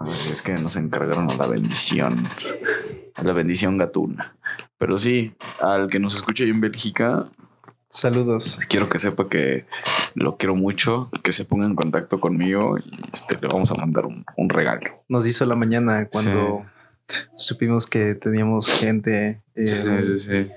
[0.00, 2.14] Así es que nos encargaron a la bendición.
[3.16, 4.36] A la bendición gatuna.
[4.78, 7.26] Pero sí, al que nos escuche ahí en Bélgica,
[7.88, 8.58] Saludos.
[8.68, 9.66] quiero que sepa que
[10.14, 12.82] lo quiero mucho, que se ponga en contacto conmigo y
[13.12, 14.80] este, le vamos a mandar un, un regalo.
[15.08, 16.66] Nos hizo la mañana cuando
[17.34, 20.50] supimos que teníamos gente eh, Sí, sí, sí.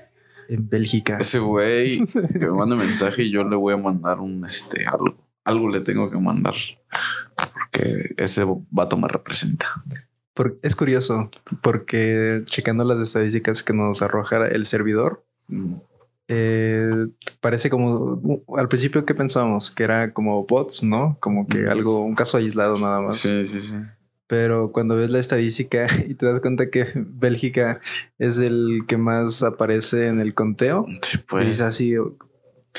[0.50, 1.18] en Bélgica.
[1.20, 5.16] Ese güey que me manda mensaje y yo le voy a mandar un este algo.
[5.46, 6.54] Algo le tengo que mandar.
[7.72, 9.68] Porque ese vato me representa.
[10.62, 11.30] Es curioso
[11.62, 15.74] porque checando las estadísticas que nos arroja el servidor, Mm,
[16.28, 17.08] eh,
[17.42, 18.22] parece como
[18.56, 21.18] al principio que pensábamos que era como bots, ¿no?
[21.20, 21.72] Como que Ujú.
[21.72, 23.18] algo, un caso aislado nada más.
[23.18, 23.78] Sí, sí, sí.
[24.28, 27.82] Pero cuando ves la estadística y te das cuenta que Bélgica
[28.20, 31.46] es el que más aparece en el conteo, Sí, pues, pues.
[31.48, 31.96] dices así,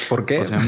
[0.09, 0.38] ¿por qué?
[0.38, 0.59] O sea,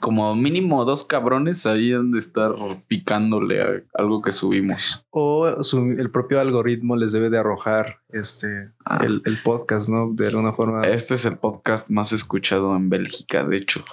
[0.00, 2.52] como mínimo dos cabrones ahí han de estar
[2.88, 5.06] picándole a algo que subimos.
[5.10, 9.00] o su- el propio algoritmo les debe de arrojar este Ah.
[9.04, 10.10] el, el podcast, ¿no?
[10.12, 10.82] De alguna forma.
[10.82, 13.84] Este es el podcast más escuchado en Bélgica, de hecho.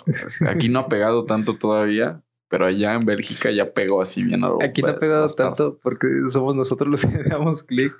[0.50, 4.50] Aquí no ha pegado tanto todavía, pero allá en Bélgica ya pegó así bien a
[4.62, 7.94] Aquí no ha pegado tanto porque somos nosotros los que damos clic.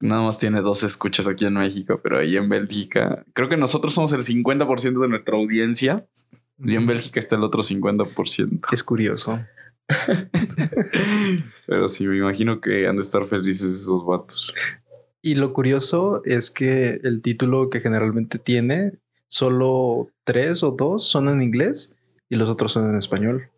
[0.00, 3.92] Nada más tiene dos escuchas aquí en México, pero ahí en Bélgica, creo que nosotros
[3.92, 6.06] somos el 50% de nuestra audiencia
[6.58, 8.60] y en Bélgica está el otro 50%.
[8.72, 9.40] Es curioso.
[11.66, 14.54] Pero sí, me imagino que han de estar felices esos vatos.
[15.22, 18.92] Y lo curioso es que el título que generalmente tiene,
[19.28, 21.96] solo tres o dos son en inglés
[22.28, 23.48] y los otros son en español.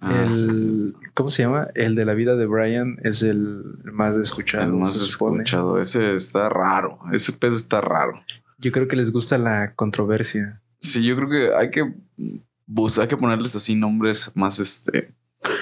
[0.00, 1.68] Ah, el, ¿cómo se llama?
[1.74, 4.64] El de la vida de Brian es el más escuchado.
[4.64, 5.78] El más escuchado.
[5.80, 6.98] Ese está raro.
[7.12, 8.22] Ese pedo está raro.
[8.58, 10.60] Yo creo que les gusta la controversia.
[10.80, 11.92] Sí, yo creo que hay que
[12.66, 15.14] bus- hay que ponerles así nombres más este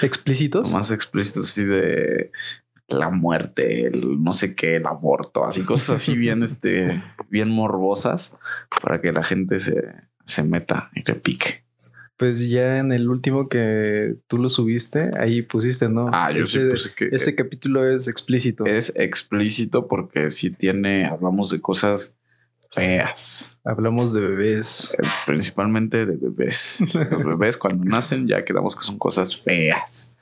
[0.03, 0.73] ¿Explícitos?
[0.73, 2.31] más explícitos así de
[2.89, 8.39] la muerte, el no sé qué, el aborto, así cosas así bien este bien morbosas
[8.83, 11.65] para que la gente se, se meta y le pique.
[12.21, 16.11] Pues ya en el último que tú lo subiste, ahí pusiste, ¿no?
[16.13, 18.67] Ah, yo sí ese, puse que ese capítulo es explícito.
[18.67, 22.15] es explícito porque si tiene hablamos de cosas
[22.73, 24.95] feas, Hablamos de bebés.
[24.99, 26.81] eh, principalmente de bebés.
[27.11, 30.15] Los bebés cuando nacen ya quedamos que son cosas feas.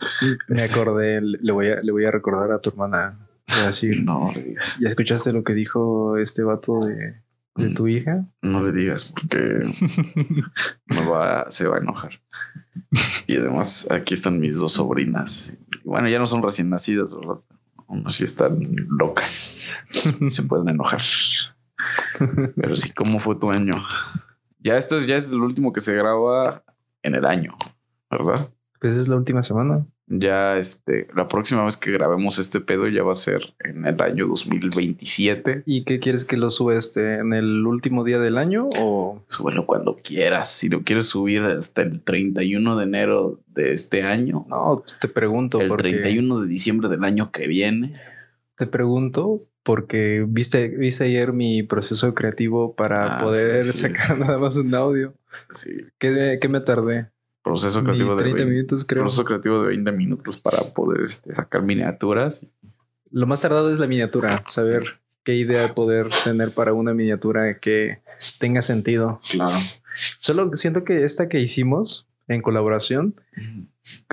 [0.46, 3.18] Me acordé, le voy a, le voy a recordar a tu hermana.
[3.48, 4.32] Voy a decir, No.
[4.80, 7.16] ¿ya escuchaste lo que dijo este vato de,
[7.58, 8.26] de tu hija?
[8.42, 9.36] No le digas porque
[10.86, 12.20] me va, se va a enojar.
[13.26, 15.58] Y además aquí están mis dos sobrinas.
[15.84, 17.40] Bueno, ya no son recién nacidas, ¿verdad?
[17.88, 19.84] Aún así están locas.
[20.28, 21.00] Se pueden enojar.
[22.56, 23.72] Pero sí, ¿cómo fue tu año?
[24.58, 26.64] Ya esto es, ya es el último que se graba
[27.02, 27.56] en el año,
[28.10, 28.52] ¿verdad?
[28.80, 29.86] Pues es la última semana.
[30.10, 34.00] Ya este, la próxima vez que grabemos este pedo ya va a ser en el
[34.00, 35.62] año 2027.
[35.66, 39.66] ¿Y qué quieres que lo suba este en el último día del año o Súbelo
[39.66, 40.50] cuando quieras.
[40.50, 44.82] Si lo quieres subir hasta el 31 de enero de este año, no?
[45.00, 47.92] Te pregunto el porque 31 de diciembre del año que viene.
[48.56, 54.16] te pregunto porque viste viste ayer mi proceso creativo para Ah, poder sí, sí, sacar
[54.16, 54.20] sí.
[54.26, 55.14] nada más un audio.
[55.50, 57.10] Sí, ¿Qué, qué me tardé?
[57.48, 59.02] Proceso creativo de 30 vein- minutos creo.
[59.02, 62.48] proceso creativo de 20 minutos para poder este, sacar miniaturas.
[63.10, 68.00] Lo más tardado es la miniatura, saber qué idea poder tener para una miniatura que
[68.38, 69.18] tenga sentido.
[69.32, 69.56] Claro.
[69.96, 73.14] Solo siento que esta que hicimos en colaboración,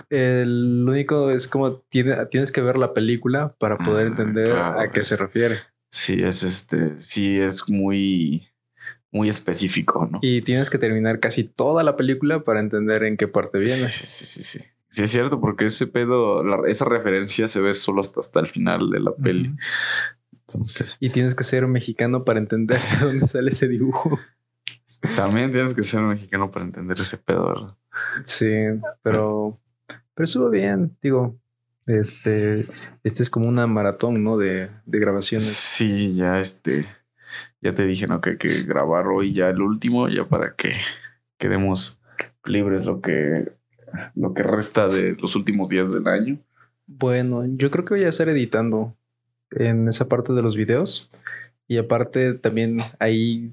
[0.09, 4.79] el único es como tiene- tienes que ver la película para poder Ah, entender claro.
[4.79, 5.59] a qué se refiere.
[5.91, 8.47] Sí, es este, sí es muy,
[9.15, 10.19] muy específico, ¿no?
[10.21, 13.87] Y tienes que terminar casi toda la película para entender en qué parte viene.
[13.87, 14.59] Sí, sí, sí, sí.
[14.89, 18.47] Sí, es cierto, porque ese pedo, la- esa referencia se ve solo hasta, hasta el
[18.47, 19.55] final de la peli.
[20.31, 24.19] Entonces, Y tienes que ser mexicano para entender de dónde sale ese dibujo.
[25.15, 27.75] también tienes que ser mexicano para entender ese pedo, ¿verdad?
[28.23, 28.51] Sí,
[29.01, 29.59] pero,
[30.13, 30.95] pero estuvo bien.
[31.01, 31.37] Digo,
[31.87, 32.67] este,
[33.03, 34.37] este es como una maratón, ¿no?
[34.37, 35.47] De, de grabaciones.
[35.47, 36.85] Sí, ya este,
[37.65, 38.21] ya te dije, ¿no?
[38.21, 40.71] Que hay que grabar hoy ya el último, ya para que
[41.39, 41.99] quedemos
[42.45, 43.53] libres lo que,
[44.13, 46.37] lo que resta de los últimos días del año.
[46.85, 48.95] Bueno, yo creo que voy a estar editando
[49.49, 51.09] en esa parte de los videos.
[51.67, 53.51] Y aparte también ahí,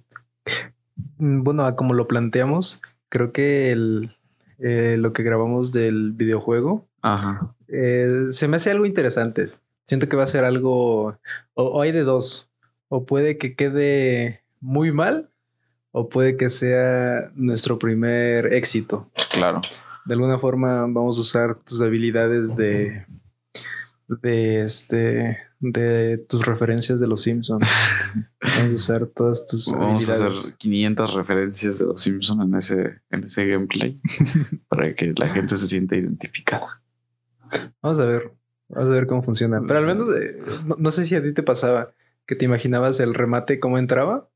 [1.17, 4.15] mm, bueno, como lo planteamos, creo que el,
[4.59, 7.55] eh, lo que grabamos del videojuego Ajá.
[7.69, 9.47] eh, se me hace algo interesante.
[9.85, 11.19] Siento que va a ser algo,
[11.55, 12.52] o, o hay de dos,
[12.95, 15.31] o puede que quede muy mal,
[15.93, 19.11] o puede que sea nuestro primer éxito.
[19.33, 19.63] Claro.
[20.05, 23.07] De alguna forma vamos a usar tus habilidades de,
[24.21, 27.63] de este de tus referencias de los Simpsons.
[28.43, 33.01] Vamos a usar todas tus Vamos a hacer 500 referencias de los Simpsons en ese,
[33.11, 34.01] en ese gameplay
[34.69, 36.83] para que la gente se sienta identificada.
[37.81, 38.33] Vamos a ver.
[38.69, 39.63] Vamos a ver cómo funciona.
[39.67, 41.95] Pero al menos eh, no, no sé si a ti te pasaba
[42.27, 44.29] que te imaginabas el remate cómo entraba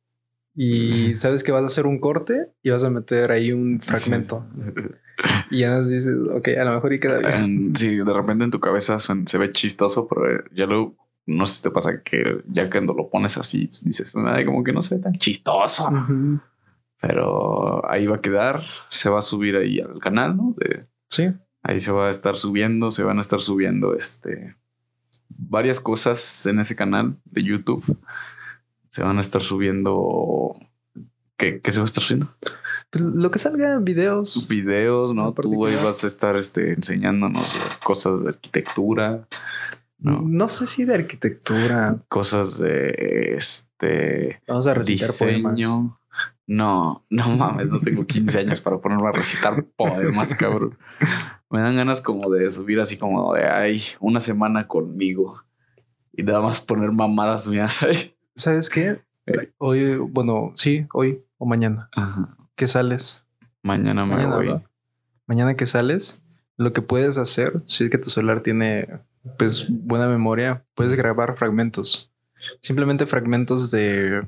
[0.54, 4.46] y sabes que vas a hacer un corte y vas a meter ahí un fragmento
[5.50, 7.74] y ya nos dices, ok, a lo mejor y queda bien.
[7.76, 10.96] Sí, de repente en tu cabeza son- se ve chistoso, pero ya luego
[11.26, 14.72] no sé si te pasa que ya cuando lo pones así dices, "Ay, como que
[14.72, 15.88] no se ve tan chistoso.
[15.90, 16.40] Ujú.
[17.00, 20.54] Pero ahí va a quedar, se va a subir ahí al canal, ¿no?
[20.58, 21.30] De, Sí.
[21.62, 24.56] ahí se va a estar subiendo, se van a estar subiendo este
[25.38, 27.98] varias cosas en ese canal de YouTube.
[28.88, 30.54] Se van a estar subiendo.
[31.36, 32.34] ¿Qué, qué se va a estar subiendo?
[32.90, 34.46] Pues lo que salga, videos.
[34.48, 35.32] Videos, ¿no?
[35.34, 39.26] Tú ahí vas a estar este, enseñándonos cosas de arquitectura,
[39.98, 40.22] ¿no?
[40.22, 41.98] No sé si de arquitectura.
[42.08, 45.56] Cosas de este Vamos a recitar poemas.
[45.56, 46.00] diseño.
[46.46, 50.78] No, no mames, no tengo 15 años para ponerme a recitar poemas, cabrón.
[51.50, 55.42] Me dan ganas como de subir así como de ay, una semana conmigo
[56.12, 58.16] y nada más poner mamadas mías ahí.
[58.34, 59.02] ¿Sabes qué?
[59.26, 59.52] Eh.
[59.58, 61.88] Hoy, bueno, sí, hoy o mañana.
[61.92, 62.36] Ajá.
[62.54, 63.26] ¿Qué sales?
[63.62, 64.62] Mañana me Mañana, voy.
[65.26, 66.24] Mañana que sales,
[66.56, 69.00] lo que puedes hacer, si es que tu celular tiene
[69.38, 72.12] pues buena memoria, puedes grabar fragmentos.
[72.60, 74.24] Simplemente fragmentos de,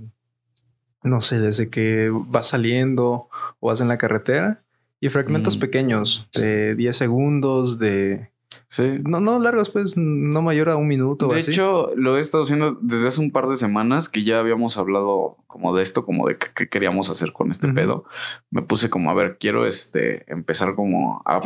[1.02, 3.28] no sé, desde que vas saliendo
[3.60, 4.64] o vas en la carretera
[5.00, 5.60] y fragmentos Mm.
[5.60, 8.30] pequeños de 10 segundos, de...
[8.70, 8.98] Sí.
[9.04, 11.26] No, no largos, pues no mayor a un minuto.
[11.28, 11.50] o De así.
[11.50, 15.38] hecho, lo he estado haciendo desde hace un par de semanas que ya habíamos hablado
[15.46, 18.04] como de esto, como de qué queríamos hacer con este pedo.
[18.50, 21.40] Me puse como, a ver, quiero este empezar como a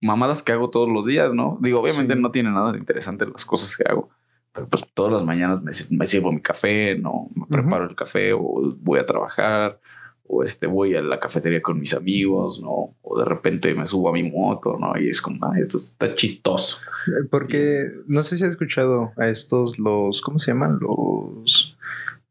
[0.00, 1.58] mamadas que hago todos los días, ¿no?
[1.60, 2.20] Digo, obviamente Sí.
[2.20, 4.10] no tiene nada de interesante las cosas que hago,
[4.52, 7.28] pero pues todas las mañanas me, me sirvo mi café, ¿no?
[7.34, 9.80] Me preparo el café o voy a trabajar
[10.28, 12.94] o este voy a la cafetería con mis amigos, ¿no?
[13.02, 14.92] O de repente me subo a mi moto, ¿no?
[15.00, 16.78] Y es como, ah, esto está chistoso.
[17.08, 20.78] Eh, Porque no sé si has escuchado a estos, los, ¿cómo se llaman?
[20.80, 21.78] Los,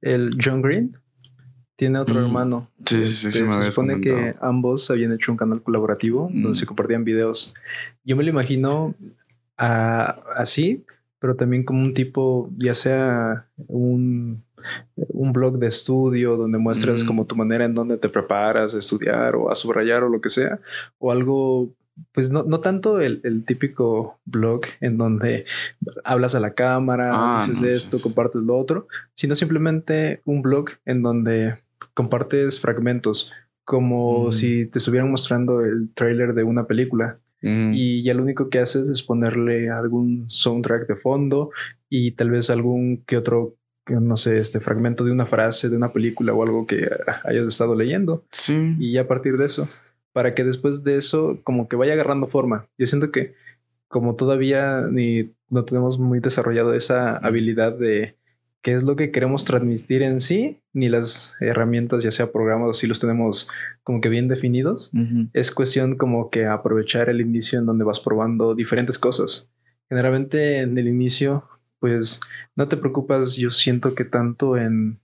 [0.01, 0.91] el John Green
[1.75, 2.25] tiene otro Mm.
[2.25, 2.71] hermano.
[2.85, 6.43] Sí, sí, sí, se supone que ambos habían hecho un canal colaborativo Mm.
[6.43, 7.53] donde se compartían videos.
[8.03, 8.95] Yo me lo imagino
[9.57, 10.85] así,
[11.19, 14.43] pero también como un tipo, ya sea un,
[14.95, 17.07] un blog de estudio donde muestras Mm.
[17.07, 20.29] como tu manera en donde te preparas a estudiar o a subrayar o lo que
[20.29, 20.59] sea,
[20.99, 21.73] o algo
[22.11, 25.45] pues no, no tanto el, el típico blog en donde
[26.03, 28.03] hablas a la cámara, Ah, dices no, esto, sí.
[28.03, 31.55] compartes lo otro, sino simplemente un blog en donde
[31.95, 33.31] compartes fragmentos,
[33.63, 34.31] como Mm.
[34.31, 37.71] si te estuvieran mostrando el tráiler de una película Mm.
[37.73, 41.49] y ya lo único que haces es ponerle algún soundtrack de fondo
[41.89, 43.55] y tal vez algún que otro,
[43.89, 46.89] no sé, este fragmento de una frase de una película o algo que
[47.23, 48.75] hayas estado leyendo Sí.
[48.79, 49.67] y a partir de eso,
[50.13, 52.67] para que después de eso como que vaya agarrando forma.
[52.77, 53.33] Yo siento que
[53.87, 58.15] como todavía ni no tenemos muy desarrollado esa habilidad de
[58.61, 62.87] qué es lo que queremos transmitir en sí, ni las herramientas, ya sea programas si
[62.87, 63.47] los tenemos
[63.83, 65.29] como que bien definidos, Ujú.
[65.31, 69.49] es cuestión como que aprovechar el inicio en donde vas probando diferentes cosas.
[69.87, 71.45] Generalmente en el inicio,
[71.79, 72.19] pues
[72.55, 74.99] no te preocupas, yo siento que tanto en,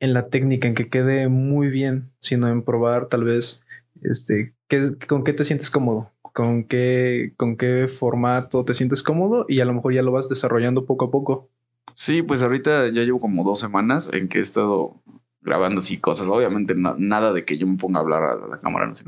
[0.00, 3.64] en la técnica, en que quede muy bien, sino en probar tal vez
[4.02, 9.46] este, qué, con qué te sientes cómodo, con qué, con qué formato te sientes cómodo
[9.48, 11.48] y a lo mejor ya lo vas desarrollando poco a poco.
[11.94, 15.00] Sí, pues ahorita ya llevo como dos semanas en que he estado
[15.40, 16.26] grabando así cosas.
[16.26, 18.86] Obviamente na- nada de que yo me ponga a hablar a la cámara.
[18.88, 19.04] No sé.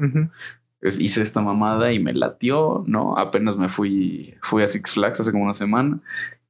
[0.80, 3.18] Es- hice esta mamada y me latió, ¿no?
[3.18, 5.98] Apenas me fui, fui a Six Flags hace como una semana.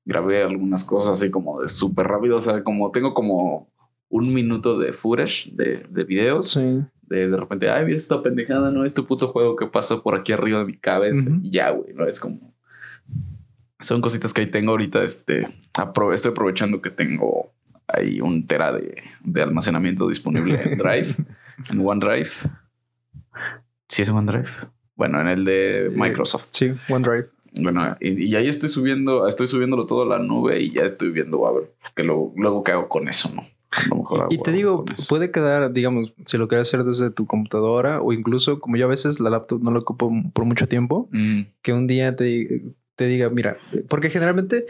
[0.09, 2.37] Grabé algunas cosas así como de súper rápido.
[2.37, 3.69] O sea, como tengo como
[4.09, 6.51] un minuto de footage de, de videos.
[6.51, 6.83] Sí.
[7.03, 8.85] De, de repente, ay, mira esta pendejada, ¿no?
[8.85, 11.31] Este puto juego que pasa por aquí arriba de mi cabeza.
[11.43, 12.07] Y ya, güey, ¿no?
[12.07, 12.55] Es como...
[13.81, 15.03] Son cositas que ahí tengo ahorita.
[15.03, 17.53] Este, apro- estoy aprovechando que tengo
[17.87, 21.09] ahí un tera de, de almacenamiento disponible en Drive,
[21.71, 22.29] en OneDrive.
[23.89, 24.49] Sí, es OneDrive.
[24.97, 26.49] Bueno, en el de Microsoft.
[26.51, 27.29] Sí, OneDrive.
[27.61, 31.11] Bueno, y, y ahí estoy subiendo, estoy subiéndolo todo a la nube y ya estoy
[31.11, 33.43] viendo a ver que lo, luego qué hago con eso, ¿no?
[33.71, 37.11] A lo mejor Y hago te digo, puede quedar, digamos, si lo quieres hacer desde
[37.11, 40.69] tu computadora o incluso como yo a veces la laptop no lo ocupo por mucho
[40.69, 44.65] tiempo, Mm, que un día te, te diga, mira, porque generalmente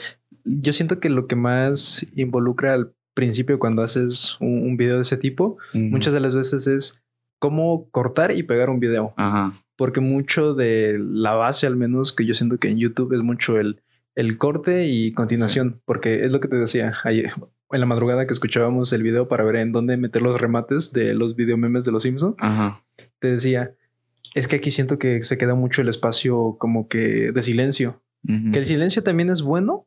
[0.45, 5.03] yo siento que lo que más involucra al principio cuando haces un, un video de
[5.03, 5.91] ese tipo, mm.
[5.91, 7.03] muchas de las veces es
[7.39, 9.53] cómo cortar y pegar un video, Ajá.
[9.79, 13.61] Porque mucho de la base al menos que yo siento que en YouTube es mucho
[13.61, 13.81] el,
[14.17, 17.31] el corte y continuación, porque es lo que te decía ayer,
[17.71, 21.15] en la madrugada que escuchábamos el video para ver en dónde meter los remates de
[21.15, 22.35] los video memes de los Simpsons.
[23.21, 23.73] Te decía,
[24.35, 28.03] es que aquí siento que se queda mucho el espacio como que de silencio.
[28.53, 29.87] Que el silencio también es bueno,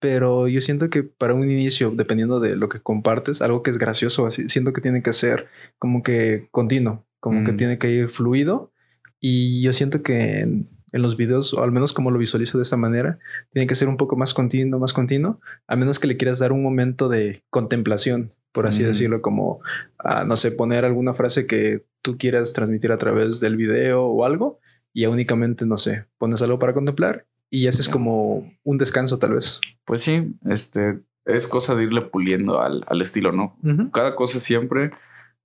[0.00, 3.78] pero yo siento que para un inicio, dependiendo de lo que compartes, algo que es
[3.78, 5.46] gracioso, así, siento que tiene que ser
[5.78, 8.72] como que continuo, como que tiene que ir fluido.
[9.20, 12.76] Y yo siento que en, los videos, o al menos como lo visualizo de esa
[12.76, 13.18] manera,
[13.50, 16.50] tiene que ser un poco más continuo, más continuo, a menos que le quieras dar
[16.50, 19.60] un momento de contemplación, por así decirlo, como,
[19.98, 24.24] ah, no sé, poner alguna frase que tú quieras transmitir a través del video o
[24.24, 24.58] algo,
[24.92, 29.34] y ya únicamente, no sé, pones algo para contemplar y haces como un descanso tal
[29.34, 29.60] vez.
[29.84, 33.56] Pues sí, este es cosa de irle puliendo al, estilo, ¿no?
[33.92, 34.92] Cada cosa siempre,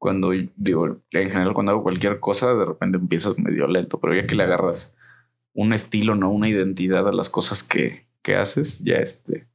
[0.06, 4.28] cuando digo, en general cuando hago cualquier cosa, de repente empiezas medio lento, pero ya
[4.28, 4.96] que le agarras
[5.56, 9.48] un estilo, no una identidad a las cosas que, que haces, ya este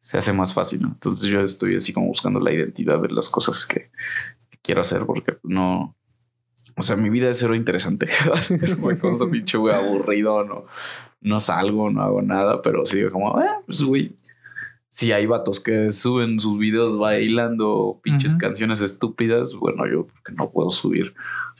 [0.00, 0.88] se hace más fácil, ¿no?
[0.88, 3.92] Entonces yo estoy así como buscando la identidad de las cosas que,
[4.60, 5.96] quiero hacer, porque no,
[6.76, 8.06] o sea, mi vida es cero interesante.
[8.60, 10.64] es cosa pinche güey aburrido, no,
[11.20, 14.16] no salgo, no hago nada, pero sí digo como, eh, pues güey,
[14.92, 20.50] si hay vatos que suben sus videos bailando pinches canciones estúpidas, bueno, yo porque no
[20.50, 21.14] puedo subir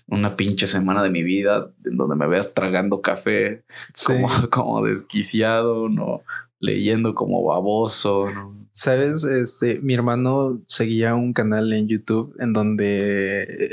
[0.07, 3.65] una pinche semana de mi vida en donde me veas tragando café
[4.07, 6.21] como, como desquiciado, no
[6.61, 8.63] leyendo como baboso, ¿no?
[8.75, 13.69] Sabes, este, mi hermano seguía un canal en YouTube en donde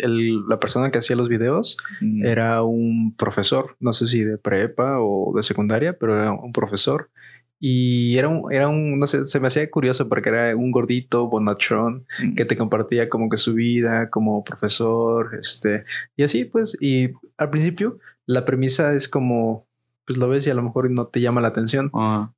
[0.47, 2.25] la persona que hacía los videos mm.
[2.25, 7.09] era un profesor, no sé si de prepa o de secundaria, pero era un profesor.
[7.59, 11.27] Y era un, era un, no sé, se me hacía curioso porque era un gordito
[11.27, 12.35] bonachón mm.
[12.35, 15.83] que te compartía como que su vida como profesor, este,
[16.15, 19.67] y así pues, y al principio la premisa es como,
[20.05, 21.91] pues lo ves y a lo mejor no te llama la atención,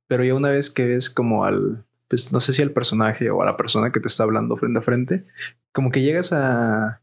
[0.08, 3.42] pero ya una vez que ves como al, pues no sé si al personaje o
[3.42, 5.24] a la persona que te está hablando frente a frente,
[5.70, 7.00] como que llegas a,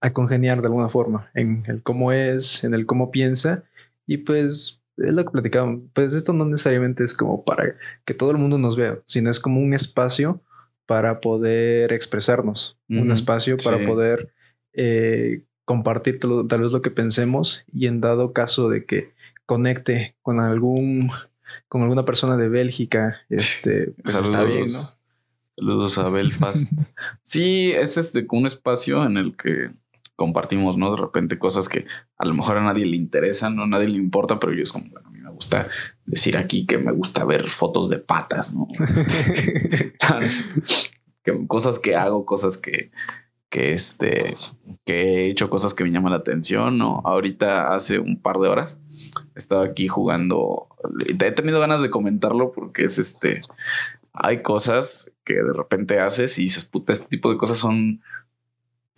[0.00, 3.64] a congeniar de alguna forma en el cómo es, en el cómo piensa
[4.06, 8.30] y pues es lo que platicamos, pues esto no necesariamente es como para que todo
[8.30, 10.42] el mundo nos vea, sino es como un espacio
[10.86, 14.32] para poder expresarnos, un espacio para poder
[14.72, 19.12] eh, compartir tal vez lo que pensemos y en dado caso de que
[19.46, 21.10] conecte con algún
[21.68, 24.80] con alguna persona de Bélgica, este, pues está bien, ¿no?
[25.56, 26.72] Saludos a Belfast.
[27.22, 29.70] sí, es este un espacio en el que
[30.20, 30.90] compartimos, ¿no?
[30.90, 31.86] De repente cosas que
[32.18, 34.70] a lo mejor a nadie le interesan, no a nadie le importa, pero yo es
[34.70, 35.66] como, bueno, a mí me gusta
[36.04, 38.68] decir aquí que me gusta ver fotos de patas, ¿no?
[41.24, 42.90] que, cosas que hago, cosas que,
[43.48, 44.36] que este,
[44.84, 47.00] que he hecho cosas que me llaman la atención, ¿no?
[47.06, 48.78] Ahorita hace un par de horas
[49.34, 50.68] estaba aquí jugando.
[51.08, 53.40] He tenido ganas de comentarlo porque es este.
[54.12, 58.02] Hay cosas que de repente haces y dices, puta, este tipo de cosas son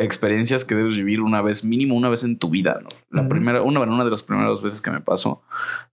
[0.02, 2.88] experiencias que debes vivir una vez, mínimo una vez en tu vida, ¿no?
[3.10, 5.42] La primera, una, una de las primeras veces que me pasó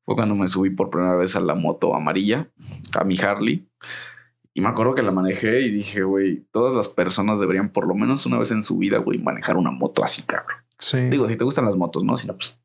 [0.02, 2.50] fue cuando me subí por primera vez a la moto amarilla,
[2.94, 3.68] a mi Harley.
[4.54, 7.96] Y me acuerdo que la manejé y dije, güey, todas las personas deberían por lo
[7.96, 10.58] menos una vez en su vida, güey, manejar una moto así, cabrón.
[10.78, 11.10] Sí.
[11.10, 12.18] Digo, si te gustan las motos, ¿no?
[12.18, 12.62] Si no, pues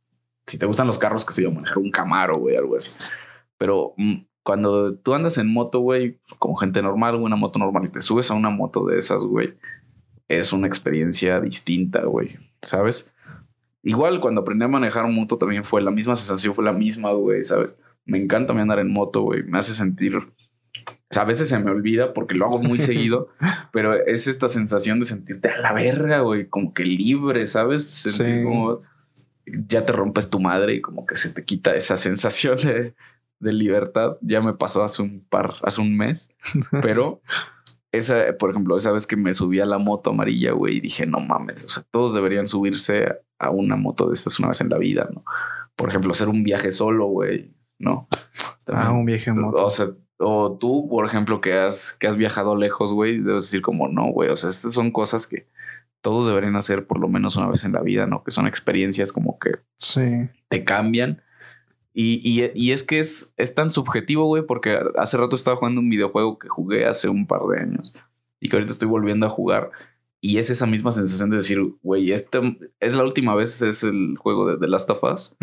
[0.47, 2.93] si te gustan los carros, que se yo, manejar un Camaro, güey, algo así.
[3.59, 7.89] Pero mm, cuando tú andas en moto, güey, como gente normal, una moto normal, y
[7.89, 9.55] te subes a una moto de esas, güey,
[10.29, 13.15] es una experiencia distinta, güey, ¿sabes?
[13.83, 17.45] Igual cuando aprendí a manejar moto también fue la misma sensación, fue la misma, güey,
[17.45, 17.71] ¿sabes?
[18.07, 20.17] Me encanta andar en moto, güey, me hace sentir...
[21.17, 23.29] a veces se me olvida porque lo hago muy seguido,
[23.73, 27.85] pero es esta sensación de sentirte a la verga, güey, como que libre, ¿sabes?
[27.85, 28.83] Sentir como
[29.47, 32.95] ya te rompes tu madre y como que se te quita esa sensación de,
[33.41, 34.17] libertad.
[34.23, 36.31] Ya me pasó hace un par, hace un mes,
[36.83, 37.21] pero
[37.97, 41.07] esa, por ejemplo, esa vez que me subí a la moto amarilla, güey, y dije,
[41.07, 43.09] no mames, o sea, todos deberían subirse
[43.39, 45.25] a una moto de estas una vez en la vida, ¿no?
[45.77, 48.09] Por ejemplo, hacer un viaje solo, güey, ¿no?
[48.73, 49.65] ah, un viaje en moto.
[49.65, 49.87] O sea,
[50.19, 54.13] o tú, por ejemplo, que has, que has viajado lejos, güey, debes decir como no,
[54.13, 55.49] güey, o sea, estas son cosas que
[56.01, 58.23] todos deberían hacer por lo menos una vez en la vida, ¿no?
[58.23, 59.53] Que son experiencias como que
[60.49, 61.23] te cambian.
[61.97, 65.89] Y, y, es que es, es tan subjetivo, güey, porque hace rato estaba jugando un
[65.89, 67.95] videojuego que jugué hace un par de años
[68.41, 69.71] y que ahorita estoy volviendo a jugar.
[70.21, 72.41] Y es esa misma sensación de decir, güey, este
[72.81, 75.37] es la última vez, es el juego de The Last of Us.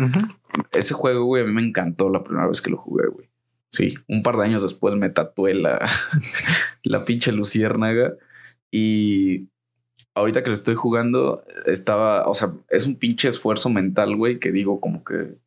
[0.72, 3.30] Ese juego, güey, a mí me encantó la primera vez que lo jugué, güey.
[3.70, 5.82] Sí, un par de años después me tatué la,
[6.82, 8.14] la pinche luciérnaga
[8.70, 9.48] y
[10.14, 14.52] ahorita que lo estoy jugando, estaba, o sea, es un pinche esfuerzo mental, güey, que
[14.52, 15.38] digo como que,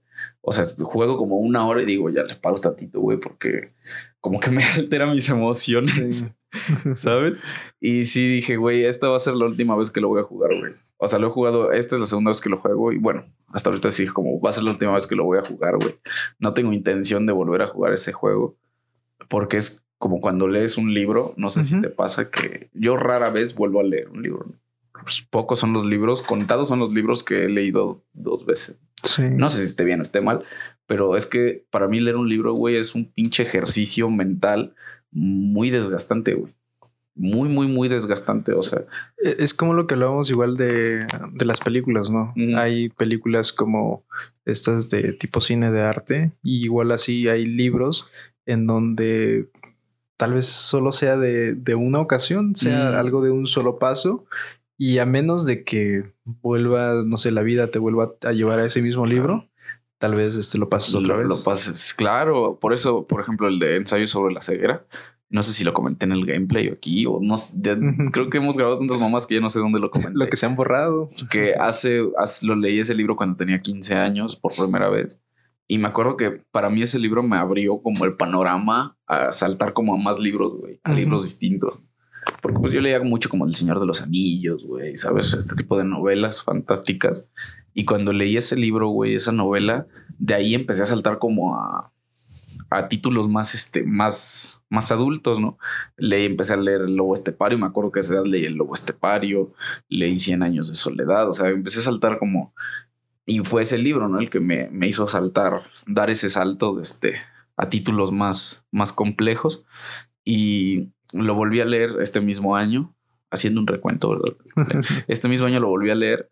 [0.48, 3.74] O sea, juego como una hora y digo, ya le paro tantito, güey, porque
[4.22, 6.36] como que me altera mis emociones,
[6.96, 7.40] ¿sabes?
[7.80, 10.26] Y sí dije, güey, esta va a ser la última vez que lo voy a
[10.26, 10.74] jugar, güey.
[10.98, 13.26] O sea, lo he jugado, esta es la segunda vez que lo juego y bueno,
[13.48, 15.78] hasta ahorita sí, como va a ser la última vez que lo voy a jugar,
[15.82, 15.96] güey.
[16.38, 18.56] No tengo intención de volver a jugar ese juego
[19.28, 23.32] porque es como cuando lees un libro, no sé si te pasa que yo rara
[23.32, 24.46] vez vuelvo a leer un libro.
[25.04, 28.78] Pues pocos son los libros, contados son los libros que he leído dos veces.
[29.20, 30.44] No sé si esté bien o esté mal,
[30.88, 34.74] pero es que para mí leer un libro, güey, es un pinche ejercicio mental
[35.12, 36.54] muy desgastante, güey.
[37.18, 38.52] Muy, muy, muy desgastante.
[38.54, 38.84] O sea,
[39.18, 42.34] e, es como lo que hablábamos igual de, de las películas, ¿no?
[42.58, 44.04] Hay películas como
[44.44, 48.12] estas de tipo cine de arte, y igual así hay libros
[48.46, 49.50] en donde
[50.18, 52.96] tal vez solo sea de, de una ocasión, sea mm.
[52.96, 54.26] algo de un solo paso,
[54.78, 58.66] y a menos de que vuelva, no sé, la vida te vuelva a llevar a
[58.66, 59.50] ese mismo libro,
[59.98, 61.28] tal vez este lo pases otra vez.
[61.28, 62.60] Lo pases, claro.
[62.60, 64.86] Por eso, por ejemplo, el de ensayo sobre la ceguera.
[65.30, 67.36] No sé si lo comenté en el gameplay aquí o no.
[68.12, 70.18] creo que hemos grabado tantas mamás que ya no sé dónde lo comenté.
[70.18, 71.10] lo que se han borrado.
[71.32, 75.22] Que hace, hace, lo leí ese libro cuando tenía 15 años por primera vez.
[75.68, 79.74] Y me acuerdo que para mí ese libro me abrió como el panorama a saltar
[79.74, 81.80] como a más libros, güey, a libros distintos.
[82.46, 85.34] Porque pues yo leía mucho como El Señor de los Anillos, güey, ¿sabes?
[85.34, 87.32] Este tipo de novelas fantásticas.
[87.74, 89.88] Y cuando leí ese libro, güey, esa novela,
[90.20, 91.92] de ahí empecé a saltar como a,
[92.70, 95.58] a títulos más, este, más, más adultos, ¿no?
[95.98, 98.54] Leí, empecé a leer El Lobo Estepario, me acuerdo que a esa edad leí El
[98.54, 99.52] Lobo Estepario,
[99.90, 102.54] leí Cien Años de Soledad, o sea, empecé a saltar como...
[103.26, 104.20] Y fue ese libro, ¿no?
[104.20, 107.16] El que me, me hizo saltar, dar ese salto de este,
[107.58, 109.66] a títulos más, más complejos.
[110.24, 112.96] Y lo volví a leer este mismo año,
[113.32, 114.38] haciendo un recuento, ¿verdad?
[115.08, 116.30] este mismo año lo volví a leer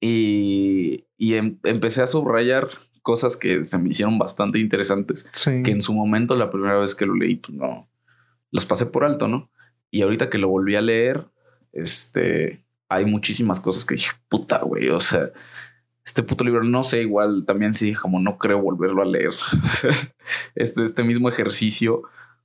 [0.00, 2.66] y, em, empecé a subrayar
[3.02, 7.06] cosas que se me hicieron bastante interesantes, que en su momento, la primera vez que
[7.06, 7.88] lo leí, pues no,
[8.50, 9.50] los pasé por alto, ¿no?
[9.90, 11.26] Y ahorita que lo volví a leer,
[11.72, 15.30] este, hay muchísimas cosas que dije, puta, güey, o sea,
[16.04, 19.32] este puto libro, no sé, igual también sí, como no creo volverlo a leer.
[20.54, 22.02] este, este mismo ejercicio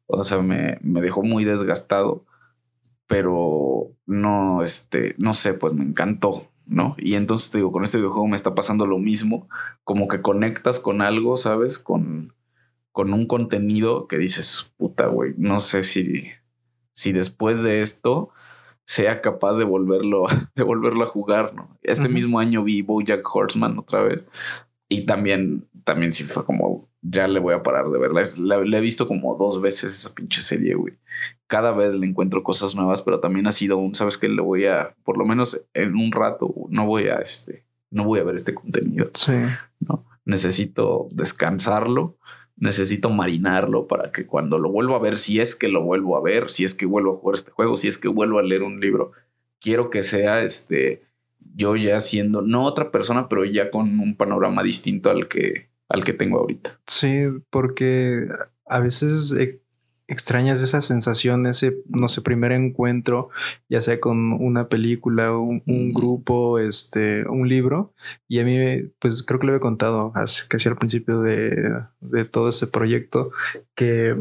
[0.07, 2.25] o sea, me, me dejó muy desgastado,
[3.07, 6.95] pero no, este, no sé, pues me encantó, ¿no?
[6.97, 9.47] Y entonces te digo, con este videojuego me está pasando lo mismo,
[9.83, 11.79] como que conectas con algo, ¿sabes?
[11.79, 12.33] Con,
[12.91, 16.29] con un contenido que dices, puta, güey, no sé si,
[16.93, 18.29] si después de esto
[18.85, 21.77] sea capaz de volverlo, de volverlo a jugar, ¿no?
[21.81, 24.29] Este mismo año vi Bojack Horseman otra vez
[24.87, 28.21] y también, también sí fue como ya le voy a parar de verla.
[28.39, 30.95] la, he visto como dos veces esa pinche serie, güey.
[31.47, 34.65] Cada vez le encuentro cosas nuevas, pero también ha sido un, sabes que le voy
[34.65, 38.35] a, por lo menos en un rato, no voy a este, no voy a ver
[38.35, 39.09] este contenido.
[39.13, 39.33] Sí.
[39.79, 42.17] No, necesito descansarlo,
[42.57, 46.21] necesito marinarlo para que cuando lo vuelva a ver, si es que lo vuelvo a
[46.21, 48.63] ver, si es que vuelvo a jugar este juego, si es que vuelvo a leer
[48.63, 49.11] un libro,
[49.59, 51.03] quiero que sea este,
[51.55, 56.03] yo ya siendo, no otra persona, pero ya con un panorama distinto al que al
[56.03, 56.71] que tengo ahorita.
[56.87, 58.27] Sí, porque
[58.65, 59.61] a veces eh,
[60.07, 63.29] extrañas esa sensación, ese, no sé, primer encuentro,
[63.69, 67.87] ya sea con una película, un, un grupo, este, un libro.
[68.27, 70.13] Y a mí, pues creo que lo he contado
[70.47, 73.31] casi al principio de, de, todo este proyecto,
[73.75, 74.15] que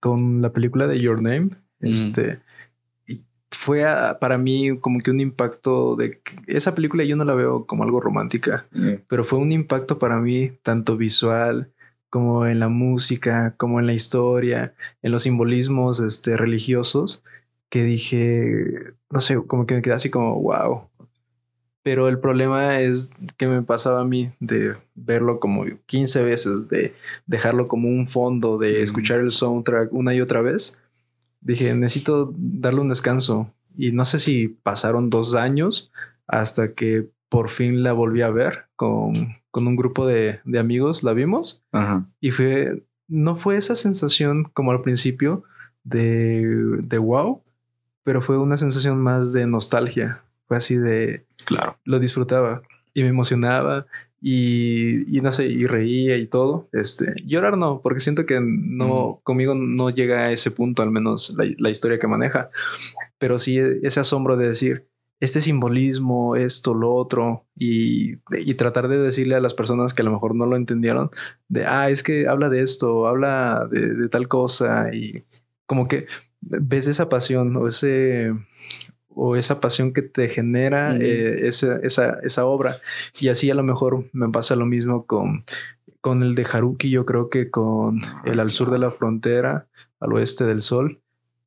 [0.00, 1.50] con la película de Your Name,
[1.80, 2.40] este,
[3.56, 3.84] fue
[4.20, 8.00] para mí como que un impacto de esa película yo no la veo como algo
[8.00, 9.04] romántica, mm.
[9.08, 11.70] pero fue un impacto para mí tanto visual
[12.10, 17.22] como en la música, como en la historia, en los simbolismos este, religiosos,
[17.68, 20.88] que dije, no sé, como que me quedé así como, wow.
[21.82, 26.94] Pero el problema es que me pasaba a mí de verlo como 15 veces, de
[27.26, 28.82] dejarlo como un fondo, de mm.
[28.82, 30.83] escuchar el soundtrack una y otra vez
[31.44, 33.52] dije, necesito darle un descanso.
[33.76, 35.92] Y no sé si pasaron dos años
[36.26, 41.02] hasta que por fin la volví a ver con, con un grupo de, de, amigos,
[41.02, 41.62] la vimos.
[42.20, 45.44] Y fue, no fue esa sensación como al principio
[45.82, 47.42] de, de wow,
[48.02, 50.22] pero fue una sensación más de nostalgia.
[50.46, 52.62] Fue así de, claro, lo disfrutaba
[52.94, 53.86] y me emocionaba
[54.26, 56.66] y, no sé, y reía y todo.
[56.72, 61.36] Este, llorar no, porque siento que no, conmigo no llega a ese punto, al menos
[61.36, 62.50] la, historia que maneja,
[63.18, 64.88] pero sí ese asombro de decir,
[65.20, 70.06] este simbolismo, esto, lo otro, y, y, tratar de decirle a las personas que a
[70.06, 71.10] lo mejor no lo entendieron,
[71.48, 75.22] de, ah, es que habla de esto, habla de, de tal cosa, y
[75.66, 76.06] como que
[76.40, 78.32] ves esa pasión o ese,
[79.14, 82.76] o esa pasión que te genera eh, esa, esa, esa, obra.
[83.20, 85.44] Y así a lo mejor me pasa lo mismo con,
[86.00, 89.66] con el de Haruki, yo creo que con el al sur de la frontera,
[90.00, 91.00] al oeste del sol.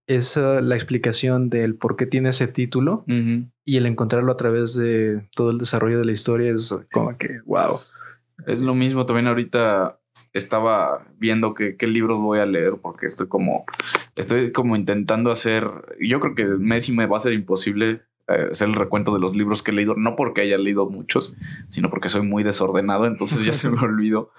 [0.07, 3.03] Es la explicación del por qué tiene ese título
[3.65, 7.41] y el encontrarlo a través de todo el desarrollo de la historia es como que,
[7.45, 7.81] wow.
[8.45, 9.99] Es lo mismo también ahorita
[10.37, 13.65] estaba viendo qué libros voy a leer porque estoy como,
[14.15, 15.69] estoy como intentando hacer,
[15.99, 19.35] yo creo que Messi me va a ser imposible eh, hacer el recuento de los
[19.35, 21.37] libros que he leído, no porque haya leído muchos,
[21.69, 24.31] sino porque soy muy desordenado, entonces ya se me olvidó,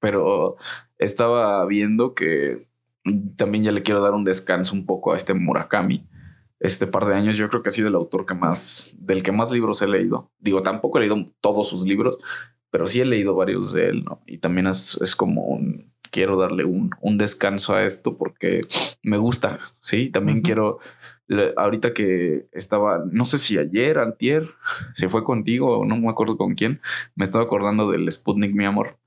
[0.00, 0.56] pero
[0.98, 2.68] estaba viendo que
[3.36, 6.08] también ya le quiero dar un descanso un poco a este Murakami.
[6.60, 9.30] Este par de años yo creo que ha sido el autor que más, del que
[9.30, 10.32] más libros he leído.
[10.40, 12.18] Digo, tampoco he leído todos sus libros,
[12.70, 14.22] pero sí he leído varios de él, ¿no?
[14.26, 18.62] Y también es, es como un, quiero darle un, un, descanso a esto porque
[19.02, 20.10] me gusta, ¿sí?
[20.10, 20.78] También quiero,
[21.56, 24.44] ahorita que estaba, no sé si ayer, antier,
[24.94, 26.80] se fue contigo o no me acuerdo con quién,
[27.14, 28.98] me estaba acordando del Sputnik, mi amor.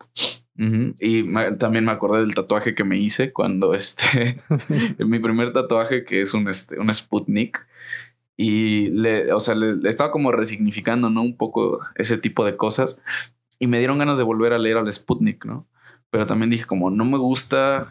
[0.99, 1.23] Y
[1.57, 4.37] también me acordé del tatuaje que me hice cuando este,
[4.99, 7.67] mi primer tatuaje que es un, este, un Sputnik
[8.37, 11.21] y le, o sea, le, estaba como resignificando, ¿no?
[11.21, 13.01] Un poco ese tipo de cosas
[13.61, 15.67] y me dieron ganas de volver a leer al Sputnik, ¿no?
[16.09, 17.87] Pero también dije como no me gusta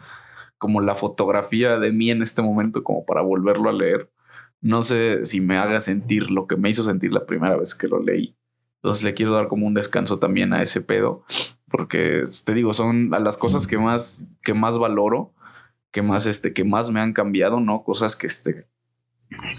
[0.57, 4.11] como la fotografía de mí en este momento como para volverlo a leer.
[4.59, 7.87] No sé si me haga sentir lo que me hizo sentir la primera vez que
[7.87, 8.35] lo leí.
[8.75, 11.23] Entonces le quiero dar como un descanso también a ese pedo,
[11.69, 15.33] porque te digo, son las cosas que más, que más valoro,
[15.91, 17.83] que más, este, que más me han cambiado, ¿no?
[17.83, 18.67] Cosas que, este,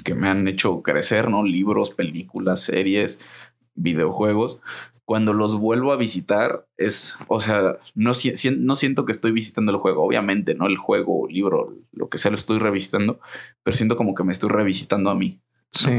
[0.05, 1.43] que me han hecho crecer, ¿no?
[1.43, 3.25] Libros, películas, series,
[3.75, 4.61] videojuegos,
[5.05, 8.13] cuando los vuelvo a visitar es, o sea, no,
[8.59, 10.67] no siento que estoy visitando el juego, obviamente, ¿no?
[10.67, 13.19] El juego, libro, lo que sea, lo estoy revisitando,
[13.63, 15.41] pero siento como que me estoy revisitando a mí.
[15.71, 15.91] Sí.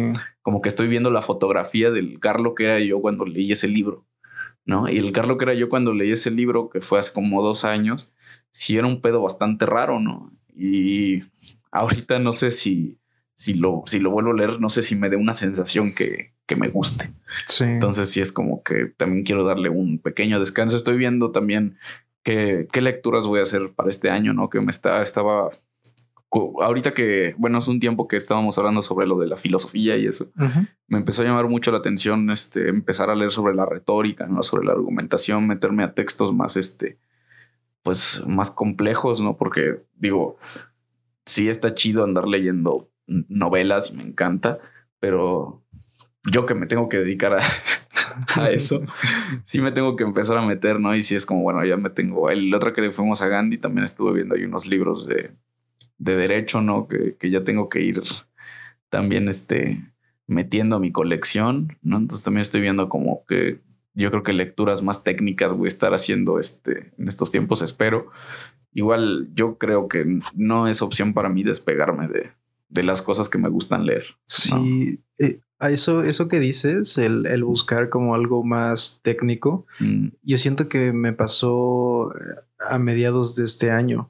[0.42, 4.06] Como que estoy viendo la fotografía del Carlo que era yo cuando leí ese libro,
[4.66, 4.88] ¿no?
[4.90, 7.66] Y el Carlo que era yo cuando leí ese libro, que fue hace como dos
[7.66, 8.14] años,
[8.50, 10.32] sí era un pedo bastante raro, ¿no?
[10.56, 11.24] Y
[11.72, 13.00] ahorita no sé si,
[13.34, 16.33] si lo, si lo vuelvo a leer, no sé si me dé una sensación que,
[16.54, 17.12] que me guste.
[17.60, 20.78] Entonces sí es como que también quiero darle un pequeño descanso.
[20.78, 21.78] Estoy viendo también
[22.22, 24.50] qué, qué lecturas voy a hacer para este año, ¿no?
[24.50, 25.50] Que me está, estaba
[26.62, 30.08] ahorita que, bueno, es un tiempo que estábamos hablando sobre lo de la filosofía y
[30.08, 30.32] eso,
[30.88, 34.42] me empezó a llamar mucho la atención este, empezar a leer sobre la retórica, ¿no?
[34.42, 36.98] sobre la argumentación, meterme a textos más, este,
[37.84, 39.38] pues, más complejos, ¿no?
[39.38, 40.36] Porque digo,
[41.26, 44.60] sí está chido andar leyendo novelas y me encanta,
[45.00, 45.63] pero
[46.26, 47.34] yo que me tengo que dedicar
[48.36, 48.82] a, eso,
[49.44, 50.96] sí me tengo que empezar a meter, ¿no?
[50.96, 52.30] Y si es como, bueno, ya me tengo.
[52.30, 55.32] El otro que fuimos a Gandhi también estuve viendo ahí unos libros de,
[55.98, 56.88] de derecho, ¿no?
[56.88, 58.02] Que, que, ya tengo que ir
[58.90, 59.84] también este,
[60.28, 61.98] metiendo a mi colección, ¿no?
[61.98, 63.60] Entonces también estoy viendo como que
[63.96, 68.10] yo creo que lecturas más técnicas voy a estar haciendo este, en estos tiempos, espero.
[68.72, 72.32] Igual yo creo que no es opción para mí despegarme de,
[72.70, 74.04] de las cosas que me gustan leer.
[74.26, 80.08] Sí, eh, a eso, eso que dices, el, el, buscar como algo más técnico, mm.
[80.24, 82.14] yo siento que me pasó
[82.70, 84.10] a mediados de este año,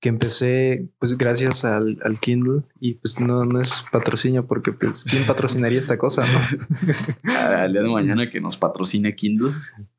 [0.00, 5.04] que empecé pues gracias al, al, Kindle y pues no, no es patrocinio porque pues
[5.04, 7.32] quién patrocinaría esta cosa, ¿no?
[7.56, 9.50] Al día de mañana que nos patrocine Kindle.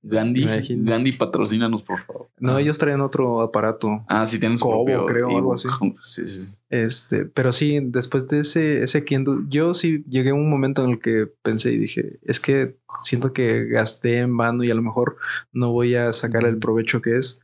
[0.01, 0.45] Gandhi,
[0.83, 2.29] Gandhi, patrocínanos, por favor.
[2.37, 4.03] No, ellos traen otro aparato.
[4.09, 5.69] Ah, sí, tienen su propio creo, algo así.
[6.03, 6.53] Sí, sí.
[6.69, 10.91] Este, pero sí, después de ese, ese Kindle, yo sí llegué a un momento en
[10.91, 14.81] el que pensé y dije, es que siento que gasté en vano y a lo
[14.81, 15.17] mejor
[15.51, 17.43] no voy a sacar el provecho que es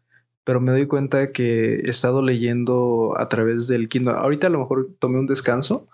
[0.50, 4.14] pero me doy cuenta que he estado leyendo a través del Kindle.
[4.14, 5.88] Ahorita a lo mejor tomé un descanso,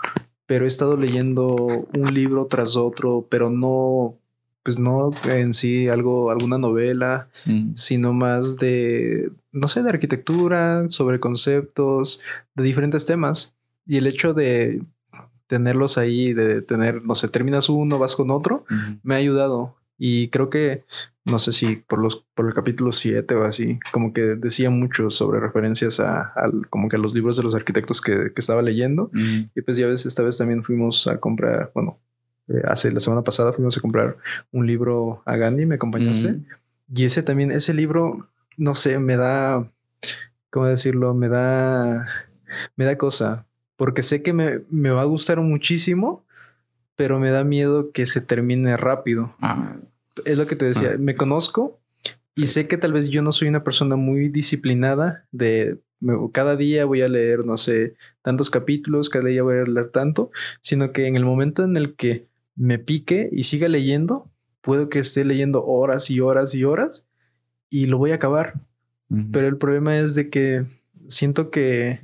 [0.46, 4.16] pero he estado leyendo un libro tras otro, pero no,
[4.64, 7.72] pues no en sí algo, alguna novela, mm.
[7.76, 12.22] sino más de, no sé, de arquitectura, sobre conceptos,
[12.56, 13.56] de diferentes temas.
[13.86, 14.82] Y el hecho de
[15.48, 18.64] tenerlos ahí, de tener, no sé, terminas uno, vas con otro,
[19.04, 19.76] me ha ayudado.
[19.98, 20.84] Y creo que,
[21.26, 25.10] no sé si por los por el capítulo 7 o así, como que decía mucho
[25.10, 26.34] sobre referencias a,
[26.70, 29.10] como que a los libros de los arquitectos que, estaba leyendo.
[29.14, 31.98] Y pues ya ves, esta vez también fuimos a comprar, bueno,
[32.48, 34.18] eh, hace la semana pasada fuimos a comprar
[34.52, 36.42] un libro a Gandhi, me acompañaste.
[36.94, 38.28] Y ese también, ese libro,
[38.58, 39.72] no sé, me da,
[40.52, 41.14] ¿cómo decirlo?
[41.14, 42.08] Me da,
[42.76, 46.25] me da cosa, porque sé que me, me va a gustar muchísimo,
[46.96, 49.34] pero me da miedo que se termine rápido.
[49.42, 49.78] Ah.
[50.26, 50.98] Es lo que te decía, ah.
[50.98, 51.80] me conozco
[52.36, 55.80] y sé que tal vez yo no soy una persona muy disciplinada de
[56.34, 60.32] cada día voy a leer, no sé, tantos capítulos, cada día voy a leer tanto,
[60.62, 64.30] sino que en el momento en el que me pique y siga leyendo,
[64.62, 67.08] puedo que esté leyendo horas y horas y horas
[67.70, 68.60] y lo voy a acabar.
[69.32, 70.66] Pero el problema es de que
[71.08, 72.02] siento que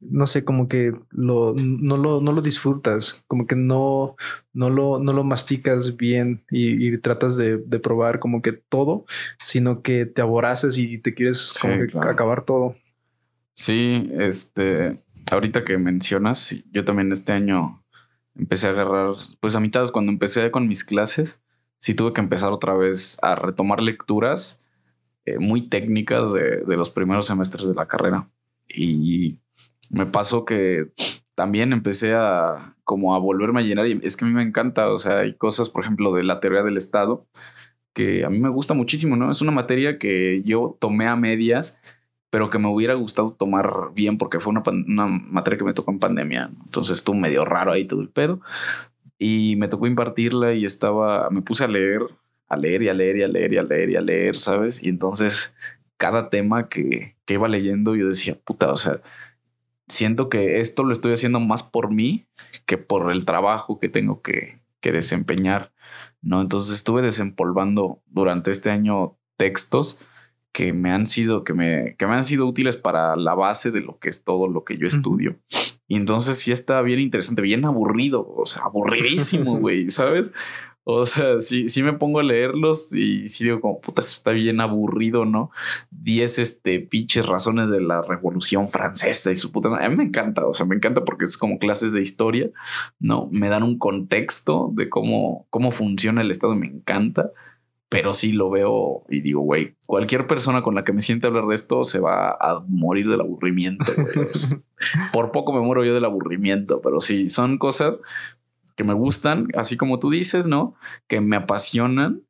[0.00, 4.16] no sé, como que lo, no, lo, no lo disfrutas, como que no,
[4.52, 9.04] no, lo, no lo masticas bien y, tratas de, probar como que todo,
[9.42, 11.54] sino que te aboraces y te quieres
[12.00, 12.74] acabar todo.
[13.52, 17.82] Sí, este, ahorita que mencionas, yo también este año
[18.36, 21.40] empecé a agarrar, pues a mitad cuando empecé con mis clases,
[21.78, 24.62] sí tuve que empezar otra vez a retomar lecturas
[25.24, 28.28] eh, muy técnicas de, de los primeros semestres de la carrera.
[28.68, 29.38] Y
[29.90, 30.92] me pasó que
[31.34, 34.90] también empecé a como a volverme a llenar y es que a mí me encanta,
[34.90, 37.26] o sea, hay cosas, por ejemplo, de la teoría del Estado
[37.92, 39.30] que a mí me gusta muchísimo, ¿no?
[39.30, 41.80] Es una materia que yo tomé a medias,
[42.30, 45.90] pero que me hubiera gustado tomar bien porque fue una, una materia que me tocó
[45.90, 48.40] en pandemia, entonces estuvo medio raro ahí todo el pedo
[49.18, 52.02] y me tocó impartirla y estaba, me puse a leer,
[52.48, 54.82] a leer y a leer y a leer y a leer y a leer, ¿sabes?
[54.84, 55.56] Y entonces
[55.96, 59.00] cada tema que, que iba leyendo yo decía, puta, o sea,
[59.88, 62.26] siento que esto lo estoy haciendo más por mí
[62.66, 65.70] que por el trabajo que tengo que, desempeñar,
[66.22, 66.40] ¿no?
[66.40, 70.06] Entonces estuve desempolvando durante este año textos
[70.50, 73.82] que me han sido, que me, que me han sido útiles para la base de
[73.82, 75.38] lo que es todo lo que yo estudio.
[75.88, 80.32] Y entonces sí está bien interesante, bien aburrido, o sea, aburridísimo, güey, ¿sabes?
[80.90, 84.30] O sea, sí, sí me pongo a leerlos y sí digo como, puta, eso está
[84.30, 85.50] bien aburrido, ¿no?
[85.90, 89.68] Diez, este, pinches razones de la Revolución Francesa y su puta...
[89.68, 92.48] A mí me encanta, o sea, me encanta porque es como clases de historia,
[93.00, 93.28] ¿no?
[93.30, 97.32] Me dan un contexto de cómo, cómo funciona el Estado, me encanta,
[97.90, 101.44] pero sí lo veo y digo, güey, cualquier persona con la que me siente hablar
[101.48, 103.84] de esto se va a morir del aburrimiento.
[105.12, 108.00] Por poco me muero yo del aburrimiento, pero sí, son cosas
[108.78, 110.76] que me gustan, así como tú dices, ¿no?
[111.08, 112.22] Que me apasionan,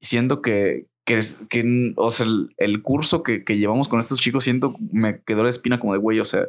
[0.00, 4.74] siendo que, que, que o sea, el, curso que, que, llevamos con estos chicos, siento,
[4.90, 6.48] me quedó la espina como de güey, o sea,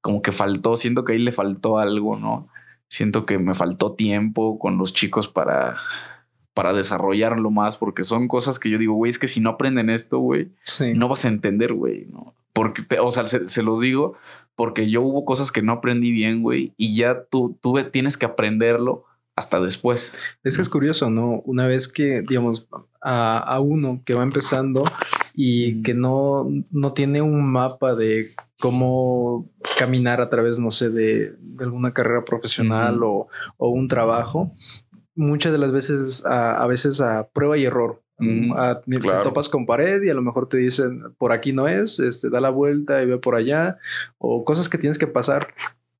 [0.00, 2.48] como que faltó, siento que ahí le faltó algo, ¿no?
[2.88, 5.76] Siento que me faltó tiempo con los chicos para,
[6.52, 9.88] para desarrollarlo más, porque son cosas que yo digo, güey, es que si no aprenden
[9.88, 10.50] esto, güey,
[10.96, 12.34] no vas a entender, güey, ¿no?
[12.52, 14.16] Porque, o sea, se, se, los digo
[14.60, 18.26] porque yo hubo cosas que no aprendí bien, güey, y ya tú, tú tienes que
[18.26, 20.22] aprenderlo hasta después.
[20.44, 21.40] Es que es curioso, ¿no?
[21.46, 22.68] Una vez que, digamos,
[23.00, 24.84] a, a uno que va empezando
[25.34, 28.22] y que no, no tiene un mapa de
[28.60, 34.52] cómo caminar a través, no sé, de, de alguna carrera profesional o, o, un trabajo,
[35.14, 38.02] muchas de las veces, a, a veces a prueba y error.
[38.56, 41.98] Ah, te topas con pared y a lo mejor te dicen por aquí no es,
[41.98, 43.78] este, da la vuelta y ve por allá,
[44.18, 45.54] o cosas que tienes que pasar.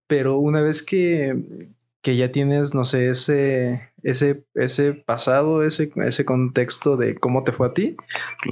[0.07, 1.69] Pero una vez que,
[2.03, 7.53] que ya tienes, no sé, ese, ese, ese pasado, ese, ese contexto de cómo te
[7.53, 7.97] fue a ti,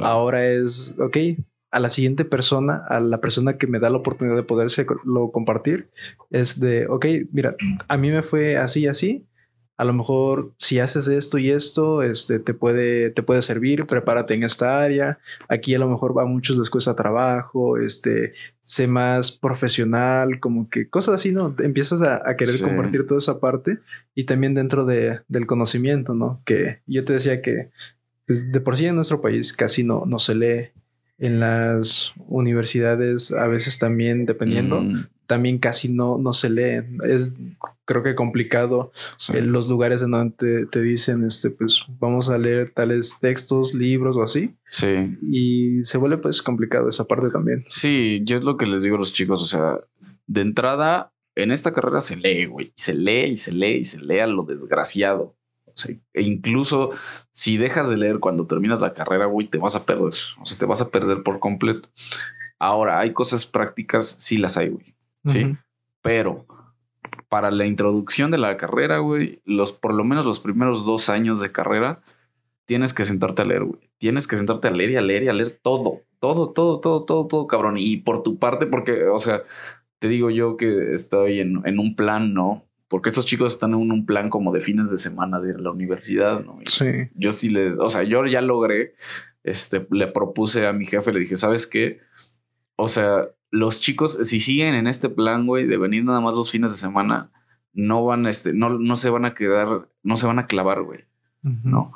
[0.01, 1.17] ahora es, ok,
[1.71, 5.31] a la siguiente persona, a la persona que me da la oportunidad de poderse lo
[5.31, 5.91] compartir,
[6.31, 7.57] es de, ok, mira,
[7.89, 9.27] a mí me fue así, así,
[9.79, 14.35] a lo mejor si haces esto y esto, este, te puede, te puede servir, prepárate
[14.35, 15.21] en esta área.
[15.49, 20.89] Aquí a lo mejor a muchos les cuesta trabajo, este, sé más profesional, como que
[20.91, 21.55] cosas así, ¿no?
[21.61, 23.79] Empiezas a, querer compartir toda esa parte
[24.17, 26.43] y también dentro de, del conocimiento, ¿no?
[26.45, 27.71] Que yo te decía que
[28.27, 30.71] pues, de por sí en nuestro país casi no, no se lee
[31.19, 36.85] en las universidades, a veces también dependiendo, mm también casi no, no se lee.
[37.05, 37.37] Es
[37.85, 38.91] creo que complicado
[39.33, 44.17] en los lugares en donde te, dicen, este, pues vamos a leer tales textos, libros
[44.17, 44.57] o así.
[44.71, 45.13] Sí.
[45.23, 47.63] Y se vuelve pues complicado esa parte también.
[47.69, 49.79] Sí, yo es lo que les digo a los chicos, o sea,
[50.27, 54.03] de entrada, en esta carrera se lee, güey, se lee y se lee y se
[54.03, 55.37] lee a lo desgraciado.
[55.67, 56.91] O sea, e incluso
[57.31, 60.15] si dejas de leer cuando terminas la carrera, güey, te vas a perder.
[60.41, 61.91] O sea, te vas a perder por completo.
[62.59, 64.98] Ahora, hay cosas prácticas, sí las hay, güey.
[65.25, 65.57] Sí.
[66.03, 66.47] Pero
[67.29, 71.41] para la introducción de la carrera, güey, los, por lo menos los primeros dos años
[71.41, 72.01] de carrera,
[72.65, 73.81] tienes que sentarte a leer, güey.
[73.99, 77.05] Tienes que sentarte a leer y a leer y a leer todo, todo, todo, todo,
[77.05, 77.77] todo, todo, cabrón.
[77.79, 79.43] Y por tu parte, porque, o sea,
[79.99, 82.65] te digo yo que estoy en, en un plan, ¿no?
[82.89, 86.43] Porque estos chicos están en un plan como de fines de semana de la universidad,
[86.45, 86.59] ¿no?
[86.65, 86.87] sí.
[87.15, 88.95] Yo sí les, o sea, yo ya logré,
[89.43, 92.01] este, le propuse a mi jefe, le dije, ¿sabes qué?
[92.77, 96.51] O sea, los chicos, si siguen en este plan, güey, de venir nada más los
[96.51, 97.31] fines de semana,
[97.73, 101.05] no van, este, no, no se van a quedar, no se van a clavar, güey.
[101.43, 101.93] No.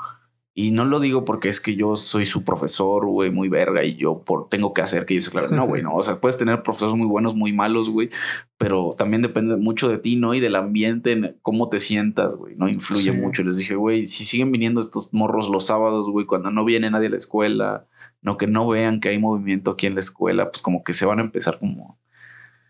[0.54, 3.96] Y no lo digo porque es que yo soy su profesor, güey, muy verga y
[3.96, 5.48] yo por, tengo que hacer que yo sea claro.
[5.48, 5.94] No, güey, no.
[5.94, 8.10] O sea, puedes tener profesores muy buenos, muy malos, güey,
[8.58, 10.34] pero también depende mucho de ti, ¿no?
[10.34, 12.68] Y del ambiente, en cómo te sientas, güey, ¿no?
[12.68, 13.42] Influye mucho.
[13.44, 17.06] Les dije, güey, si siguen viniendo estos morros los sábados, güey, cuando no viene nadie
[17.06, 17.86] a la escuela,
[18.20, 21.06] no que no vean que hay movimiento aquí en la escuela, pues como que se
[21.06, 21.98] van a empezar como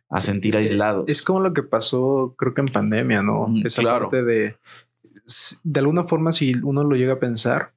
[0.08, 1.06] a sentir aislados.
[1.08, 3.48] Es como lo que pasó, creo que en pandemia, ¿no?
[3.64, 4.56] Esa parte de
[5.64, 7.72] de alguna forma, si uno lo llega a pensar,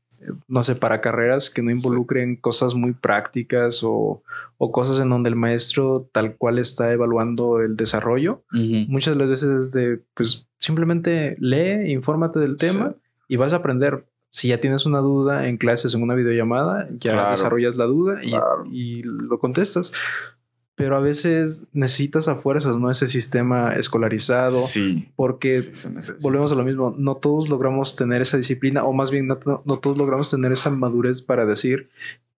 [0.48, 4.24] no sé, para carreras que no involucren cosas muy prácticas o,
[4.58, 9.50] cosas en donde el maestro tal cual está evaluando el desarrollo, muchas de las veces
[9.50, 12.96] es de, pues simplemente lee, infórmate del tema
[13.28, 14.06] y vas a aprender.
[14.32, 18.34] Si ya tienes una duda en clases, en una videollamada, ya desarrollas la duda y,
[18.70, 19.94] y lo contestas
[20.76, 22.92] pero a veces necesitas a fuerzas, ¿no?
[22.92, 24.58] Ese sistema escolarizado.
[24.58, 25.10] Sí.
[25.16, 25.62] Porque
[26.22, 29.80] volvemos a lo mismo, no todos logramos tener esa disciplina, o más bien no, no
[29.80, 31.90] todos logramos tener esa madurez para decir,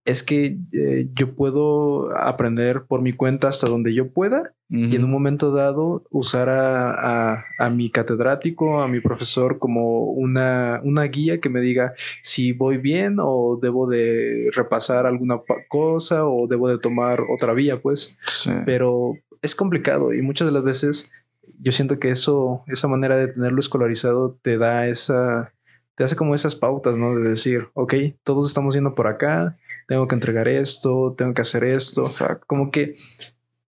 [0.07, 5.03] es que eh, yo puedo aprender por mi cuenta hasta donde yo pueda y en
[5.05, 11.49] un momento dado usar a, mi catedrático, a mi profesor como una, una, guía que
[11.49, 15.39] me diga si voy bien o debo de repasar alguna
[15.69, 18.17] cosa o debo de tomar otra vía, pues.
[18.65, 21.11] Pero es complicado y muchas de las veces
[21.59, 25.53] yo siento que eso, esa manera de tenerlo escolarizado te da esa,
[25.95, 27.15] te hace como esas pautas, ¿no?
[27.15, 27.93] De decir, ok,
[28.23, 32.03] todos estamos yendo por acá, tengo que entregar esto, tengo que hacer esto.
[32.45, 32.93] Como que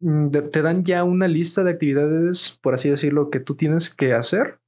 [0.00, 4.14] mm, te dan ya una lista de actividades, por así decirlo, que tú tienes que
[4.14, 4.58] hacer,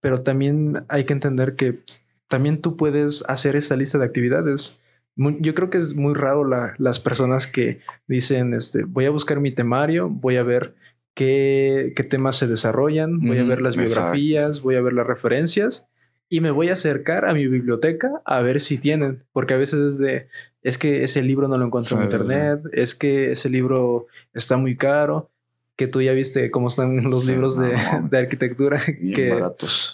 [0.00, 1.80] pero también hay que entender que
[2.28, 4.80] también tú puedes hacer esa lista de actividades.
[5.16, 9.52] Yo creo que es muy raro las personas que dicen, este, voy a buscar mi
[9.52, 10.74] temario, voy a ver
[11.12, 15.90] qué, temas se desarrollan, voy a ver las biografías, voy a ver las referencias
[16.32, 19.80] y me voy a acercar a mi biblioteca a ver si tienen, porque a veces
[19.80, 20.28] es de,
[20.62, 24.74] es que ese libro no lo encuentro en internet, es que ese libro está muy
[24.74, 25.28] caro,
[25.76, 27.74] que tú ya viste cómo están los libros de,
[28.18, 28.80] arquitectura,
[29.14, 29.44] que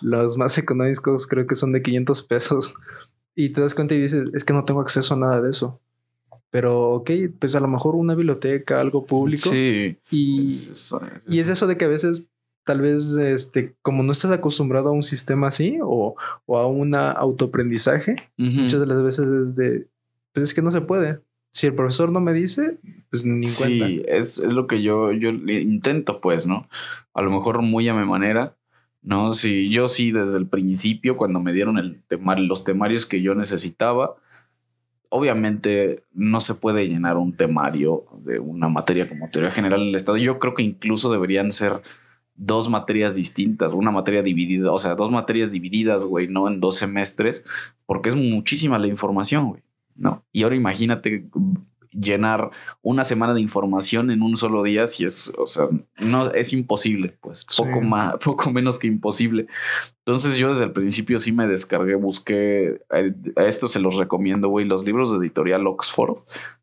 [0.02, 2.74] los más económicos creo que son de 500 pesos,
[3.34, 5.80] y te das cuenta y dices, es que no tengo acceso a nada de eso.
[6.50, 9.50] Pero, ok, pues a lo mejor una biblioteca, algo público.
[9.50, 9.98] Sí.
[10.12, 10.46] Y
[11.26, 12.28] y es eso de que a veces
[12.68, 16.14] tal vez este, como no estás acostumbrado a un sistema así o,
[16.48, 19.88] a un autoaprendizaje, muchas de las veces es de,
[20.34, 21.22] pues es que no se puede.
[21.50, 22.76] Si el profesor no me dice,
[23.08, 23.86] pues ni cuenta.
[23.86, 26.68] Sí, es, es, lo que yo, yo intento, pues, ¿no?
[27.14, 28.54] A lo mejor muy a mi manera,
[29.00, 29.32] ¿no?
[29.32, 33.34] Si yo sí, desde el principio, cuando me dieron el temar, los temarios que yo
[33.34, 34.16] necesitaba,
[35.08, 40.18] obviamente no se puede llenar un temario de una materia como teoría general del Estado.
[40.18, 41.80] Yo creo que incluso deberían ser
[42.38, 46.76] dos materias distintas, una materia dividida, o sea, dos materias divididas, güey, no en dos
[46.76, 47.44] semestres,
[47.84, 49.62] porque es muchísima la información, güey,
[49.96, 50.24] ¿no?
[50.32, 51.26] Y ahora imagínate
[51.90, 52.50] llenar
[52.82, 55.68] una semana de información en un solo día, si es, o sea,
[56.04, 59.46] no es imposible, pues poco más, poco menos que imposible.
[60.04, 64.48] Entonces yo desde el principio sí me descargué, busqué, eh, a esto se los recomiendo,
[64.48, 66.16] güey, los libros de editorial Oxford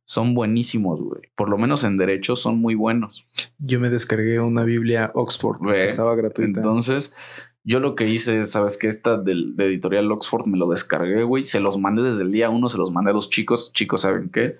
[0.05, 1.21] son buenísimos, güey.
[1.35, 3.25] Por lo menos en derecho son muy buenos.
[3.57, 6.59] Yo me descargué una Biblia Oxford, estaba gratuita.
[6.59, 11.23] Entonces, yo lo que hice, sabes que esta del, de editorial Oxford me lo descargué,
[11.23, 14.01] güey, se los mandé desde el día uno, se los mandé a los chicos, chicos,
[14.01, 14.59] ¿saben qué?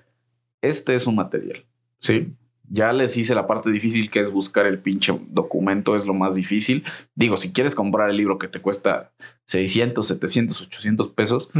[0.62, 1.64] Este es un material.
[2.00, 2.34] Sí.
[2.68, 6.34] Ya les hice la parte difícil que es buscar el pinche documento, es lo más
[6.34, 6.84] difícil.
[7.14, 9.12] Digo, si quieres comprar el libro que te cuesta
[9.44, 11.50] 600, 700, 800 pesos,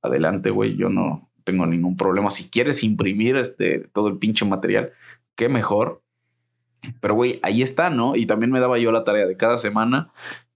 [0.00, 2.30] adelante, güey, yo no tengo ningún problema.
[2.30, 4.92] Si quieres imprimir este, todo el pinche material,
[5.34, 6.02] qué mejor.
[7.00, 8.16] Pero, güey, ahí está, ¿no?
[8.16, 10.12] Y también me daba yo la tarea de cada semana,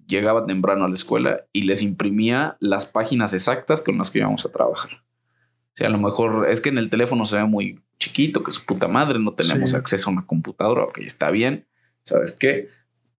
[0.06, 4.44] llegaba temprano a la escuela y les imprimía las páginas exactas con las que íbamos
[4.44, 4.90] a trabajar.
[4.92, 8.50] O sea, a lo mejor es que en el teléfono se ve muy chiquito, que
[8.50, 11.66] su puta madre, no tenemos acceso a una computadora, ok, está bien,
[12.02, 12.68] ¿sabes qué?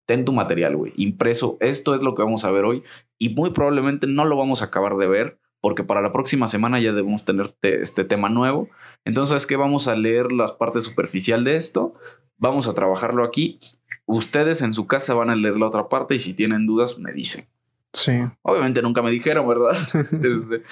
[0.05, 1.57] Ten tu material, güey, impreso.
[1.59, 2.83] Esto es lo que vamos a ver hoy
[3.17, 6.79] y muy probablemente no lo vamos a acabar de ver porque para la próxima semana
[6.79, 8.69] ya debemos tener este tema nuevo.
[9.05, 11.93] Entonces, es que vamos a leer las partes superficial de esto,
[12.37, 13.59] vamos a trabajarlo aquí.
[14.05, 17.11] Ustedes en su casa van a leer la otra parte y si tienen dudas me
[17.11, 17.45] dicen.
[17.93, 18.13] Sí.
[18.41, 19.77] Obviamente nunca me dijeron, ¿verdad?
[20.23, 20.63] Este,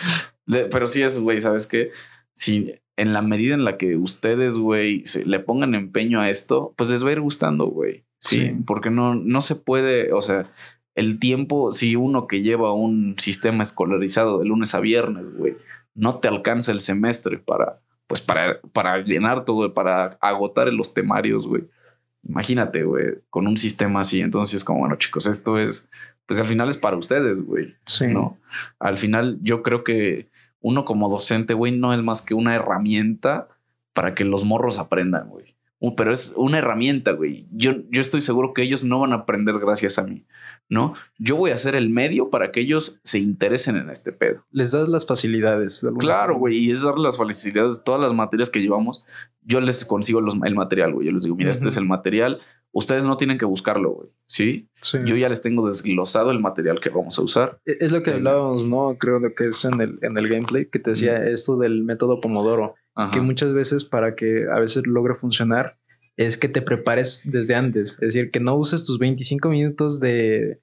[0.71, 1.91] pero sí es, güey, ¿sabes qué?
[2.33, 6.89] Si en la medida en la que ustedes, güey, le pongan empeño a esto, pues
[6.89, 8.03] les va a ir gustando, güey.
[8.19, 10.51] Sí, porque no, no se puede, o sea,
[10.95, 15.55] el tiempo, si uno que lleva un sistema escolarizado de lunes a viernes, güey,
[15.93, 21.47] no te alcanza el semestre para, pues para, para llenar todo, para agotar los temarios,
[21.47, 21.65] güey.
[22.27, 24.21] Imagínate, güey, con un sistema así.
[24.21, 25.87] Entonces, como, bueno, chicos, esto es,
[26.25, 27.75] pues al final es para ustedes, güey.
[27.85, 28.07] Sí.
[28.07, 28.39] ¿No?
[28.79, 30.29] Al final, yo creo que
[30.61, 33.47] uno como docente, güey, no es más que una herramienta
[33.93, 35.56] para que los morros aprendan, güey.
[35.95, 37.47] Pero es una herramienta, güey.
[37.51, 40.25] Yo, yo estoy seguro que ellos no van a aprender gracias a mí,
[40.69, 40.93] ¿no?
[41.19, 44.43] Yo voy a ser el medio para que ellos se interesen en este pedo.
[44.51, 45.85] Les das las facilidades.
[45.99, 49.03] Claro, güey, y es darle las facilidades, todas las materias que llevamos,
[49.43, 51.07] yo les consigo los, el material, güey.
[51.07, 54.09] Yo les digo, mira, este es el material, ustedes no tienen que buscarlo, güey.
[54.25, 54.69] ¿Sí?
[55.05, 57.61] Yo ya les tengo desglosado el material que vamos a usar.
[57.65, 58.97] E, es lo que hablábamos, ¿no?
[58.99, 62.75] Creo que es en el, en el gameplay que te decía esto del método Pomodoro,
[63.11, 65.77] que muchas veces para que a veces logre funcionar
[66.17, 67.91] es que te prepares desde antes.
[67.93, 70.59] Es decir, que no uses tus 25 minutos de,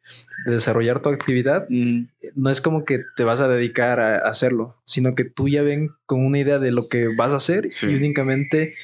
[0.47, 1.67] desarrollar tu actividad.
[1.71, 2.09] Mm.
[2.35, 5.91] No es como que te vas a dedicar a, hacerlo, sino que tú ya ven
[6.07, 8.75] con una idea de lo que vas a hacer y únicamente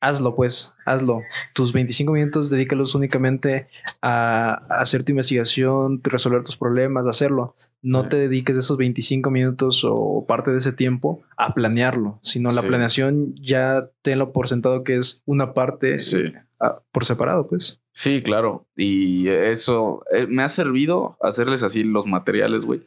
[0.00, 1.22] hazlo, pues, hazlo.
[1.54, 3.68] Tus 25 minutos dedícalos únicamente
[4.00, 7.54] a, hacer tu investigación, resolver tus problemas, hacerlo.
[7.82, 12.62] No te dediques esos 25 minutos o parte de ese tiempo a planearlo, sino la
[12.62, 15.96] planeación ya tenlo por sentado que es una parte
[16.92, 17.80] por separado, pues.
[17.92, 18.66] Sí, claro.
[18.76, 22.84] Y eso eh, me ha servido hacerles así los materiales, güey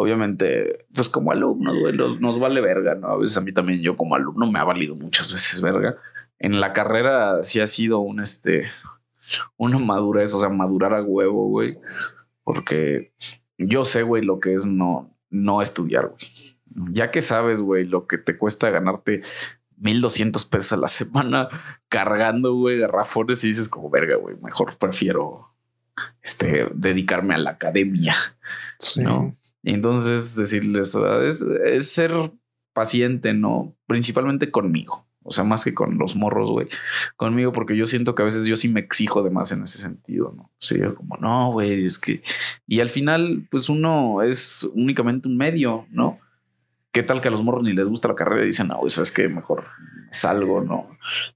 [0.00, 3.08] obviamente, pues como alumnos, güey, nos vale verga, ¿no?
[3.08, 5.96] A veces a mí también, yo como alumno, me ha valido muchas veces verga
[6.38, 8.70] en la carrera sí ha sido un este
[9.56, 11.78] una madurez, o sea, madurar a huevo, güey,
[12.44, 13.12] porque
[13.58, 16.20] yo sé, güey, lo que es no no estudiar, güey.
[16.92, 19.22] Ya que sabes, güey, lo que te cuesta ganarte
[19.78, 21.48] 1200 pesos a la semana
[21.88, 25.54] cargando, güey, garrafones y dices como verga, güey, mejor prefiero
[26.22, 28.14] este dedicarme a la academia,
[28.96, 29.36] ¿no?
[29.62, 30.96] Y entonces decirles
[31.64, 32.12] es ser
[32.72, 33.76] paciente, ¿no?
[33.86, 35.07] Principalmente conmigo.
[35.28, 36.68] O sea, más que con los morros, güey.
[37.16, 39.78] Conmigo, porque yo siento que a veces yo sí me exijo de más en ese
[39.78, 40.50] sentido, ¿no?
[40.58, 42.22] Sí, como, no, güey, es que...
[42.66, 46.18] Y al final, pues uno es únicamente un medio, ¿no?
[46.92, 48.88] ¿Qué tal que a los morros ni les gusta la carrera y dicen, no, güey,
[48.88, 49.64] sabes que mejor
[50.10, 50.88] salgo, ¿no?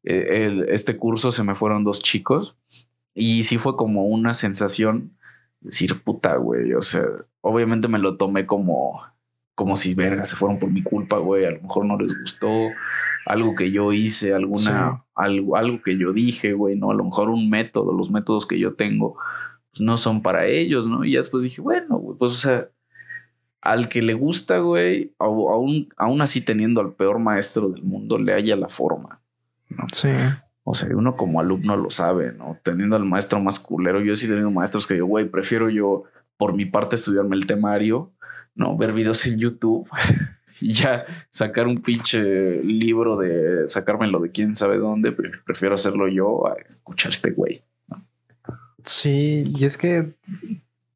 [0.03, 2.57] Eh, este curso se me fueron dos chicos
[3.15, 5.13] y sí fue como una sensación
[5.61, 7.05] decir, puta, güey, o sea,
[7.43, 9.03] obviamente me lo tomé como
[9.55, 12.49] como si verga se fueron por mi culpa, güey, a lo mejor no les gustó
[13.27, 17.29] algo que yo hice, alguna algo algo que yo dije, güey, no, a lo mejor
[17.29, 19.17] un método, los métodos que yo tengo
[19.71, 21.05] pues no son para ellos, ¿no?
[21.05, 22.69] Y después dije, bueno, güey, pues o sea,
[23.63, 28.35] al que le gusta, güey, aún, aún así teniendo al peor maestro del mundo, le
[28.35, 29.23] haya la forma.
[29.71, 29.87] ¿no?
[29.93, 30.11] Sí.
[30.65, 32.59] O sea, uno como alumno lo sabe, ¿no?
[32.63, 36.05] Teniendo al maestro más culero, yo sí he tenido maestros que digo, güey, prefiero yo
[36.37, 38.13] por mi parte estudiarme el temario
[38.55, 39.89] no ver videos en YouTube
[40.61, 45.13] y ya sacar un pinche libro de sacármelo de quién sabe dónde.
[45.13, 47.63] Prefiero hacerlo yo a escuchar este güey.
[48.85, 50.15] Sí, y es que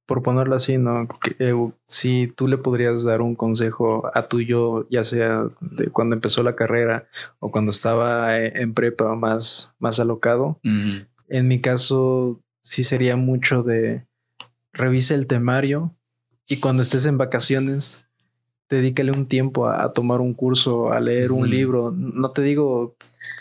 [0.07, 1.09] por ponerlo así, ¿no?
[1.41, 1.53] Eh,
[1.85, 6.45] si tú le podrías dar un consejo a tu yo, ya sea de cuando empezó
[6.45, 7.09] la carrera
[7.41, 13.65] o cuando estaba eh, en prepa más, más alocado, en mi caso sí sería mucho
[13.65, 14.07] de
[14.73, 15.96] revise el temario,
[16.49, 18.07] y cuando estés en vacaciones,
[18.69, 21.93] dedícale un tiempo a, tomar un curso, a leer un libro.
[21.93, 22.97] No te digo,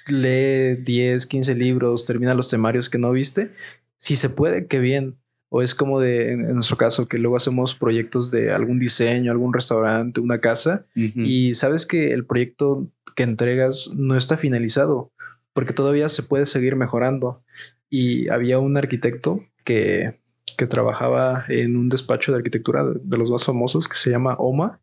[0.07, 3.51] lee 10, 15 libros, termina los temarios que no viste.
[3.97, 5.17] Si se puede, qué bien.
[5.49, 9.53] O es como de, en, nuestro caso, que luego hacemos proyectos de algún diseño, algún
[9.53, 15.11] restaurante, una casa, y sabes que el proyecto que entregas no está finalizado,
[15.53, 17.43] porque todavía se puede seguir mejorando.
[17.89, 20.19] Y había un arquitecto que
[20.55, 24.79] que trabajaba en un despacho de arquitectura de, los más famosos que se llama OMA.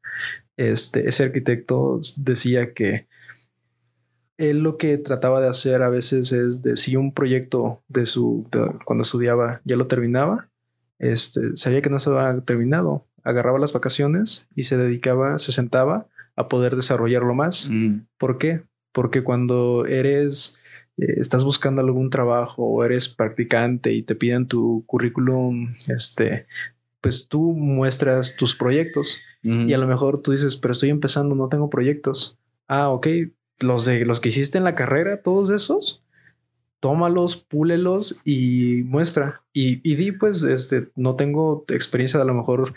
[0.57, 3.09] Este, ese arquitecto decía que
[4.39, 8.49] él lo que trataba de hacer a veces es de si un proyecto de su
[8.85, 10.51] cuando estudiaba ya lo terminaba,
[10.99, 16.07] este, sabía que no se había terminado, agarraba las vacaciones y se dedicaba, se sentaba
[16.37, 17.69] a poder desarrollarlo más.
[17.71, 18.07] Mm.
[18.19, 18.63] ¿Por qué?
[18.93, 20.59] Porque cuando eres
[21.03, 26.47] eh, estás buscando algún trabajo o eres practicante y te piden tu currículum, este,
[27.01, 31.49] pues tú muestras tus proyectos y a lo mejor tú dices, pero estoy empezando, no
[31.49, 32.39] tengo proyectos.
[32.69, 33.09] Ah, ok,
[33.59, 36.05] los de los que hiciste en la carrera, todos esos,
[36.79, 39.43] tómalos, púlelos y muestra.
[39.53, 42.73] Y, y di, pues, este, no tengo experiencia de a lo mejor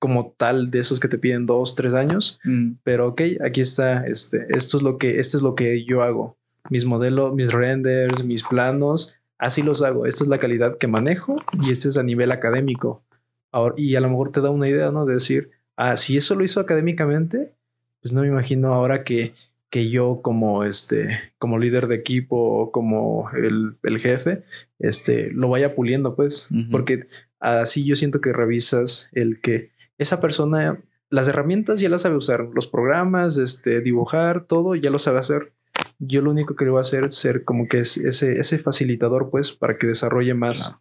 [0.00, 2.78] como tal de esos que te piden dos, tres años, mm.
[2.82, 6.36] pero ok, aquí está, este, esto es lo que, esto es lo que yo hago
[6.70, 10.06] mis modelos, mis renders, mis planos, así los hago.
[10.06, 13.02] Esta es la calidad que manejo y este es a nivel académico.
[13.50, 15.06] Ahora, y a lo mejor te da una idea, ¿no?
[15.06, 17.54] De decir, ah, si eso lo hizo académicamente,
[18.02, 19.34] pues no me imagino ahora que,
[19.70, 24.44] que yo como este, como líder de equipo o como el, el, jefe,
[24.78, 27.06] este, lo vaya puliendo, pues, porque
[27.40, 32.48] así yo siento que revisas el que esa persona las herramientas ya las sabe usar,
[32.52, 35.52] los programas, este, dibujar, todo ya lo sabe hacer.
[35.98, 38.58] Yo lo único que le voy a hacer es ser como que es ese, ese
[38.58, 40.76] facilitador, pues, para que desarrolle más.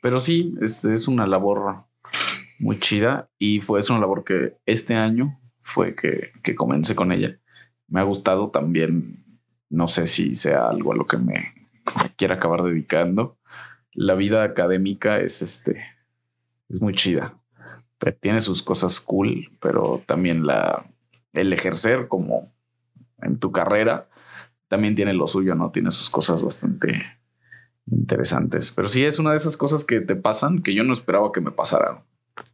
[0.00, 1.84] Pero sí, es, es una labor
[2.58, 7.12] muy chida y fue es una labor que este año fue que, que comencé con
[7.12, 7.38] ella.
[7.88, 11.54] Me ha gustado también, no sé si sea algo a lo que me
[12.16, 13.38] quiera acabar dedicando.
[13.92, 15.84] La vida académica es este,
[16.68, 17.38] es muy chida.
[18.20, 20.84] Tiene sus cosas cool, pero también la,
[21.32, 22.51] el ejercer como
[23.22, 24.08] en tu carrera
[24.68, 25.70] también tiene lo suyo, ¿no?
[25.70, 27.18] Tiene sus cosas bastante
[27.90, 28.70] interesantes.
[28.70, 31.40] Pero sí es una de esas cosas que te pasan que yo no esperaba que
[31.40, 32.04] me pasaran.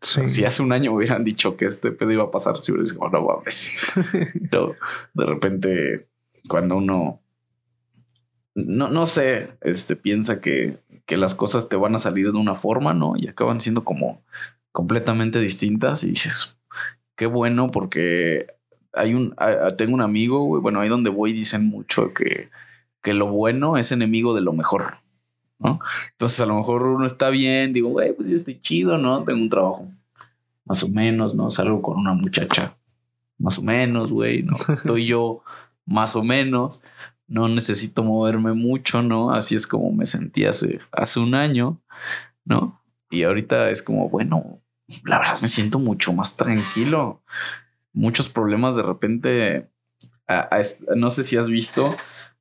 [0.00, 3.08] Si hace un año hubieran dicho que este pedo iba a pasar, si hubiera dicho,
[3.08, 3.76] no mames.
[4.50, 4.74] Pero
[5.14, 6.08] de repente,
[6.48, 7.22] cuando uno
[8.66, 12.54] no, no sé, este piensa que, que las cosas te van a salir de una
[12.54, 13.14] forma, ¿no?
[13.16, 14.24] Y acaban siendo como
[14.72, 16.58] completamente distintas y dices,
[17.16, 18.46] qué bueno porque
[18.92, 19.34] hay un,
[19.76, 22.50] tengo un amigo, bueno, ahí donde voy dicen mucho que,
[23.02, 24.98] que lo bueno es enemigo de lo mejor,
[25.58, 25.80] ¿no?
[26.12, 29.24] Entonces a lo mejor uno está bien, digo, güey, pues yo estoy chido, ¿no?
[29.24, 29.88] Tengo un trabajo
[30.64, 31.50] más o menos, ¿no?
[31.50, 32.76] Salgo con una muchacha
[33.38, 34.54] más o menos, güey, ¿no?
[34.72, 35.42] Estoy yo
[35.86, 36.82] más o menos,
[37.26, 39.30] no necesito moverme mucho, ¿no?
[39.30, 41.80] Así es como me sentí hace, hace un año,
[42.44, 42.82] ¿no?
[43.10, 44.60] Y ahorita es como, bueno,
[45.04, 47.22] la verdad me siento mucho más tranquilo.
[47.98, 49.70] Muchos problemas de repente,
[50.94, 51.90] no sé si has visto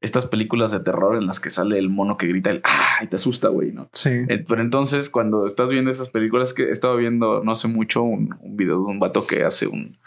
[0.01, 3.07] estas películas de terror en las que sale el mono que grita el ah y
[3.07, 3.89] te asusta, güey, ¿no?
[3.91, 4.09] Sí.
[4.09, 8.35] Eh, pero entonces, cuando estás viendo esas películas que estaba viendo no hace mucho un,
[8.39, 9.97] un video de un vato que hace un,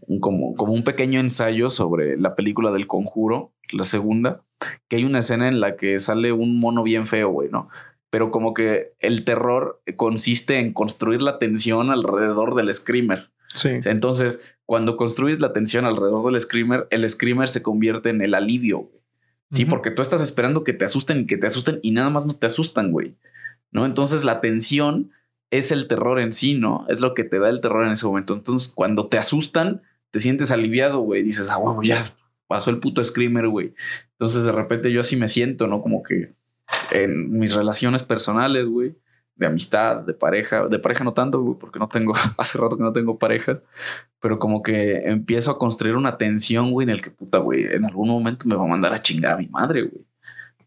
[0.00, 4.42] un, como, como un pequeño ensayo sobre la película del conjuro, la segunda,
[4.88, 7.68] que hay una escena en la que sale un mono bien feo, güey, ¿no?
[8.10, 13.30] Pero como que el terror consiste en construir la tensión alrededor del screamer.
[13.52, 13.70] Sí.
[13.84, 18.90] Entonces, cuando construyes la tensión alrededor del screamer, el screamer se convierte en el alivio.
[19.48, 22.26] Sí, porque tú estás esperando que te asusten y que te asusten y nada más
[22.26, 23.16] no te asustan, güey.
[23.70, 23.86] ¿No?
[23.86, 25.10] Entonces la tensión
[25.48, 26.84] es el terror en sí, ¿no?
[26.90, 28.34] Es lo que te da el terror en ese momento.
[28.34, 31.22] Entonces, cuando te asustan, te sientes aliviado, güey.
[31.22, 32.04] Dices, ah, huevo, ya
[32.46, 33.72] pasó el puto screamer, güey.
[34.10, 35.80] Entonces, de repente yo así me siento, ¿no?
[35.80, 36.34] Como que
[36.92, 38.98] en mis relaciones personales, güey,
[39.38, 42.92] de amistad, de pareja, de pareja no tanto, porque no tengo, hace rato que no
[42.92, 43.62] tengo parejas,
[44.20, 47.84] pero como que empiezo a construir una tensión, güey, en el que puta, güey, en
[47.84, 50.04] algún momento me va a mandar a chingar a mi madre, güey.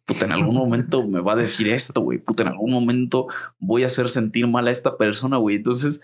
[0.06, 2.18] Puta, en algún momento me va a decir esto, güey.
[2.18, 3.28] Puta, en algún momento
[3.60, 5.58] voy a hacer sentir mal a esta persona, güey.
[5.58, 6.02] Entonces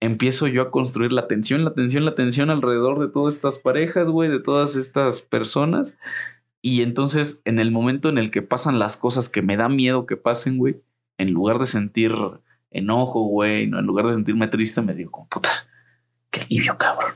[0.00, 4.10] empiezo yo a construir la tensión, la tensión, la tensión alrededor de todas estas parejas,
[4.10, 5.98] güey, de todas estas personas.
[6.60, 10.06] Y entonces, en el momento en el que pasan las cosas que me da miedo
[10.06, 10.82] que pasen, güey,
[11.18, 12.14] en lugar de sentir
[12.70, 13.78] enojo, güey, ¿no?
[13.78, 15.50] en lugar de sentirme triste, me digo, como puta,
[16.30, 17.12] qué alivio, cabrón.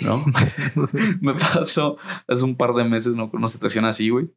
[0.00, 0.24] ¿No?
[1.20, 3.30] me pasó hace un par de meses, ¿no?
[3.30, 4.30] Con una situación así, güey.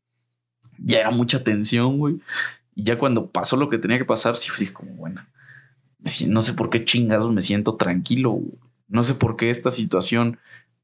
[0.78, 2.20] Ya era mucha tensión, güey.
[2.74, 5.26] Y ya cuando pasó lo que tenía que pasar, sí fui como, bueno,
[6.28, 8.42] no sé por qué chingados me siento tranquilo.
[8.88, 10.38] No sé por qué esta situación,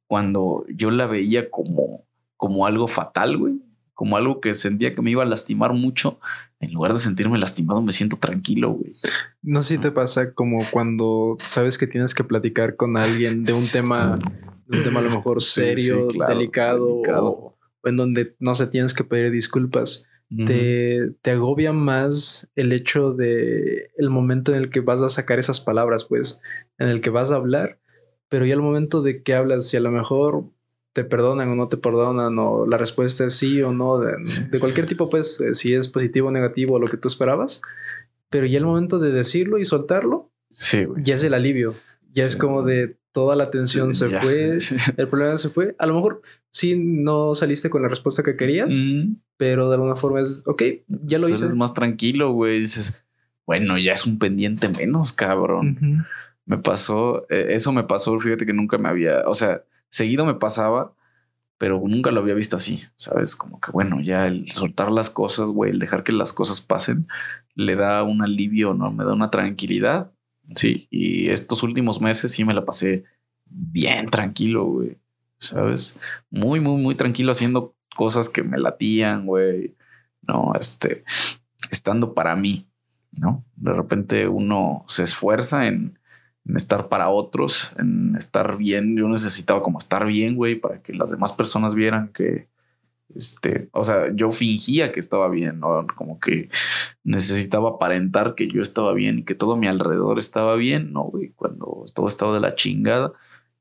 [0.07, 2.05] cuando yo la veía como,
[2.37, 3.61] como algo fatal, güey,
[3.93, 6.19] como algo que sentía que me iba a lastimar mucho,
[6.61, 8.93] en lugar de sentirme lastimado, me siento tranquilo, güey.
[9.41, 13.53] No sé si te pasa como cuando sabes que tienes que platicar con alguien de
[13.53, 14.15] un tema,
[14.67, 19.03] de un tema a lo mejor serio, delicado, O, en donde no sé, tienes que
[19.03, 20.07] pedir disculpas.
[20.45, 25.39] Te, te, agobia más el hecho de el momento en el que vas a sacar
[25.39, 26.41] esas palabras, pues,
[26.77, 27.81] en el que vas a hablar,
[28.29, 30.45] pero ya el momento de que hablas, si a lo mejor
[30.93, 34.13] te perdonan o no te perdonan, o la respuesta es sí o no, de,
[34.59, 37.61] cualquier tipo, pues, eh, si es positivo o negativo, lo que tú esperabas.
[38.29, 41.73] Pero ya el momento de decirlo y soltarlo, sí, ya es el alivio.
[42.13, 44.57] Ya es como de toda la tensión se fue,
[44.97, 45.75] el problema se fue.
[45.79, 48.73] A lo mejor sí no saliste con la respuesta que querías,
[49.37, 51.45] pero de alguna forma es, ok, ya lo hice.
[51.45, 52.59] Es más tranquilo, güey.
[52.59, 53.05] Dices,
[53.45, 56.05] bueno, ya es un pendiente menos, cabrón.
[56.45, 60.33] Me pasó, eh, eso me pasó, fíjate que nunca me había, o sea, seguido me
[60.33, 60.95] pasaba,
[61.57, 63.35] pero nunca lo había visto así, ¿sabes?
[63.35, 67.07] Como que bueno, ya el soltar las cosas, güey, el dejar que las cosas pasen,
[67.53, 68.91] le da un alivio, ¿no?
[68.91, 70.11] Me da una tranquilidad,
[70.55, 70.87] sí.
[70.89, 73.03] Y estos últimos meses sí me la pasé
[73.45, 74.97] bien tranquilo, güey,
[75.37, 75.99] ¿sabes?
[76.31, 79.75] Muy, muy, muy tranquilo haciendo cosas que me latían, güey,
[80.21, 80.53] ¿no?
[80.59, 81.03] Este,
[81.69, 82.67] estando para mí,
[83.19, 83.45] ¿no?
[83.55, 85.99] De repente uno se esfuerza en
[86.45, 88.97] en estar para otros, en estar bien.
[88.97, 92.49] Yo necesitaba como estar bien, güey, para que las demás personas vieran que,
[93.13, 95.85] Este, o sea, yo fingía que estaba bien, ¿no?
[95.95, 96.49] Como que
[97.03, 101.33] necesitaba aparentar que yo estaba bien y que todo mi alrededor estaba bien, ¿no, güey?
[101.35, 103.13] Cuando todo estaba de la chingada.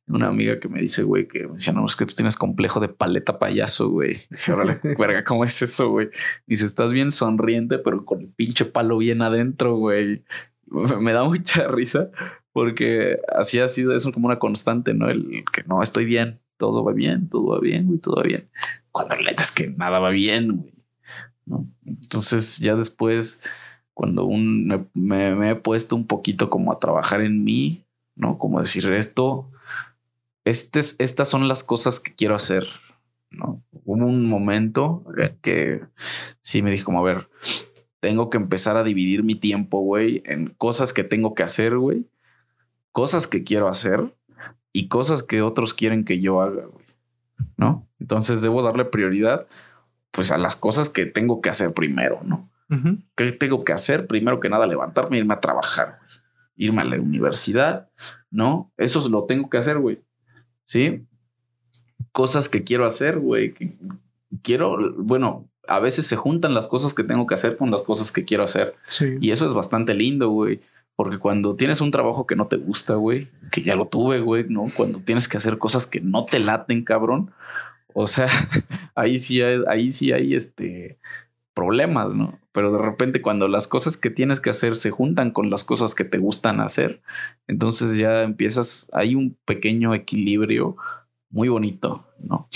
[0.06, 2.80] Una amiga que me dice, güey, que me decía, no, es que tú tienes complejo
[2.80, 4.12] de paleta payaso, güey.
[4.30, 6.10] Dice, órale, verga, ¿cómo es eso, güey?
[6.46, 10.24] Dice, estás bien sonriente, pero con el pinche palo bien adentro, güey.
[11.00, 12.10] Me da mucha risa
[12.52, 15.08] porque así ha sido eso como una constante, ¿no?
[15.08, 18.50] El que no estoy bien, todo va bien, todo va bien, güey, todo va bien.
[18.90, 20.74] Cuando la neta es que nada va bien, güey.
[21.46, 21.68] ¿no?
[21.84, 23.42] Entonces ya después,
[23.94, 27.84] cuando un, me, he puesto un poquito como a trabajar en mí,
[28.14, 28.38] ¿no?
[28.38, 29.50] Como decir esto,
[30.44, 32.66] este es- estas son las cosas que quiero hacer,
[33.30, 33.62] ¿no?
[33.84, 35.04] Hubo un momento
[35.42, 35.82] que
[36.40, 37.28] sí me dijo como, a ver,
[38.00, 42.06] tengo que empezar a dividir mi tiempo, güey, en cosas que tengo que hacer, güey,
[42.92, 44.14] cosas que quiero hacer
[44.72, 46.84] y cosas que otros quieren que yo haga, güey,
[47.56, 47.88] ¿no?
[47.98, 49.46] Entonces debo darle prioridad,
[50.10, 52.50] pues, a las cosas que tengo que hacer primero, ¿no?
[52.70, 52.98] Ujú.
[53.16, 54.06] ¿Qué tengo que hacer?
[54.06, 56.10] Primero que nada, levantarme irme a trabajar, güey.
[56.56, 57.88] Irme a la universidad,
[58.30, 58.72] ¿no?
[58.76, 60.02] Eso lo tengo que hacer, güey.
[60.64, 61.06] ¿Sí?
[62.12, 63.54] Cosas que quiero hacer, güey.
[63.54, 63.76] que
[64.42, 68.12] Quiero, bueno, a veces se juntan las cosas que tengo que hacer con las cosas
[68.12, 68.74] que quiero hacer.
[68.84, 69.16] Sí.
[69.20, 70.60] Y eso es bastante lindo, güey.
[71.00, 74.44] Porque cuando tienes un trabajo que no te gusta, güey, que ya lo tuve, güey,
[74.50, 74.64] ¿no?
[74.76, 77.30] Cuando tienes que hacer cosas que no te laten, cabrón.
[77.94, 78.26] O sea,
[78.94, 80.98] ahí sí hay, ahí sí hay este
[81.54, 82.38] problemas, ¿no?
[82.52, 85.94] Pero de repente cuando las cosas que tienes que hacer se juntan con las cosas
[85.94, 87.00] que te gustan hacer,
[87.46, 90.76] entonces ya empiezas, hay un pequeño equilibrio
[91.30, 92.46] muy bonito, ¿no?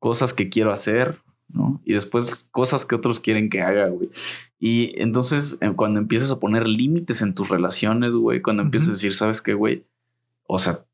[0.00, 1.80] Cosas que quiero hacer, ¿no?
[1.84, 4.10] Y después cosas que otros quieren que haga, güey.
[4.58, 8.92] Y entonces eh, cuando empiezas a poner límites en tus relaciones, güey, cuando empiezas a
[8.92, 9.86] decir, ¿sabes qué, güey?
[10.46, 10.84] O sea,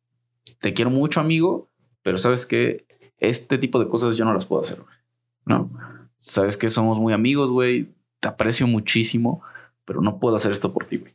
[0.58, 1.70] te quiero mucho, amigo,
[2.02, 2.86] pero ¿sabes qué?
[3.18, 4.96] Este tipo de cosas yo no las puedo hacer, güey.
[5.44, 5.70] ¿No?
[6.18, 7.92] Sabes que somos muy amigos, güey.
[8.20, 9.42] Te aprecio muchísimo,
[9.84, 11.14] pero no puedo hacer esto por ti, güey.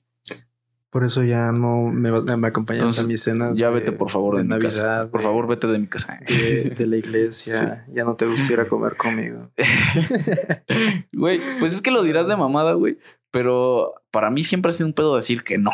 [0.90, 3.58] Por eso ya no me, me acompañas Entonces, a mis cenas.
[3.58, 5.10] Ya de- vete, por favor, de, mi casa.
[5.12, 6.18] Por de- favor, vete de mi casa.
[6.26, 7.86] De, de la iglesia.
[7.94, 9.52] Ya no te gusta ir a comer conmigo.
[11.14, 12.98] Güey, pues es que lo dirás de mamada, güey.
[13.32, 15.72] Pero para mí siempre ha sido un pedo decir que no.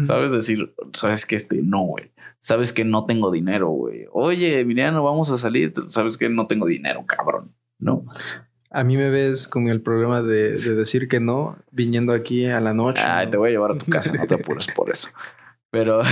[0.00, 0.32] ¿Sabes?
[0.32, 2.12] Decir, sabes que este no, güey.
[2.38, 4.04] Sabes que no tengo dinero, güey.
[4.12, 5.72] Oye, Emiliano, vamos a salir.
[5.86, 7.54] Sabes que no tengo dinero, cabrón.
[7.78, 8.00] No.
[8.70, 12.60] A mí me ves con el problema de, de decir que no, viniendo aquí a
[12.60, 13.02] la noche.
[13.04, 13.30] Ay, ¿no?
[13.32, 15.10] te voy a llevar a tu casa, no te apures por eso.
[15.70, 16.02] Pero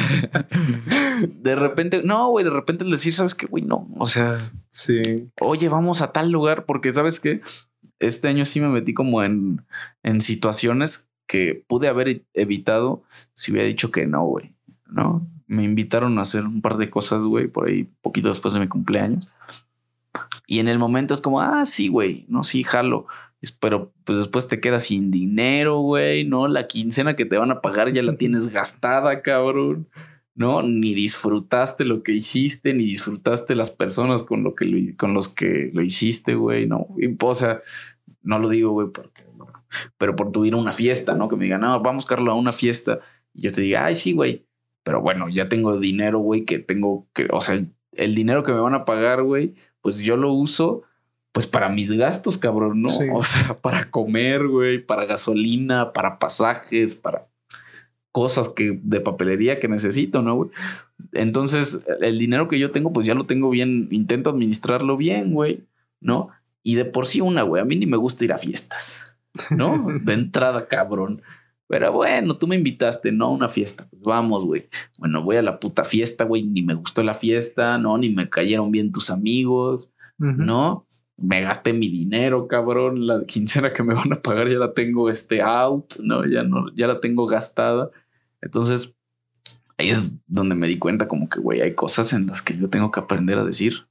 [1.29, 3.89] de repente, no, güey, de repente el decir, sabes que, güey, no.
[3.99, 4.35] O sea,
[4.71, 5.31] Sí.
[5.41, 7.41] oye, vamos a tal lugar, porque sabes que
[8.01, 9.65] este año sí me metí como en,
[10.03, 13.03] en situaciones que pude haber evitado
[13.35, 14.55] si hubiera dicho que no, güey.
[14.87, 18.61] No me invitaron a hacer un par de cosas, güey, por ahí poquito después de
[18.61, 19.29] mi cumpleaños.
[20.49, 23.07] Y en el momento es como, ah, sí, güey, no, sí, jalo.
[23.61, 26.49] Pero pues después te quedas sin dinero, güey, ¿no?
[26.49, 29.89] La quincena que te van a pagar ya la tienes gastada, cabrón.
[30.35, 35.13] No, ni disfrutaste lo que hiciste, ni disfrutaste las personas con lo que lo- con
[35.13, 36.87] los que lo hiciste, güey, no.
[36.99, 37.61] Y, o sea,
[38.23, 39.25] no lo digo, güey, porque,
[39.99, 41.29] pero por tu ir a una fiesta, ¿no?
[41.29, 43.01] Que me digan, no, vamos, Carlos, a una fiesta.
[43.35, 44.47] Y yo te diga, ay, sí, güey.
[44.85, 48.61] Pero bueno, ya tengo dinero, güey, que tengo que, o sea, el dinero que me
[48.61, 49.55] van a pagar, güey,
[49.89, 50.83] pues yo lo uso,
[51.33, 52.91] pues para mis gastos, cabrón, ¿no?
[52.91, 53.07] Sí.
[53.11, 57.27] O sea, para comer, güey, para gasolina, para pasajes, para
[58.13, 60.51] cosas que de papelería que necesito, ¿no, güey?
[61.15, 65.65] Entonces, el dinero que yo tengo, pues ya lo tengo bien, intento administrarlo bien, güey,
[66.03, 66.29] ¿no?
[66.63, 69.17] Y de por sí una, güey, a mí ni me gusta ir a fiestas,
[69.49, 69.87] ¿no?
[70.03, 71.23] De entrada, cabrón.
[71.69, 73.27] Pero bueno, tú me invitaste, ¿no?
[73.27, 73.87] A una fiesta.
[73.91, 74.69] Pues vamos, güey.
[74.99, 76.47] Bueno, voy a la puta fiesta, güey.
[76.47, 77.99] Ni me gustó la fiesta, ¿no?
[77.99, 79.93] Ni me cayeron bien tus amigos.
[80.19, 80.85] ¿no?
[81.19, 83.07] Me gasté mi dinero, cabrón.
[83.07, 86.27] La quincena que me van a pagar ya la tengo este out, ¿no?
[86.27, 87.91] Ya no, ya la tengo gastada.
[88.41, 88.97] Entonces,
[89.77, 92.69] ahí es donde me di cuenta como que, güey, hay cosas en las que yo
[92.71, 93.89] tengo que aprender a decir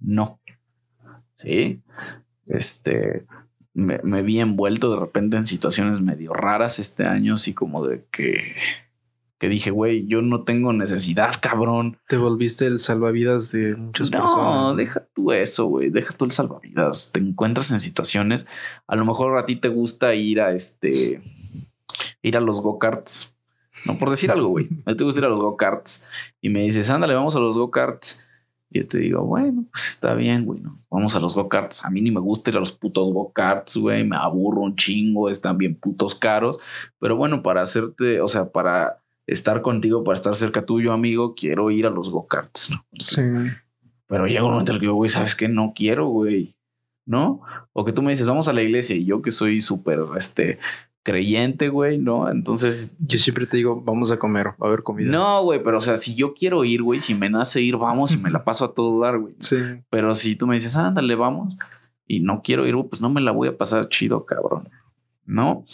[0.00, 0.40] no.
[1.36, 1.82] Sí.
[2.46, 3.26] Este,
[3.74, 8.04] me, me vi envuelto de repente en situaciones medio raras este año, así como de
[8.10, 8.54] que,
[9.38, 11.98] que dije, güey, yo no tengo necesidad, cabrón.
[12.08, 14.76] Te volviste el salvavidas de muchas No, personas.
[14.76, 15.90] deja tú eso, güey.
[15.90, 17.10] Deja tú el salvavidas.
[17.12, 18.46] Te encuentras en situaciones.
[18.86, 21.20] A lo mejor a ti te gusta ir a este.
[22.22, 23.34] Ir a los go-karts.
[23.86, 24.68] No por decir algo, güey.
[24.86, 26.08] A ti te gusta ir a los go-karts.
[26.40, 28.28] Y me dices, ándale, vamos a los go-karts.
[28.74, 30.60] Y yo te digo, bueno, pues está bien, güey.
[30.60, 30.80] ¿no?
[30.90, 31.84] Vamos a los go-karts.
[31.84, 34.04] A mí ni me gusta ir a los putos go-karts, güey.
[34.04, 35.30] Me aburro un chingo.
[35.30, 36.58] Están bien putos caros.
[36.98, 41.70] Pero bueno, para hacerte, o sea, para estar contigo, para estar cerca tuyo, amigo, quiero
[41.70, 42.72] ir a los go-karts.
[42.72, 42.84] ¿no?
[42.98, 43.22] Sí.
[44.08, 45.48] Pero llega un momento en el que digo, güey, ¿sabes qué?
[45.48, 46.56] No quiero, güey.
[47.06, 47.42] ¿no?
[47.72, 50.58] O que tú me dices, vamos a la iglesia y yo que soy súper, este,
[51.04, 52.28] creyente, güey, ¿no?
[52.28, 52.96] Entonces...
[52.98, 55.12] Yo siempre te digo, vamos a comer, a ver comida.
[55.12, 58.12] No, güey, pero o sea, si yo quiero ir, güey, si me nace ir, vamos
[58.12, 59.34] y me la paso a todo dar, güey.
[59.38, 59.56] Sí.
[59.90, 61.56] Pero si tú me dices, ándale, vamos,
[62.08, 64.68] y no quiero ir, pues no me la voy a pasar chido, cabrón,
[65.26, 65.64] ¿no?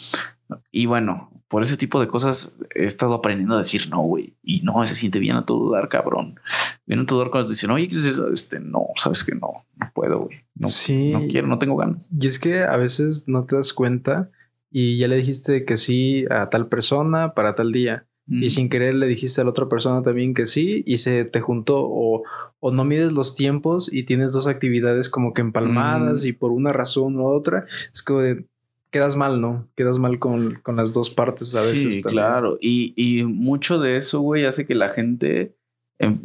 [0.69, 4.35] Y bueno, por ese tipo de cosas he estado aprendiendo a decir no, güey.
[4.43, 6.39] Y no, se siente bien a todo dar, cabrón.
[6.85, 7.89] Viene a todo dar cuando te dicen, oye,
[8.33, 10.35] Este, no, sabes que no, no puedo, güey.
[10.55, 11.11] No, sí.
[11.11, 12.09] no quiero, no tengo ganas.
[12.17, 14.29] Y es que a veces no te das cuenta
[14.71, 18.07] y ya le dijiste que sí a tal persona para tal día.
[18.27, 21.41] Y sin querer le dijiste a la otra persona también que sí y se te
[21.41, 22.23] juntó o,
[22.61, 26.71] o no mides los tiempos y tienes dos actividades como que empalmadas y por una
[26.71, 28.45] razón u otra es como de
[28.91, 29.67] quedas mal, ¿no?
[29.75, 31.95] Quedas mal con, con las dos partes a veces.
[31.95, 32.57] Sí, claro.
[32.61, 35.57] Y, y, mucho de eso, güey, hace que la gente
[35.97, 36.21] em,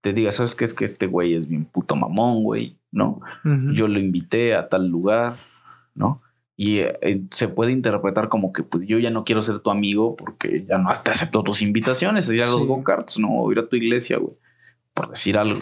[0.00, 0.64] te diga, ¿sabes qué?
[0.64, 3.20] Es que este güey es bien puto mamón, güey, ¿no?
[3.74, 5.36] Yo lo invité a tal lugar,
[5.94, 6.22] ¿no?
[6.56, 10.14] Y eh, se puede interpretar como que pues yo ya no quiero ser tu amigo
[10.14, 13.40] porque ya no hasta acepto tus invitaciones, ir a los go-karts, ¿no?
[13.40, 14.36] O ir a tu iglesia, güey,
[14.92, 15.58] por decir algo,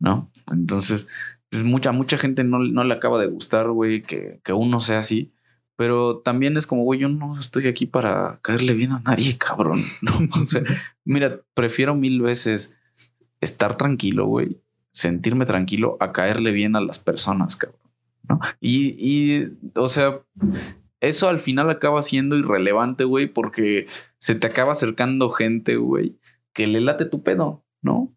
[0.00, 0.30] ¿no?
[0.50, 1.08] Entonces,
[1.48, 4.98] pues mucha, mucha gente no, no le acaba de gustar, güey, que, que uno sea
[4.98, 5.32] así.
[5.76, 9.80] Pero también es como, güey, yo no estoy aquí para caerle bien a nadie, cabrón.
[10.02, 10.12] No,
[10.42, 10.62] o sea,
[11.04, 12.78] mira, prefiero mil veces
[13.40, 14.60] estar tranquilo, güey,
[14.92, 17.81] sentirme tranquilo a caerle bien a las personas, cabrón.
[18.28, 18.40] ¿No?
[18.60, 20.20] Y, y, o sea,
[21.00, 23.86] eso al final acaba siendo irrelevante, güey, porque
[24.18, 26.16] se te acaba acercando gente, güey,
[26.52, 28.14] que le late tu pedo, ¿no?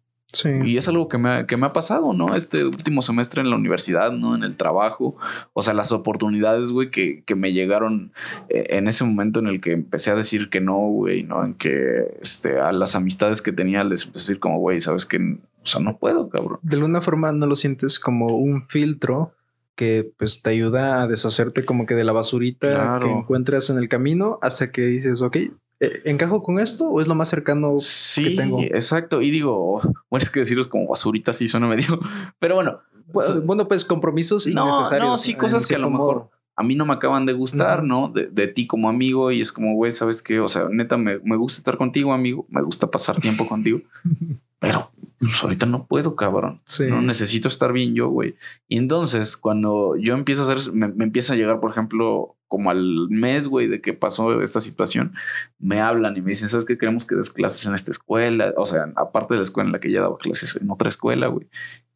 [0.64, 2.34] Y es algo que me, ha, que me ha pasado, ¿no?
[2.34, 4.34] Este último semestre en la universidad, ¿no?
[4.34, 5.16] En el trabajo.
[5.52, 8.12] O sea, las oportunidades, güey, que, que me llegaron
[8.48, 11.44] eh, en ese momento en el que empecé a decir que no, güey, ¿no?
[11.44, 15.06] En que este, a las amistades que tenía les empecé a decir como, güey, sabes
[15.06, 16.58] que, o sea, no puedo, cabrón.
[16.62, 19.32] De alguna forma no lo sientes como un filtro
[19.76, 23.88] que pues te ayuda a deshacerte como que de la basurita que encuentras en el
[23.88, 27.76] camino hasta que dices, ok, eh, ¿encajo con esto o es lo más cercano
[28.16, 28.62] que tengo?
[28.62, 29.20] Exacto.
[29.20, 32.00] Y digo, bueno, es que decirlos como basurita sí suena medio,
[32.38, 32.80] pero bueno.
[33.44, 35.08] Bueno, pues compromisos innecesarios.
[35.08, 38.08] No, sí, cosas que a lo mejor a mí no me acaban de gustar, ¿no?
[38.08, 40.40] De, de, ti como amigo y es como, güey, ¿sabes qué?
[40.40, 43.80] O sea, neta, me, me gusta estar contigo, amigo, me gusta pasar tiempo contigo,
[44.58, 46.62] pero pues ahorita no puedo, cabrón.
[46.88, 48.36] No necesito estar bien yo, güey.
[48.68, 53.08] Y entonces, cuando yo empiezo a hacer, me, empieza a llegar, por ejemplo, como al
[53.08, 55.12] mes, güey, de que pasó esta situación,
[55.58, 56.76] me hablan y me dicen, ¿sabes qué?
[56.76, 58.52] Queremos que des clases en esta escuela.
[58.58, 61.28] O sea, aparte de la escuela en la que ya daba clases en otra escuela,
[61.28, 61.46] güey.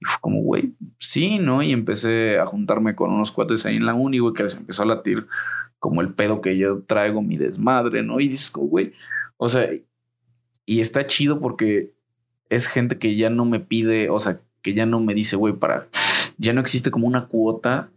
[0.01, 1.63] Y fue como, güey, sí, ¿no?
[1.63, 4.83] Y empecé a juntarme con unos cuates ahí en la uni, güey, que les empezó
[4.85, 5.27] a latir
[5.79, 8.19] como el pedo que yo traigo, mi desmadre, ¿no?
[8.19, 8.93] Y dices, güey,
[9.37, 9.69] o sea,
[10.65, 11.91] y está chido porque
[12.51, 15.55] es gente que ya no me pide, o sea, que ya no me dice, güey,
[15.55, 15.89] para,
[16.37, 17.91] ya no existe como una cuota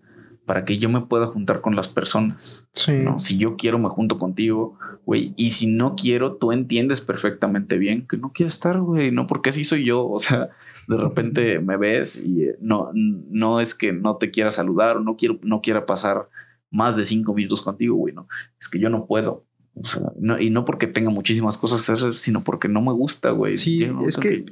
[0.46, 2.68] para que yo me pueda juntar con las personas.
[2.72, 2.94] Sí.
[2.94, 3.20] ¿no?
[3.20, 5.34] Si yo quiero, me junto contigo, güey.
[5.38, 9.12] Y si no quiero, tú entiendes perfectamente bien que no quiero estar, güey.
[9.12, 10.08] No, porque así soy yo.
[10.08, 10.50] O sea,
[10.88, 15.00] de repente me ves y eh, no, no es que no te quiera saludar o
[15.00, 16.30] no quiero, no quiera pasar
[16.70, 18.14] más de cinco minutos contigo, güey.
[18.14, 18.28] No,
[18.60, 19.46] es que yo no puedo.
[19.76, 22.94] O sea, no, y no porque tenga muchísimas cosas que hacer, sino porque no me
[22.94, 23.58] gusta, güey.
[23.58, 24.46] Sí, es que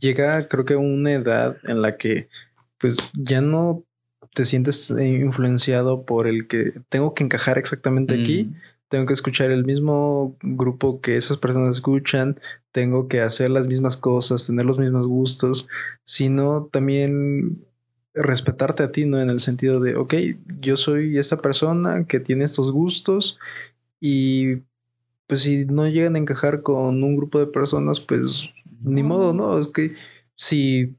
[0.00, 2.28] llega, creo que una edad en la que,
[2.78, 3.84] pues, ya no
[4.34, 8.50] te sientes influenciado por el que tengo que encajar exactamente aquí.
[8.88, 12.36] Tengo que escuchar el mismo grupo que esas personas escuchan.
[12.70, 15.68] Tengo que hacer las mismas cosas, tener los mismos gustos,
[16.04, 17.64] sino también
[18.14, 19.20] respetarte a ti, ¿no?
[19.20, 20.14] En el sentido de, ok,
[20.60, 23.38] yo soy esta persona que tiene estos gustos
[24.00, 24.56] y
[25.26, 28.50] pues si no llegan a encajar con un grupo de personas, pues
[28.82, 29.58] ni modo, ¿no?
[29.58, 29.94] Es que
[30.34, 30.96] si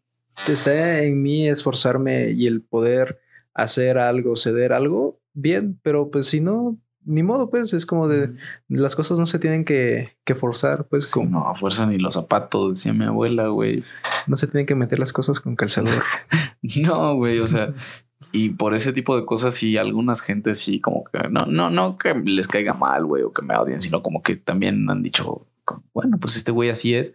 [0.47, 3.19] está en mí esforzarme y el poder
[3.53, 8.33] hacer algo, ceder algo, bien, pero pues si no, ni modo, pues es como de
[8.69, 11.29] las cosas no se tienen que, que forzar, pues como.
[11.29, 13.83] No, a fuerza ni los zapatos, decía mi abuela, güey.
[14.27, 16.03] No se tienen que meter las cosas con calzador.
[16.83, 17.73] no, güey, o sea,
[18.31, 21.97] y por ese tipo de cosas, sí, algunas gentes sí, como que no, no, no
[21.97, 25.47] que les caiga mal, güey, o que me odien, sino como que también han dicho,
[25.93, 27.13] bueno, pues este güey así es.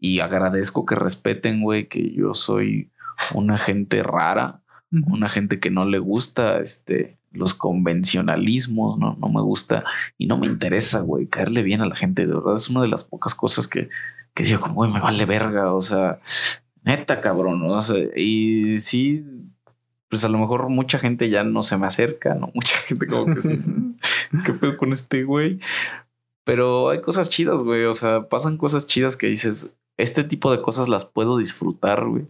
[0.00, 2.90] Y agradezco que respeten, güey, que yo soy
[3.34, 9.42] una gente rara, una gente que no le gusta este, los convencionalismos, no, no me
[9.42, 9.84] gusta
[10.16, 12.26] y no me interesa, güey, caerle bien a la gente.
[12.26, 13.88] De verdad, es una de las pocas cosas que,
[14.34, 16.18] que digo, como, güey, me vale verga, o sea,
[16.82, 17.78] neta, cabrón, ¿no?
[18.16, 19.24] y sí
[20.08, 22.50] pues a lo mejor mucha gente ya no se me acerca, ¿no?
[22.54, 23.58] Mucha gente como que sí,
[24.44, 25.58] ¿qué pedo con este güey?
[26.44, 30.60] Pero hay cosas chidas, güey, o sea, pasan cosas chidas que dices, este tipo de
[30.62, 32.26] cosas las puedo disfrutar, güey.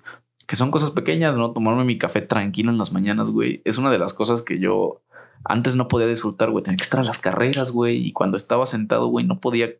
[0.47, 1.53] que son cosas pequeñas, ¿no?
[1.53, 5.01] Tomarme mi café tranquilo en las mañanas, güey, es una de las cosas que yo
[5.45, 6.63] antes no podía disfrutar, güey.
[6.63, 7.97] Tenía que estar a las carreras, güey.
[7.97, 9.71] Y cuando estaba sentado, güey, no podía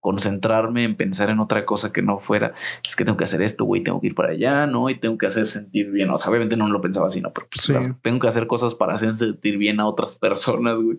[0.00, 2.52] concentrarme en pensar en otra cosa que no fuera.
[2.86, 3.82] Es que tengo que hacer esto, güey.
[3.82, 4.90] Tengo que ir para allá, ¿no?
[4.90, 6.10] Y tengo que hacer sentir bien.
[6.10, 7.32] O sea, obviamente no lo pensaba así, ¿no?
[7.32, 10.98] Pero pues, tengo que hacer cosas para hacer sentir bien a otras personas, güey.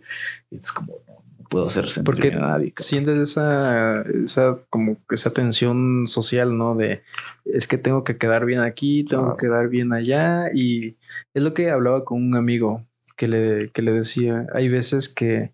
[0.52, 2.74] Es como, no puedo hacer sentir Porque a nadie.
[2.78, 6.76] Sientes esa, esa, como esa tensión social, ¿no?
[6.76, 7.04] De
[7.46, 10.46] es que tengo que quedar bien aquí, tengo que quedar bien allá.
[10.54, 10.98] Y
[11.34, 12.87] es lo que hablaba con un amigo
[13.18, 15.52] que le, que le decía, hay veces que,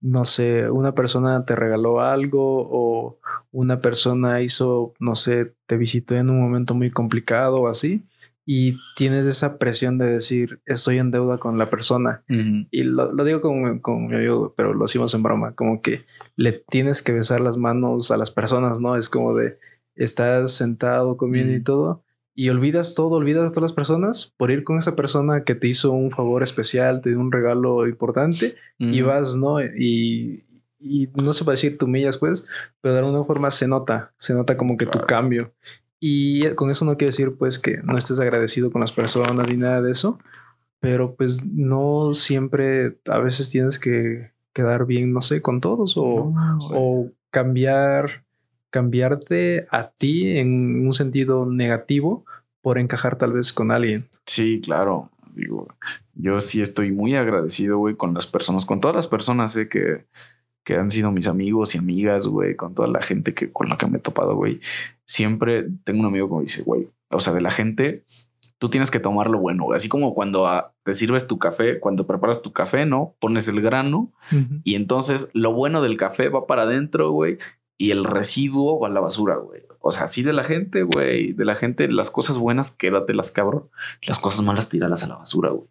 [0.00, 3.18] no sé, una persona te regaló algo o
[3.52, 8.04] una persona hizo, no sé, te visitó en un momento muy complicado o así,
[8.44, 12.24] y tienes esa presión de decir, estoy en deuda con la persona.
[12.28, 16.06] Y lo, lo digo con, con, mi amigo, pero lo hacemos en broma, como que
[16.34, 18.96] le tienes que besar las manos a las personas, ¿no?
[18.96, 19.58] Es como de,
[19.94, 22.02] estás sentado comiendo y todo,
[22.38, 25.66] y olvidas todo, olvidas a todas las personas por ir con esa persona que te
[25.66, 29.60] hizo un favor especial, te dio un regalo importante y vas, ¿no?
[29.60, 30.44] Y,
[30.78, 32.46] y no se puede decir tú millas, pues,
[32.80, 35.52] pero de alguna forma se nota, se nota como que tu cambio.
[35.98, 39.56] Y con eso no quiero decir, pues, que no estés agradecido con las personas ni
[39.56, 40.20] nada de eso,
[40.78, 46.32] pero pues no siempre, a veces tienes que quedar bien, no sé, con todos o,
[46.70, 48.27] o cambiar
[48.70, 52.24] cambiarte a ti en un sentido negativo
[52.60, 54.08] por encajar tal vez con alguien.
[54.26, 55.10] Sí, claro.
[55.34, 55.68] Digo,
[56.14, 60.06] yo sí estoy muy agradecido, güey, con las personas, con todas las personas eh, que,
[60.64, 63.76] que han sido mis amigos y amigas, güey, con toda la gente que con la
[63.76, 64.60] que me he topado, güey.
[65.06, 68.04] Siempre tengo un amigo que me dice, güey, o sea, de la gente,
[68.58, 72.06] tú tienes que tomar lo bueno, Así como cuando ah, te sirves tu café, cuando
[72.06, 73.14] preparas tu café, ¿no?
[73.20, 74.12] Pones el grano
[74.64, 77.38] y entonces lo bueno del café va para adentro, güey,
[77.78, 79.62] y el residuo va a la basura, güey.
[79.80, 83.70] O sea, así de la gente, güey, de la gente, las cosas buenas, quédatelas, cabrón.
[84.02, 85.68] Las cosas malas, tíralas a la basura, güey.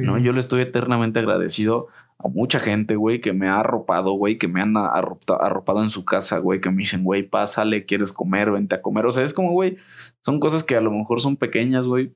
[0.00, 1.88] No, yo le estoy eternamente agradecido
[2.18, 6.04] a mucha gente, güey, que me ha arropado, güey, que me han arropado en su
[6.04, 9.06] casa, güey, que me dicen, güey, pásale, quieres comer, vente a comer.
[9.06, 9.76] O sea, es como, güey,
[10.20, 12.14] son cosas que a lo mejor son pequeñas, güey.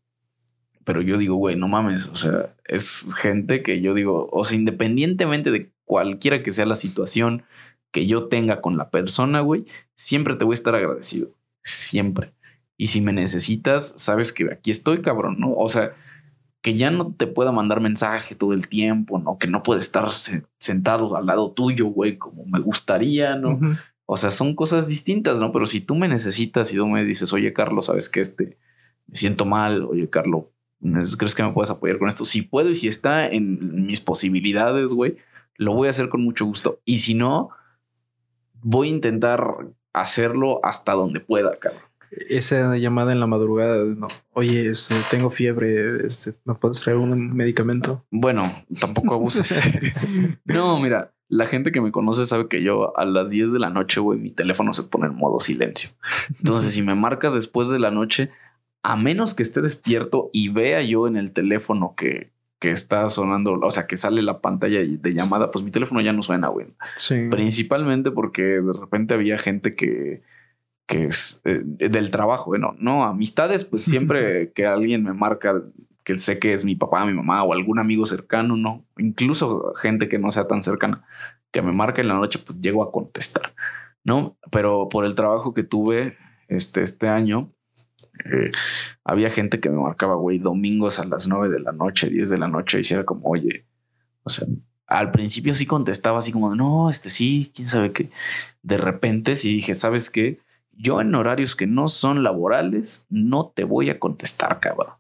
[0.84, 2.06] Pero yo digo, güey, no mames.
[2.06, 6.76] O sea, es gente que yo digo, o sea, independientemente de cualquiera que sea la
[6.76, 7.42] situación,
[7.90, 9.64] que yo tenga con la persona, güey,
[9.94, 11.30] siempre te voy a estar agradecido.
[11.62, 12.32] Siempre.
[12.76, 15.52] Y si me necesitas, sabes que aquí estoy, cabrón, ¿no?
[15.52, 15.92] O sea,
[16.60, 19.38] que ya no te pueda mandar mensaje todo el tiempo, ¿no?
[19.38, 20.08] Que no puede estar
[20.58, 23.60] sentado al lado tuyo, güey, como me gustaría, ¿no?
[24.06, 25.52] O sea, son cosas distintas, ¿no?
[25.52, 28.58] Pero si tú me necesitas y tú me dices, oye, Carlos, sabes que este
[29.06, 30.44] me siento mal, oye, Carlos,
[31.18, 32.24] ¿crees que me puedes apoyar con esto?
[32.24, 35.16] Si puedo y si está en mis posibilidades, güey,
[35.56, 36.80] lo voy a hacer con mucho gusto.
[36.84, 37.50] Y si no,
[38.62, 41.82] voy a intentar hacerlo hasta donde pueda, cabrón.
[42.10, 47.34] Esa llamada en la madrugada, no, oye, este, tengo fiebre, este, ¿me puedes traer un
[47.34, 48.04] medicamento?
[48.10, 48.50] Bueno,
[48.80, 49.60] tampoco abuses.
[50.44, 53.68] no, mira, la gente que me conoce sabe que yo a las 10 de la
[53.68, 55.90] noche, güey, mi teléfono se pone en modo silencio.
[56.38, 58.30] Entonces, si me marcas después de la noche,
[58.82, 63.52] a menos que esté despierto y vea yo en el teléfono que, que está sonando,
[63.52, 66.66] o sea, que sale la pantalla de llamada, pues mi teléfono ya no suena, güey.
[66.96, 67.28] Sí.
[67.30, 70.22] Principalmente porque de repente había gente que,
[70.86, 75.62] que es eh, del trabajo, bueno, no, amistades, pues siempre que alguien me marca
[76.04, 80.08] que sé que es mi papá, mi mamá o algún amigo cercano, no, incluso gente
[80.08, 81.04] que no sea tan cercana,
[81.50, 83.54] que me marca en la noche, pues llego a contestar,
[84.04, 84.38] ¿no?
[84.50, 86.16] Pero por el trabajo que tuve
[86.48, 87.52] este, este año,
[88.24, 88.50] eh,
[89.04, 92.38] había gente que me marcaba, güey, domingos a las 9 de la noche, 10 de
[92.38, 93.66] la noche, y si era como, oye,
[94.22, 94.46] o sea,
[94.86, 98.10] al principio sí contestaba así como, no, este sí, quién sabe qué.
[98.62, 100.40] De repente sí dije, ¿sabes qué?
[100.72, 104.94] Yo en horarios que no son laborales, no te voy a contestar, cabrón.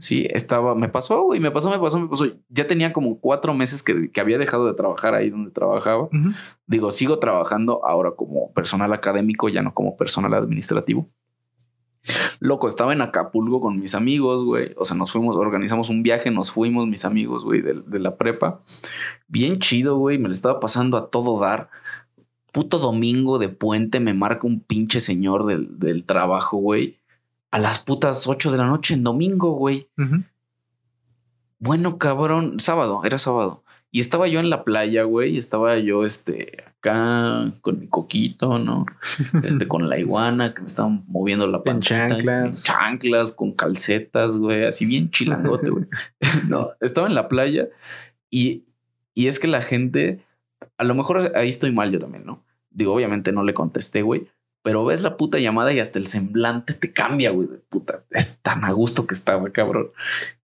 [0.00, 2.26] Sí, estaba, me pasó, güey, me pasó, me pasó, me pasó.
[2.48, 6.08] Ya tenía como cuatro meses que, que había dejado de trabajar ahí donde trabajaba.
[6.66, 11.10] Digo, sigo trabajando ahora como personal académico, ya no como personal administrativo.
[12.40, 14.72] Loco, estaba en Acapulco con mis amigos, güey.
[14.76, 18.60] O sea, nos fuimos, organizamos un viaje, nos fuimos mis amigos, güey, de, la prepa.
[19.26, 20.18] Bien chido, güey.
[20.18, 21.70] Me lo estaba pasando a todo dar.
[22.52, 26.98] Puto domingo de puente me marca un pinche señor del, trabajo, güey.
[27.50, 29.88] A las putas 8 de la noche en domingo, güey.
[31.58, 33.64] Bueno, cabrón, sábado, era sábado.
[33.90, 38.86] Y estaba yo en la playa, güey, estaba yo, este, acá con mi coquito, ¿no?
[39.42, 42.08] Este, con la iguana que me estaban moviendo la pancita.
[42.08, 42.62] chanclas.
[42.64, 45.86] chanclas, con calcetas, güey, así bien chilangote, güey.
[46.48, 47.68] no, estaba en la playa
[48.30, 48.62] y,
[49.14, 50.24] y es que la gente,
[50.76, 52.44] a lo mejor ahí estoy mal yo también, ¿no?
[52.70, 54.28] Digo, obviamente no le contesté, güey,
[54.62, 58.04] pero ves la puta llamada y hasta el semblante te cambia, güey, de puta.
[58.10, 59.90] Es tan a gusto que güey, cabrón.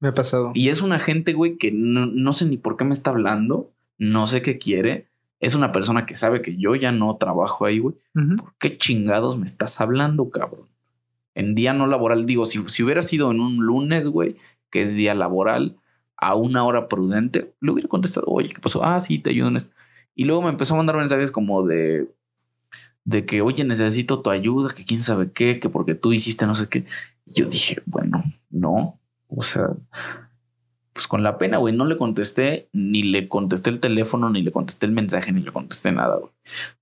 [0.01, 0.53] Me ha pasado.
[0.55, 3.73] Y es una gente, güey, que no, no sé ni por qué me está hablando,
[3.99, 5.09] no sé qué quiere.
[5.45, 7.95] Es una persona que sabe que yo ya no trabajo ahí, güey.
[8.15, 10.71] ¿Por qué chingados me estás hablando, cabrón?
[11.35, 14.37] En día no laboral, digo, si, si hubiera sido en un lunes, güey,
[14.71, 15.77] que es día laboral,
[16.17, 18.83] a una hora prudente, le hubiera contestado, oye, ¿qué pasó?
[18.83, 19.75] Ah, sí, te ayudo en esto.
[20.15, 22.09] Y luego me empezó a mandar mensajes como de,
[23.05, 26.55] de que, oye, necesito tu ayuda, que quién sabe qué, que porque tú hiciste no
[26.55, 26.87] sé qué.
[27.27, 29.69] Y yo dije, bueno, no, o sea,
[30.95, 34.53] pues con la pena, güey, no le contesté, ni le contesté el teléfono, ni le
[34.53, 36.31] contesté el mensaje, ni le contesté nada, güey.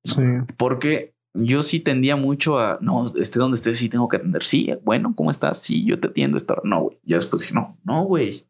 [0.05, 0.53] Sí.
[0.59, 4.45] Porque yo sí tendía mucho a, no, esté donde estés, sí tengo que atender.
[4.45, 5.63] Sí, bueno, ¿cómo estás?
[5.63, 6.63] Sí, yo te atiendo esta hora.
[6.65, 6.99] No, güey.
[7.05, 8.45] Ya después dije, no, no, güey.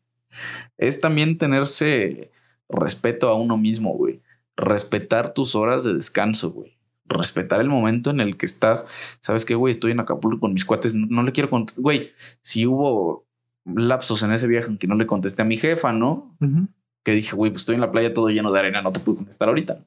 [0.78, 2.32] Es también tenerse
[2.68, 4.20] respeto a uno mismo, güey.
[4.56, 6.76] Respetar tus horas de descanso, güey.
[7.04, 9.16] Respetar el momento en el que estás.
[9.20, 9.70] ¿Sabes qué, güey?
[9.70, 10.92] Estoy en Acapulco con mis cuates.
[10.92, 11.82] No, no le quiero contestar.
[11.82, 12.10] Güey,
[12.40, 13.26] si hubo
[13.64, 16.36] lapsos en ese viaje en que no le contesté a mi jefa, ¿no?
[16.40, 16.68] Ujú.
[17.04, 19.16] que dije, güey, pues estoy en la playa todo lleno de arena, no te puedo
[19.16, 19.84] contestar ahorita.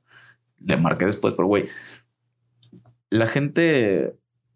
[0.60, 1.68] Le marqué después, pero güey,
[3.10, 4.16] la gente,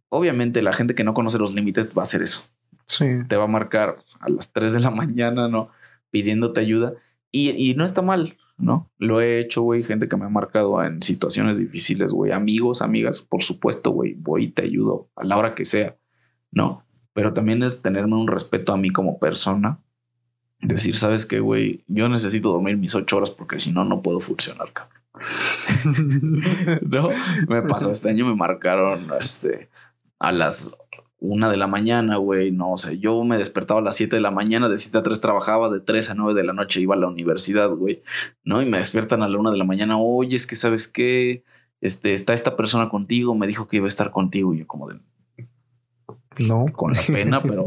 [0.09, 2.41] obviamente la gente que no conoce los límites va a hacer eso.
[2.85, 3.05] Sí.
[3.27, 5.69] Te va a marcar a las 3 de la mañana, ¿no?
[6.11, 6.93] Pidiéndote ayuda.
[7.31, 8.89] Y, y no está mal, ¿no?
[8.97, 13.21] Lo he hecho, güey, gente que me ha marcado en situaciones difíciles, güey, amigos, amigas,
[13.21, 15.95] por supuesto, güey, voy y te ayudo a la hora que sea,
[16.51, 16.83] ¿no?
[17.13, 19.79] Pero también es tenerme un respeto a mí como persona.
[20.61, 21.83] Decir, ¿sabes qué, güey?
[21.87, 24.99] Yo necesito dormir mis ocho horas porque si no, no puedo funcionar, cabrón.
[26.81, 27.09] No,
[27.47, 29.69] me pasó este año, me marcaron este,
[30.19, 30.77] a las
[31.19, 32.51] una de la mañana, güey.
[32.51, 35.19] No sé, yo me despertaba a las 7 de la mañana, de 7 a 3
[35.21, 38.01] trabajaba, de 3 a 9 de la noche iba a la universidad, güey.
[38.43, 39.97] No, y me despiertan a la una de la mañana.
[39.97, 41.43] Oye, es que sabes qué,
[41.81, 44.53] este, está esta persona contigo, me dijo que iba a estar contigo.
[44.53, 44.99] Y yo, como de
[46.47, 46.65] no.
[46.73, 47.65] con la pena, pero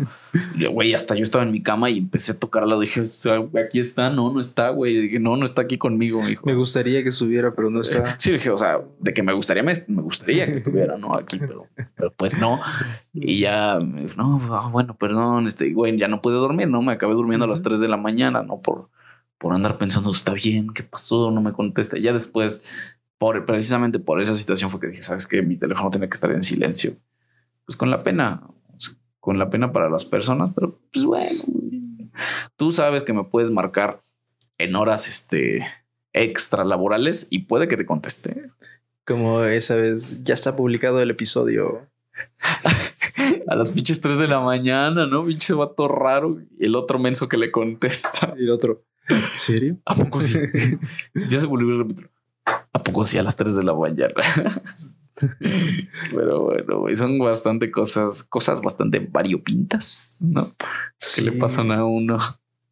[0.73, 2.81] güey, hasta yo estaba en mi cama y empecé a tocar al lado.
[2.81, 4.97] Dije, "O sea, aquí está, no, no está, güey.
[5.03, 6.47] Dije, no, no está aquí conmigo, me dijo.
[6.47, 8.17] Me gustaría que estuviera, pero no está.
[8.19, 11.15] Sí, dije, o sea, de que me gustaría, me, me gustaría que estuviera, ¿no?
[11.15, 11.67] Aquí, pero,
[11.97, 12.61] pero pues no.
[13.13, 16.83] Y ya, no, ah, bueno, perdón, este, güey, ya no pude dormir, ¿no?
[16.83, 18.61] Me acabé durmiendo a las 3 de la mañana, ¿no?
[18.61, 18.89] Por,
[19.39, 21.31] por andar pensando, está bien, ¿qué pasó?
[21.31, 21.99] No me contesta.
[21.99, 25.43] Ya después, por, precisamente por esa situación fue que dije, ¿sabes qué?
[25.43, 26.97] Mi teléfono tiene que estar en silencio.
[27.67, 28.43] Pues con la pena,
[29.23, 31.45] con la pena para las personas, pero pues bueno,
[32.57, 34.03] tú sabes que me puedes marcar
[34.59, 35.65] en horas, este,
[36.13, 38.51] extra laborales y puede que te conteste.
[39.07, 41.87] Como esa vez ya está publicado el episodio.
[43.47, 45.25] A las pinches 3 de la mañana, ¿no?
[45.25, 46.41] Pinche vato raro.
[46.59, 48.35] Y el otro menso que le contesta.
[48.37, 48.85] Y el otro.
[49.09, 49.79] ¿En serio?
[49.85, 50.37] ¿A poco sí?
[51.15, 52.11] ya se volvió a repetir.
[52.45, 54.15] ¿A poco sí a las 3 de la mañana?
[56.15, 60.55] Pero bueno, son bastante cosas, cosas bastante variopintas, ¿no?
[61.17, 61.39] Que le Sí.
[61.39, 62.19] pasan a uno.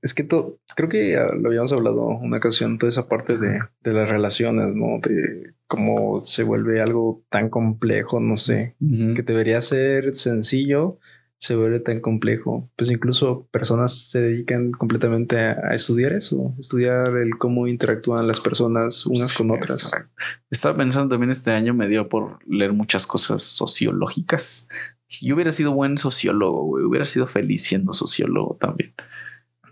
[0.02, 3.58] Es que todo, creo que ya lo habíamos hablado una ocasión, toda esa parte de,
[3.82, 4.98] de las relaciones, ¿no?
[5.02, 10.98] De cómo se vuelve algo tan complejo, no sé, que debería ser sencillo,
[11.40, 12.70] se vuelve tan complejo.
[12.76, 18.40] Pues incluso personas se dedican completamente a, a estudiar eso, estudiar el cómo interactúan las
[18.40, 19.84] personas unas con otras.
[19.84, 20.12] Exacto.
[20.50, 24.68] Estaba pensando también este año me dio por leer muchas cosas sociológicas.
[25.06, 28.94] Si yo hubiera sido buen sociólogo, güey, hubiera sido feliz siendo sociólogo también.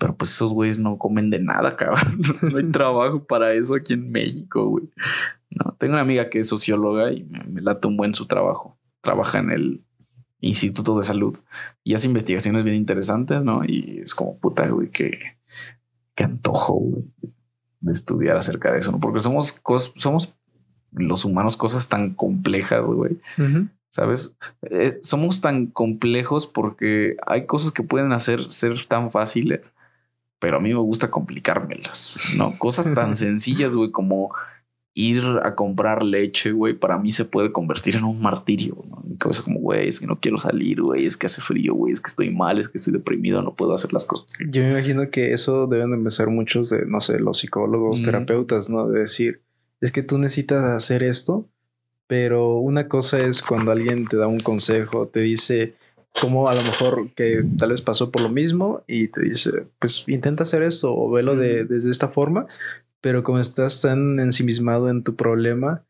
[0.00, 2.18] Pero pues esos güeyes no comen de nada, cabrón.
[2.50, 4.88] No hay trabajo para eso aquí en México, güey.
[5.50, 8.78] No, tengo una amiga que es socióloga y me, me late un buen su trabajo.
[9.02, 9.84] Trabaja en el
[10.40, 11.36] Instituto de Salud
[11.84, 13.62] y hace investigaciones bien interesantes, ¿no?
[13.64, 15.18] Y es como puta, güey, que,
[16.14, 17.04] que antojo, güey,
[17.80, 19.00] de estudiar acerca de eso, ¿no?
[19.00, 20.34] Porque somos, cos- somos
[20.92, 23.18] los humanos cosas tan complejas, güey.
[23.90, 24.36] ¿Sabes?
[24.62, 29.72] Eh, somos tan complejos porque hay cosas que pueden hacer ser tan fáciles,
[30.38, 32.52] pero a mí me gusta complicármelas, ¿no?
[32.58, 34.32] Cosas tan sencillas, güey, como
[34.98, 39.00] ir a comprar leche, güey, para mí se puede convertir en un martirio, ¿no?
[39.06, 41.92] Mi cabeza como, güey, es que no quiero salir, güey, es que hace frío, güey,
[41.92, 44.26] es que estoy mal, es que estoy deprimido, no puedo hacer las cosas.
[44.50, 48.06] Yo me imagino que eso deben de empezar muchos de, no sé, los psicólogos, Ujú.
[48.06, 48.88] terapeutas, ¿no?
[48.88, 49.40] De decir,
[49.80, 51.48] es que tú necesitas hacer esto,
[52.08, 55.74] pero una cosa es cuando alguien te da un consejo, te dice
[56.20, 60.02] cómo a lo mejor que tal vez pasó por lo mismo y te dice, pues
[60.08, 62.46] intenta hacer esto o velo de, desde esta forma,
[63.00, 65.84] pero como estás tan ensimismado en tu problema,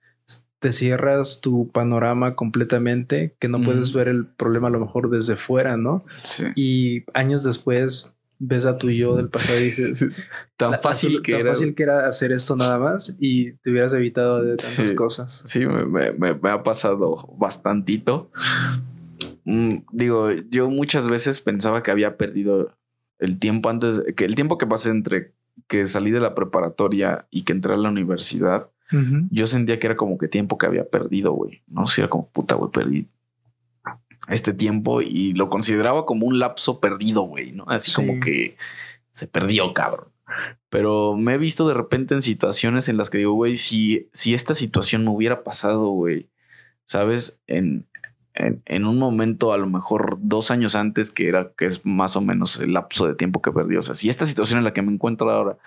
[0.59, 5.37] te cierras tu panorama completamente que no puedes ver el problema a lo mejor desde
[5.37, 6.05] fuera, ¿no?
[6.23, 6.45] Sí.
[6.57, 11.41] Y años después ves a tu yo del pasado y dices, tan fácil que tan
[11.43, 11.51] era.
[11.53, 14.95] fácil que era hacer esto nada más y te hubieras evitado de tantas Sí.
[14.97, 15.43] cosas.
[15.45, 18.31] Sí, me, me- me- me ha pasado bastantito.
[19.45, 22.77] Mm, digo, yo muchas veces pensaba que había perdido
[23.19, 25.35] el tiempo antes, que el tiempo que pasé entre
[25.67, 28.71] que salí de la preparatoria y que entré a la universidad,
[29.31, 31.63] yo sentía que era como que tiempo que había perdido, güey.
[31.67, 33.07] No sé, era como puta, güey, perdí
[34.29, 37.65] este tiempo y lo consideraba como un lapso perdido, güey, ¿no?
[37.69, 37.97] Así Sí.
[37.97, 38.57] como que
[39.11, 40.09] se perdió, cabrón.
[40.69, 44.35] Pero me he visto de repente en situaciones en las que digo, güey, si, si
[44.35, 46.29] esta situación me hubiera pasado, güey,
[46.85, 47.41] ¿sabes?
[47.47, 47.87] En,
[48.39, 52.17] en, en un momento, a lo mejor dos años antes, que era que es más
[52.17, 53.77] o menos el lapso de tiempo que perdí.
[53.77, 55.59] O sea, si esta situación en la que me encuentro ahora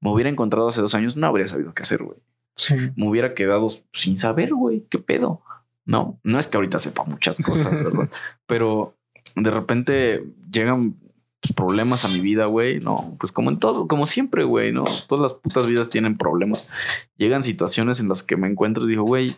[0.00, 2.18] me hubiera encontrado hace dos años, no habría sabido qué hacer, güey
[2.54, 2.74] Sí.
[2.96, 5.42] me hubiera quedado sin saber, güey, qué pedo.
[5.84, 8.10] No, no es que ahorita sepa muchas cosas, ¿verdad?
[8.46, 8.96] Pero
[9.36, 10.96] de repente llegan
[11.40, 12.80] pues, problemas a mi vida, güey.
[12.80, 17.08] No, pues como en todo, como siempre, güey, no todas las putas vidas tienen problemas.
[17.16, 19.36] Llegan situaciones en las que me encuentro y digo, güey,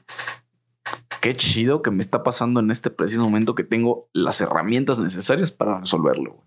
[1.21, 5.51] qué chido que me está pasando en este preciso momento que tengo las herramientas necesarias
[5.53, 6.43] para resolverlo.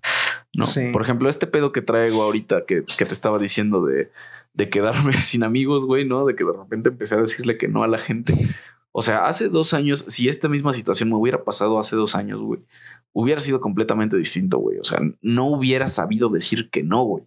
[0.56, 0.90] No, Sí.
[0.92, 4.12] por ejemplo, este pedo que traigo ahorita que, que te estaba diciendo de,
[4.54, 6.26] de quedarme sin amigos, güey, ¿no?
[6.26, 8.36] De que de repente empecé a decirle que no a la gente.
[8.92, 12.42] O sea, hace dos años, si esta misma situación me hubiera pasado hace dos años,
[12.42, 12.62] güey,
[13.12, 14.78] hubiera sido completamente distinto, güey.
[14.78, 17.24] O sea, no hubiera sabido decir que no, güey.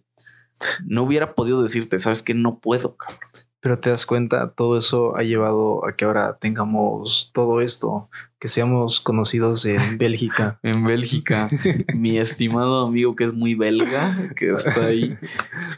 [0.85, 3.19] No hubiera podido decirte, sabes que no puedo, cabrón.
[3.67, 8.09] Pero te das cuenta, todo eso ha llevado a que ahora tengamos todo esto,
[8.39, 10.57] que seamos conocidos en Bélgica.
[10.63, 11.49] En Bélgica,
[11.93, 15.17] mi estimado amigo que es muy belga, que está ahí,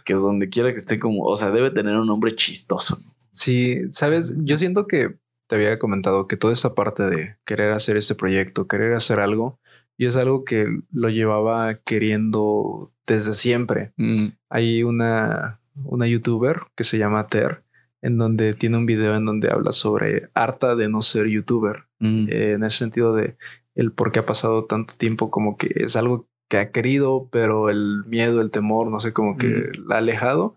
[0.05, 3.01] que donde quiera que esté como, o sea, debe tener un nombre chistoso.
[3.31, 5.15] Sí, sabes, yo siento que
[5.47, 9.59] te había comentado que toda esa parte de querer hacer este proyecto, querer hacer algo,
[9.97, 13.93] y es algo que lo llevaba queriendo desde siempre.
[13.97, 17.63] Mm, Hay una, una youtuber que se llama Ter,
[18.01, 21.85] en donde tiene un video en donde habla sobre harta de no ser youtuber.
[21.99, 23.35] mm, Eh, en ese sentido de
[23.75, 27.69] el por qué ha pasado tanto tiempo, como que es algo que ha querido, pero
[27.69, 30.55] el miedo, el temor, no sé, como que la ha alejado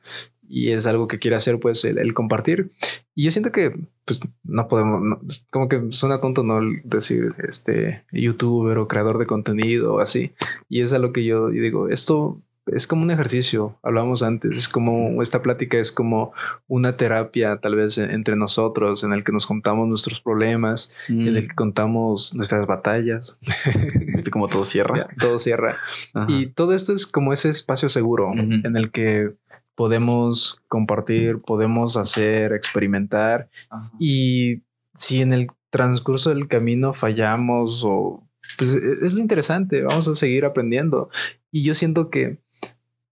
[0.48, 2.72] y es algo que quiere hacer, pues el, el compartir.
[3.14, 3.74] Y yo siento que,
[4.04, 5.20] pues no podemos, no,
[5.50, 10.32] como que suena tonto no decir este youtuber o creador de contenido o así.
[10.68, 14.68] Y es a lo que yo digo, esto es como un ejercicio, hablamos antes, es
[14.68, 16.32] como esta plática es como
[16.68, 21.28] una terapia tal vez en- entre nosotros en el que nos contamos nuestros problemas, mm.
[21.28, 23.38] en el que contamos nuestras batallas,
[24.14, 25.08] ¿Viste cómo todo cierra?
[25.18, 25.74] todo cierra.
[26.14, 26.26] Ajá.
[26.30, 29.30] Y todo esto es como ese espacio seguro en el que
[29.74, 33.90] podemos compartir, podemos hacer, experimentar Ajá.
[33.98, 34.62] y
[34.94, 38.22] si en el transcurso del camino fallamos o
[38.58, 41.08] pues e- es lo interesante, vamos a seguir aprendiendo.
[41.50, 42.38] Y yo siento que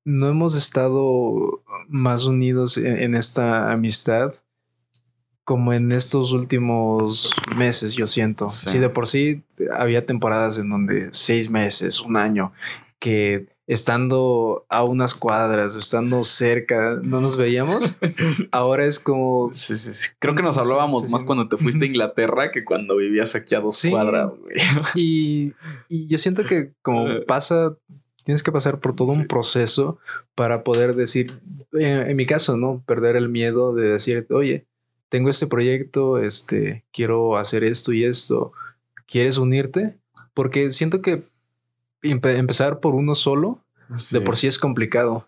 [0.04, 4.32] no hemos estado más unidos en, en esta amistad
[5.50, 8.48] como en estos últimos meses, yo siento.
[8.48, 8.70] Sí.
[8.70, 9.42] Si de por sí
[9.72, 12.52] había temporadas en donde seis meses, un año,
[13.00, 17.96] que estando a unas cuadras, estando cerca, no nos veíamos.
[18.52, 20.10] Ahora es como Sí, sí, sí.
[20.18, 23.60] Creo que nos hablábamos más cuando te fuiste a Inglaterra que cuando vivías aquí a
[23.60, 24.54] dos cuadras, güey.
[24.94, 25.52] Y,
[25.88, 27.76] y yo siento que como pasa,
[28.30, 29.18] tienes que pasar por todo Sí.
[29.20, 29.98] un proceso
[30.36, 31.40] para poder decir,
[31.72, 32.82] en, en mi caso, ¿no?
[32.86, 34.66] Perder el miedo de decir, oye,
[35.08, 38.52] tengo este proyecto, este, quiero hacer esto y esto,
[39.06, 39.96] ¿quieres unirte?
[40.32, 41.22] Porque siento que
[42.02, 43.58] empe- empezar por uno solo
[44.12, 45.26] de por sí es complicado.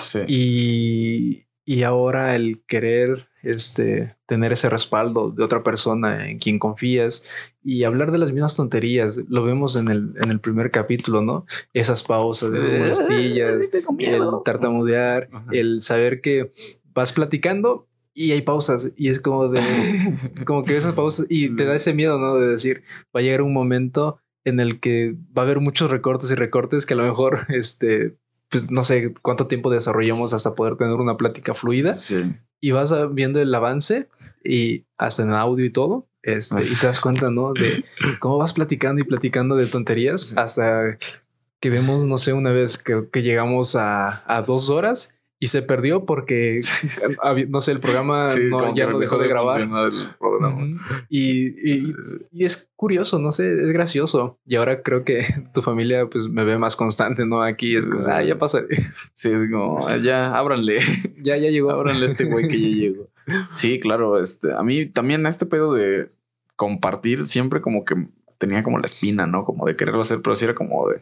[0.00, 0.20] Sí.
[0.26, 7.52] Y, y ahora el querer este, tener ese respaldo de otra persona en quien confías
[7.62, 11.46] y hablar de las mismas tonterías, lo vemos en el, en el primer capítulo, ¿no?
[11.72, 12.70] Esas pausas, esas
[13.08, 15.46] molestillas, el tartamudear, Ajá.
[15.52, 16.50] el saber que
[16.94, 19.60] vas platicando y hay pausas y es como de,
[20.46, 22.36] como que esas pausas y te da ese miedo, ¿no?
[22.36, 22.82] De decir,
[23.14, 26.86] va a llegar un momento en el que va a haber muchos recortes y recortes
[26.86, 28.16] que a lo mejor, este,
[28.52, 32.30] pues no sé cuánto tiempo desarrollamos hasta poder tener una plática fluida Sí.
[32.60, 34.08] y vas viendo el avance
[34.44, 36.06] y hasta en el audio y todo.
[36.22, 37.52] Este, y te das cuenta, ¿no?
[37.52, 37.84] De
[38.20, 40.96] cómo vas platicando y platicando de tonterías hasta
[41.60, 45.60] que vemos, no sé, una vez que, que llegamos a, a dos horas y se
[45.62, 46.60] perdió porque,
[47.48, 49.60] no sé, el programa Sí, no- ya no dejó de grabar.
[49.60, 49.68] el
[50.20, 51.04] programa.
[51.08, 51.48] Y,
[51.80, 51.92] y-
[52.30, 54.38] y es curioso, no sé, es gracioso.
[54.46, 57.42] Y ahora creo que tu familia pues me ve más constante, ¿no?
[57.42, 58.10] Aquí es como, Sí.
[58.12, 58.60] ah, ya pasa,
[59.14, 60.78] Sí, es como, "Ah, ya, ábranle,
[61.22, 61.72] ya, ya llegó.
[61.72, 63.08] ábranle a este güey que ya llegó.
[63.50, 66.06] Sí, claro, este, a mí también este pedo de
[66.54, 67.94] compartir siempre como que
[68.38, 69.44] tenía como la espina, ¿no?
[69.44, 71.00] Como de quererlo hacer, pero sí era como de,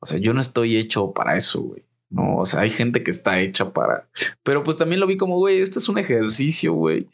[0.00, 1.84] o sea, yo no estoy hecho para eso, güey.
[2.14, 4.08] No, o sea, hay gente que está hecha para.
[4.44, 7.08] Pero pues también lo vi como, güey, esto es un ejercicio, güey.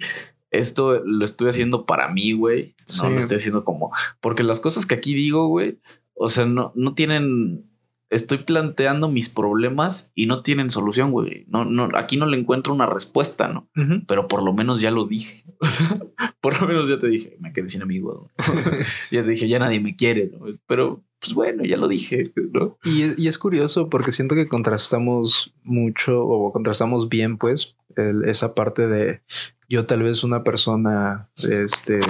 [0.50, 2.74] Esto lo estoy haciendo para mí, güey.
[3.02, 3.92] No lo estoy haciendo como.
[4.20, 5.78] Porque las cosas que aquí digo, güey,
[6.14, 7.69] o sea, no, no tienen
[8.10, 11.46] estoy planteando mis problemas y no tienen solución, güey.
[11.48, 13.70] No, no, aquí no le encuentro una respuesta, ¿no?
[14.06, 15.44] Pero por lo menos ya lo dije.
[16.40, 18.30] por lo menos ya te dije, me quedé sin amigos.
[19.10, 20.46] ya te dije, ya nadie me quiere, ¿no?
[20.66, 22.78] Pero pues bueno, ya lo dije, ¿no?
[22.82, 27.76] Y, es curioso porque siento que contrastamos mucho o contrastamos bien, pues,
[28.24, 29.20] esa parte de
[29.68, 32.00] yo tal vez una persona, este,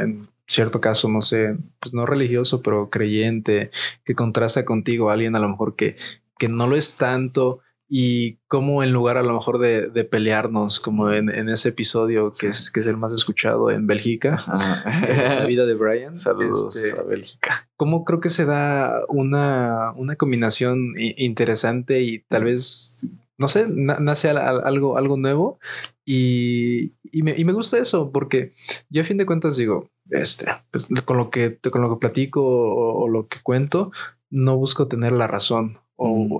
[0.00, 3.70] en, cierto caso, no sé, pues no religioso, pero creyente,
[4.04, 5.94] que contrasta contigo alguien a lo mejor que,
[6.38, 7.60] que no lo es tanto
[7.90, 12.70] y como en lugar a lo mejor de, pelearnos, como en, ese episodio que es,
[12.70, 14.36] que es el más escuchado en Bélgica,
[15.38, 16.14] la vida de Brian.
[16.14, 17.68] Saludos este, a Bélgica.
[17.76, 23.08] ¿Cómo creo que se da una, una combinación interesante y tal vez,
[23.38, 25.58] no sé, nace algo, algo nuevo?
[26.04, 28.52] Y, y, me, y me gusta eso porque
[28.90, 32.42] yo a fin de cuentas digo, este, pues, con lo que con lo que platico
[32.44, 33.90] o, lo que cuento,
[34.30, 35.78] no busco tener la razón.
[35.96, 36.38] O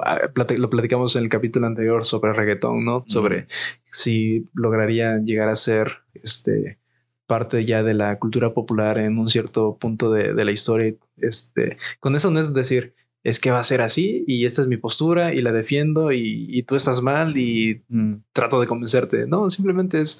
[0.56, 3.02] lo platicamos en el capítulo anterior sobre reggaetón, ¿no?
[3.06, 3.46] Sobre
[3.82, 6.78] si lograría llegar a ser este
[7.26, 10.94] parte ya de la cultura popular en un cierto punto de, la historia.
[11.18, 14.68] Este, con eso no es decir, es que va a ser así y esta es
[14.68, 19.26] mi postura y la defiendo y, tú estás mal y mm, trato de convencerte.
[19.26, 20.18] No, simplemente es,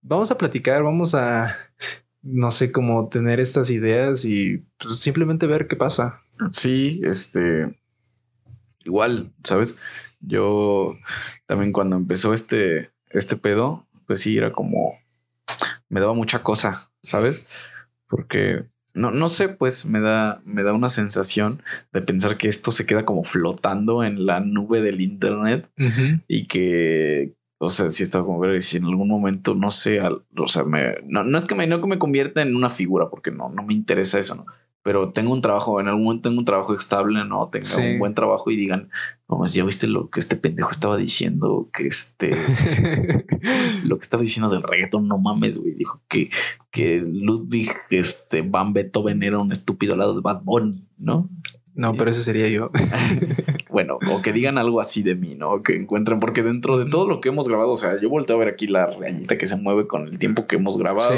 [0.00, 1.54] vamos a platicar, vamos a
[2.26, 6.20] no sé cómo tener estas ideas y pues, simplemente ver qué pasa.
[6.50, 7.78] Sí, este,
[8.84, 9.76] igual, ¿sabes?
[10.20, 10.96] Yo
[11.46, 14.98] también cuando empezó este, este pedo, pues sí, era como,
[15.88, 17.64] me daba mucha cosa, ¿sabes?
[18.08, 21.62] Porque no, no sé, pues me da, me da una sensación
[21.92, 25.70] de pensar que esto se queda como flotando en la nube del internet
[26.26, 30.46] y que, o sea, si estaba como ver si en algún momento, no sé, o
[30.46, 33.30] sea, me, no, no, es que me, no que me convierta en una figura, porque
[33.30, 34.46] no, no me interesa eso, ¿no?
[34.82, 37.48] Pero tengo un trabajo, en algún momento tengo un trabajo estable, ¿no?
[37.48, 38.88] Tengo un buen trabajo y digan,
[39.26, 42.30] vamos, ya viste lo que este pendejo estaba diciendo, que este,
[43.84, 45.74] lo que estaba diciendo del reggaetón, no mames, güey.
[45.74, 46.30] Dijo que,
[46.70, 51.28] que Ludwig, este, Van Beethoven era un estúpido al lado de Bad Bunny, ¿no?
[51.76, 52.70] No, pero ese sería yo.
[53.70, 55.62] bueno, o que digan algo así de mí, ¿no?
[55.62, 58.38] Que encuentren, porque dentro de todo lo que hemos grabado, o sea, yo volteo a
[58.38, 61.14] ver aquí la rayita que se mueve con el tiempo que hemos grabado.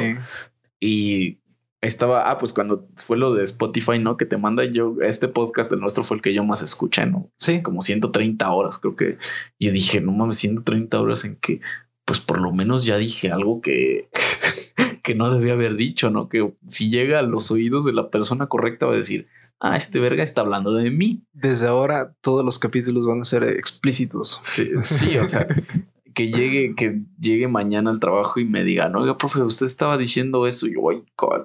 [0.81, 1.39] Y
[1.81, 4.17] estaba, ah, pues cuando fue lo de Spotify, ¿no?
[4.17, 7.31] Que te manda yo, este podcast de nuestro fue el que yo más escuché, ¿no?
[7.37, 7.63] Sí.
[7.63, 9.17] Como 130 horas, creo que
[9.61, 11.61] yo dije, no mames, 130 horas en que,
[12.05, 14.09] pues por lo menos ya dije algo que,
[15.05, 16.29] que no debía haber dicho, ¿no?
[16.29, 19.29] Que si llega a los oídos de la persona correcta va a decir,
[19.61, 21.25] ah, este verga está hablando de mí.
[21.33, 24.41] Desde ahora todos los capítulos van a ser explícitos.
[24.43, 25.47] Sí, o sea,
[26.19, 29.97] que llegue, que llegue mañana al trabajo y me diga, no, oiga, profe, usted estaba
[29.97, 30.67] diciendo eso.
[30.67, 31.03] Y yo, ay,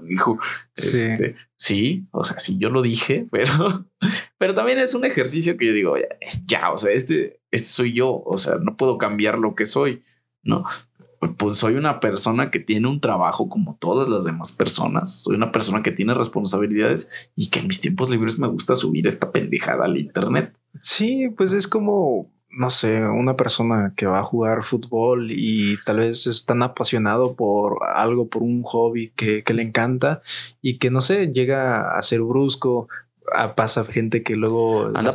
[0.10, 0.40] hijo,
[0.76, 2.08] este, sí.
[2.12, 3.86] o sea, sí, yo lo dije, pero,
[4.40, 6.08] pero también es un ejercicio que yo digo, ya,
[6.46, 10.02] ya, o sea, este, este soy yo, o sea, no puedo cambiar lo que soy,
[10.42, 10.64] ¿no?
[11.32, 15.24] Pues soy una persona que tiene un trabajo como todas las demás personas.
[15.24, 19.08] Soy una persona que tiene responsabilidades y que en mis tiempos libres me gusta subir
[19.08, 20.56] esta pendejada al internet.
[20.80, 26.00] Sí, pues es como, no sé, una persona que va a jugar fútbol y tal
[26.00, 30.22] vez es tan apasionado por algo, por un hobby que, que le encanta
[30.62, 32.88] y que no sé, llega a ser brusco,
[33.56, 35.12] pasa gente que luego anda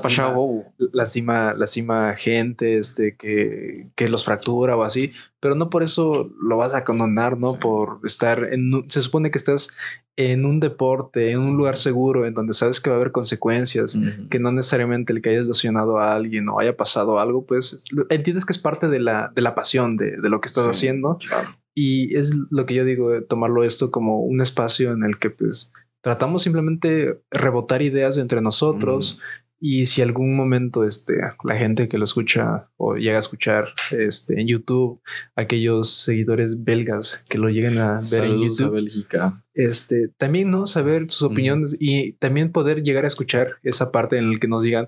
[0.92, 6.56] lastima, lastima, gente este que, que, los fractura o así, pero no por eso lo
[6.56, 7.54] vas a condonar, ¿no?
[7.54, 9.70] Por estar en se supone que estás
[10.16, 13.98] en un deporte, en un lugar seguro, en donde sabes que va a haber consecuencias,
[14.30, 18.44] que no necesariamente el que hayas lesionado a alguien o haya pasado algo, pues entiendes
[18.44, 21.18] que es parte de la, de la pasión de, de lo que estás haciendo.
[21.74, 25.72] Y es lo que yo digo, tomarlo esto como un espacio en el que pues
[26.00, 29.20] tratamos simplemente rebotar ideas entre nosotros.
[29.60, 34.40] Y si algún momento este, la gente que lo escucha o llega a escuchar este,
[34.40, 35.00] en YouTube,
[35.34, 39.44] aquellos seguidores belgas que lo lleguen a ver en YouTube, a Bélgica.
[39.54, 44.30] Este, también no saber sus opiniones y también poder llegar a escuchar esa parte en
[44.30, 44.86] la que nos digan,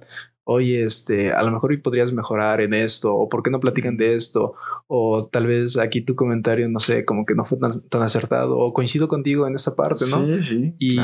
[0.52, 4.16] oye, este, a lo mejor podrías mejorar en esto, o por qué no platican de
[4.16, 4.54] esto,
[4.88, 8.72] o tal vez aquí tu comentario, no sé, como que no fue tan, acertado, o
[8.72, 10.26] coincido contigo en esa parte, ¿no?
[10.26, 10.74] Sí, sí.
[10.80, 10.98] Y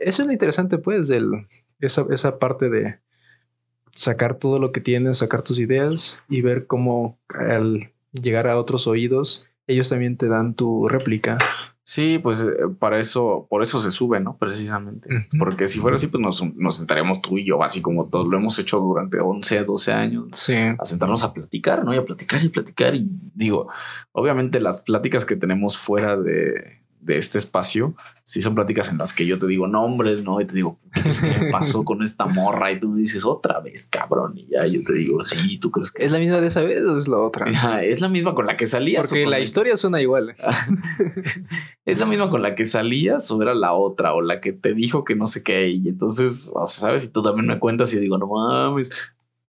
[0.00, 1.22] eso es lo interesante, pues, de
[1.80, 2.98] esa, esa parte de
[3.94, 8.88] sacar todo lo que tienes, sacar tus ideas y ver cómo al llegar a otros
[8.88, 11.36] oídos ellos también te dan tu réplica.
[11.90, 14.36] Sí, pues eh, para eso, por eso se sube, ¿no?
[14.36, 15.08] Precisamente.
[15.38, 18.36] Porque si fuera así, pues nos, nos sentaríamos tú y yo, así como todos lo
[18.36, 20.52] hemos hecho durante 11, 12 años, Sí.
[20.54, 21.94] a sentarnos a platicar, ¿no?
[21.94, 22.94] Y a platicar y platicar.
[22.94, 23.70] Y digo,
[24.12, 26.62] obviamente las pláticas que tenemos fuera de,
[27.00, 27.94] de este espacio,
[28.24, 30.40] sí son pláticas en las que yo te digo nombres, ¿no?
[30.40, 32.72] Y te digo, ¿qué pasó con esta morra?
[32.72, 34.36] Y tú me dices, otra vez, cabrón.
[34.36, 36.82] Y ya yo te digo, sí, ¿tú crees que ¿Es la misma de esa vez
[36.82, 37.46] o es la otra?
[37.48, 39.06] Ajá, es la misma con la que salías?
[39.08, 40.34] Porque la historia suena igual.
[41.84, 44.74] ¿Es la misma con la que salías o era la otra o la que te
[44.74, 45.68] dijo que no sé qué?
[45.70, 47.04] Y entonces, o sea, ¿sabes?
[47.04, 48.90] Y tú también me cuentas y yo digo, no mames.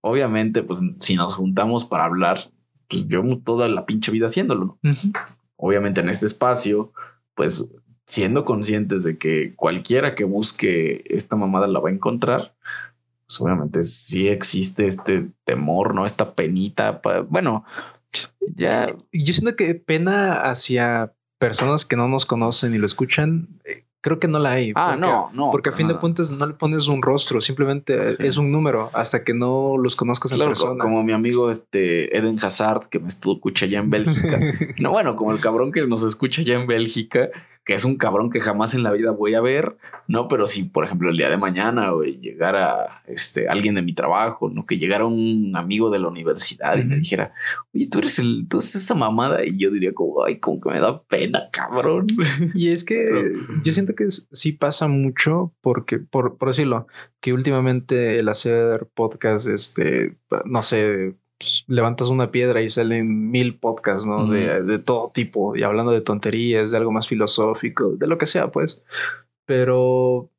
[0.02, 2.40] Obviamente, pues si nos juntamos para hablar,
[2.90, 4.92] pues yo toda la pinche vida haciéndolo, ¿no?
[4.92, 5.12] Ujú.
[5.58, 6.92] Obviamente en este espacio,
[7.36, 7.70] pues
[8.06, 12.56] siendo conscientes de que cualquiera que busque esta mamada la va a encontrar,
[13.28, 16.06] pues obviamente sí existe este temor, ¿no?
[16.06, 17.02] Esta penita.
[17.30, 17.66] bueno,
[18.56, 23.85] ya Yo siento que pena hacia personas que no nos conocen y lo escuchan, eh,
[24.06, 24.72] creo que no la hay.
[24.76, 25.50] Ah, porque- no, no.
[25.50, 28.28] Porque a fin de cuentas no le pones un rostro, simplemente Sí.
[28.28, 30.84] es un número hasta que no los conozcas en Claro, persona.
[30.84, 34.38] como mi amigo este Eden Hazard que me escucha allá en Bélgica.
[34.80, 37.30] no, bueno, como el cabrón que nos escucha allá en Bélgica,
[37.64, 39.76] que es un cabrón que jamás en la vida voy a ver,
[40.08, 41.92] no, pero si por ejemplo el día de mañana
[42.22, 46.84] llegara este alguien de mi trabajo, no, que llegara un amigo de la universidad y
[46.84, 47.34] me dijera,
[47.74, 50.70] oye, tú eres el, tú eres esa mamada, y yo diría como, ay, como que
[50.70, 52.06] me da pena, cabrón.
[52.54, 53.10] Y es que
[53.64, 56.88] yo siento que sí pasa mucho porque, por, por decirlo,
[57.22, 63.58] que últimamente el hacer podcast, este, no sé, pues, levantas una piedra y salen mil
[63.58, 64.28] podcasts, ¿no?
[64.28, 68.26] De, de todo tipo y hablando de tonterías, de algo más filosófico, de lo que
[68.26, 68.84] sea, pues.
[69.46, 70.30] Pero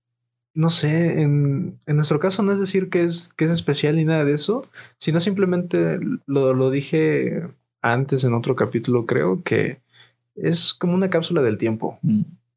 [0.56, 4.04] no sé, en, en nuestro caso no es decir que es, que es especial ni
[4.04, 4.64] nada de eso,
[4.96, 7.46] sino simplemente lo, lo dije
[7.82, 9.80] antes en otro capítulo, creo que
[10.34, 11.98] es como una cápsula del tiempo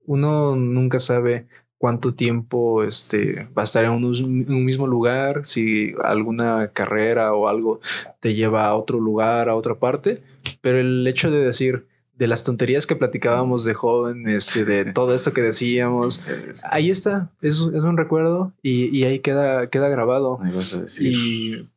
[0.09, 1.45] uno nunca sabe
[1.77, 7.79] cuánto tiempo este, va a estar en un, mismo lugar, si alguna carrera o algo
[8.19, 10.23] te lleva a otro lugar, a otra parte,
[10.61, 15.13] pero el hecho de decir de las tonterías que platicábamos de joven, este, de todo
[15.13, 16.27] esto que decíamos,
[16.71, 20.39] ahí está, es, es un recuerdo y, y ahí queda, queda grabado.
[20.39, 21.13] Vas a decir.
[21.13, 21.69] Y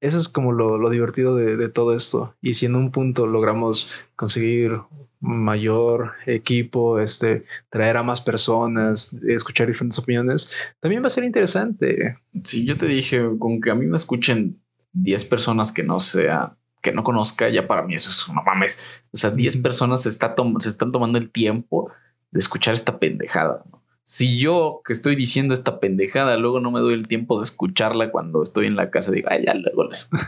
[0.00, 2.34] eso es como lo, lo divertido de, de todo esto.
[2.42, 4.80] Y si en un punto logramos conseguir
[5.20, 12.18] mayor equipo, este, traer a más personas, escuchar diferentes opiniones, también va a ser interesante.
[12.44, 14.60] Si yo te dije, con que a mí me escuchen
[14.92, 19.02] 10 personas que no sea, que no conozca, ya para mí eso es no mames.
[19.12, 19.62] O sea, 10 Ujú.
[19.62, 21.90] personas se, está se están tomando el tiempo
[22.30, 23.64] de escuchar esta pendejada.
[23.70, 23.82] ¿no?
[24.08, 28.12] Si yo que estoy diciendo esta pendejada, luego no me doy el tiempo de escucharla
[28.12, 30.24] cuando estoy en la casa, digo, ay, ya luego la escucho".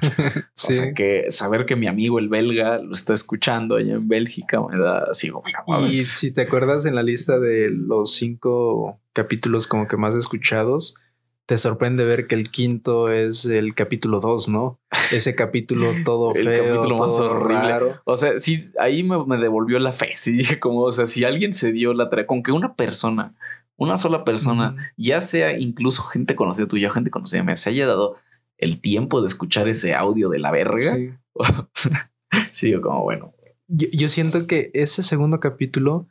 [0.53, 0.73] Sí.
[0.73, 4.61] O sea, que saber que mi amigo el belga lo está escuchando allá en Bélgica
[4.69, 6.09] me da así como, "No Y mames".
[6.09, 10.97] si te acuerdas en la lista de los cinco capítulos como que más escuchados,
[11.47, 14.81] te sorprende ver que el quinto es el capítulo dos, ¿no?
[15.13, 17.55] Ese capítulo todo El feo, capítulo más horrible.
[17.63, 18.01] raro.
[18.05, 20.11] O sea, sí, ahí me, me devolvió la fe.
[20.15, 23.35] Sí, dije como, o sea, si alguien se dio la tarea, con que una persona,
[23.79, 28.17] una sola persona, ya sea incluso gente conocida tuya, gente conocida mía, se haya dado
[28.59, 30.97] el tiempo de escuchar ese audio de la verga.
[30.97, 31.11] Sí.
[32.67, 33.33] Digo como, bueno,
[33.69, 36.09] Yo, yo siento que ese segundo capítulo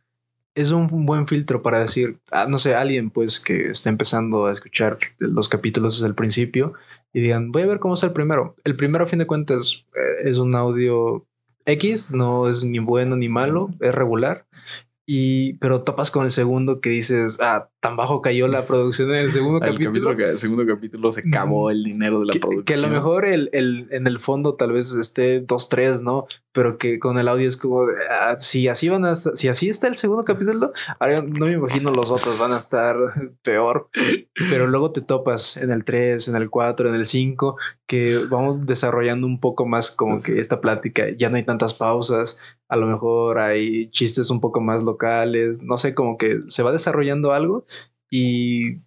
[0.56, 4.52] es un buen filtro para decir, ah, no sé, alguien pues que está empezando a
[4.52, 6.73] escuchar los capítulos desde el principio
[7.14, 8.56] y digan, voy a ver cómo está el primero.
[8.64, 11.27] El primero a fin de cuentas eh, es un audio
[11.65, 14.48] X, no es ni bueno ni malo, es regular.
[15.09, 19.21] Y pero topas con el segundo que dices, ah, tan bajo cayó la producción en
[19.21, 20.09] el segundo el, capítulo.
[20.09, 22.65] capítulo, el segundo capítulo se acabó el dinero de la que, producción.
[22.65, 26.27] que a lo mejor el, el- en el fondo tal vez esté 2-3, ¿no?
[26.57, 29.47] Pero que con el audio es como de, ah, si así van a estar- si
[29.47, 32.97] así está el segundo capítulo, ahora no me imagino los otros van a estar
[33.43, 33.89] peor.
[34.49, 38.65] Pero luego te topas en el 3, en el 4, en el 5, que vamos
[38.65, 40.34] desarrollando un poco más como Sí.
[40.34, 44.59] que esta plática, ya no hay tantas pausas, a lo mejor hay chistes un poco
[44.59, 47.65] más locales, no sé, como que se va desarrollando algo
[48.09, 48.79] y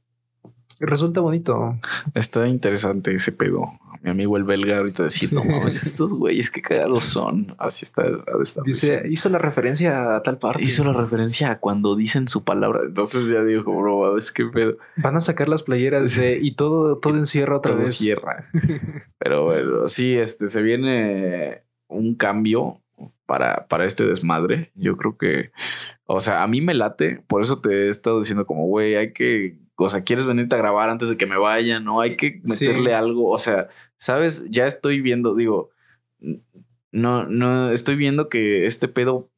[0.80, 1.78] resulta bonito.
[2.14, 3.66] Está interesante ese pedo.
[4.02, 7.54] Mi amigo el belga ahorita decir, no mames, estos güeyes qué cagados son.
[7.58, 8.04] Así está.
[8.64, 10.62] Dice, hizo la referencia a tal parte.
[10.62, 12.80] Hizo la referencia a cuando dicen su palabra.
[12.86, 14.78] Entonces ya dijo, bro, mames, qué pedo.
[14.96, 17.96] Van a sacar las playeras de y todo, todo encierra otra Todo vez.
[17.96, 18.48] cierra.
[19.18, 22.80] Pero bueno, sí, este se viene un cambio
[23.26, 24.72] para, para este desmadre.
[24.74, 25.52] Yo creo que,
[26.04, 27.22] o sea, a mí me late.
[27.26, 30.58] Por eso te he estado diciendo, como, güey, hay que, o sea, quieres venirte a
[30.58, 32.66] grabar antes de que me vaya, no hay que Sí.
[32.66, 33.30] meterle algo.
[33.30, 35.70] O sea, sabes, ya estoy viendo, digo,
[36.92, 39.30] no, no estoy viendo que este pedo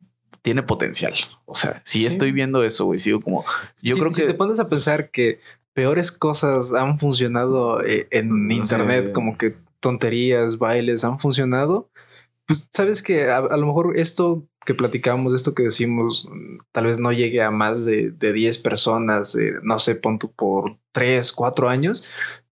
[0.42, 1.14] tiene potencial.
[1.44, 2.06] O sea, si Sí.
[2.06, 3.44] estoy viendo eso, güey, sigo como.
[3.82, 4.28] Yo creo si que.
[4.28, 5.40] te pones a pensar que
[5.74, 11.90] peores cosas han funcionado eh, en internet, como que tonterías, bailes han funcionado,
[12.46, 16.28] pues sabes que a, a lo mejor esto que platicamos, esto que decimos,
[16.72, 20.32] tal vez no llegue a más de, de 10 personas, eh, no sé, pon tú
[20.32, 22.04] por 3, 4 años.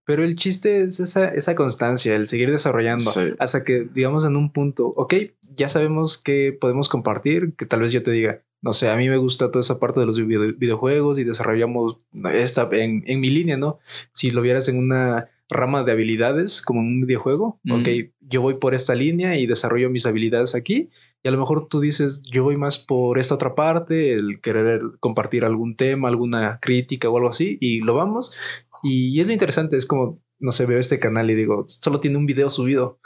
[0.03, 3.33] Pero el chiste es esa, esa constancia, el seguir desarrollando Sí.
[3.39, 5.13] hasta que, digamos, en un punto, ok,
[5.55, 9.07] ya sabemos que podemos compartir, que tal vez yo te diga, no sé, a mí
[9.09, 11.97] me gusta toda esa parte de los video- videojuegos y desarrollamos
[12.33, 13.79] esta en, en mi línea, ¿no?
[14.11, 17.71] Si lo vieras en una rama de habilidades como un videojuego, Mm.
[17.81, 17.87] ok,
[18.21, 20.89] yo voy por esta línea y desarrollo mis habilidades aquí.
[21.23, 24.81] Y a lo mejor tú dices, yo voy más por esta otra parte, el querer
[24.99, 28.65] compartir algún tema, alguna crítica o algo así, y lo vamos.
[28.83, 32.17] Y, es lo interesante, es como, no sé, veo este canal y digo, solo tiene
[32.17, 32.97] un video subido,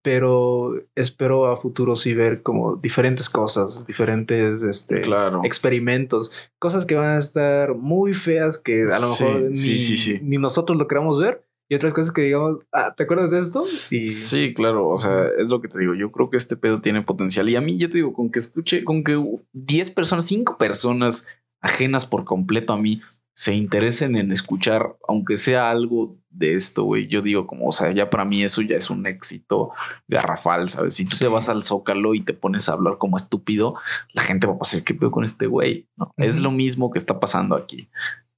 [0.00, 5.42] pero espero a futuro sí ver como diferentes cosas, diferentes este, Claro.
[5.44, 9.78] experimentos, cosas que van a estar muy feas que a lo Sí, mejor ni, sí,
[9.78, 10.18] sí, sí.
[10.22, 11.44] ni nosotros lo queramos ver.
[11.72, 13.64] Y otras cosas que digamos, ah, ¿te acuerdas de esto?
[13.90, 14.90] Y Sí, claro.
[14.90, 15.94] O sea, es lo que te digo.
[15.94, 17.48] Yo creo que este pedo tiene potencial.
[17.48, 19.18] Y a mí, yo te digo, con que escuche, con que
[19.54, 21.26] 10 personas, 5 personas
[21.62, 23.00] ajenas por completo a mí
[23.32, 27.06] se interesen en escuchar, aunque sea algo de esto, güey.
[27.08, 29.70] Yo digo, como, o sea, ya para mí eso ya es un éxito
[30.08, 30.94] garrafal, ¿sabes?
[30.96, 33.76] Si tú te vas al zócalo y te pones a hablar como estúpido,
[34.12, 35.88] la gente va a pasar, ¿qué pedo con este güey?
[35.96, 36.12] ¿No?
[36.18, 37.88] Es lo mismo que está pasando aquí,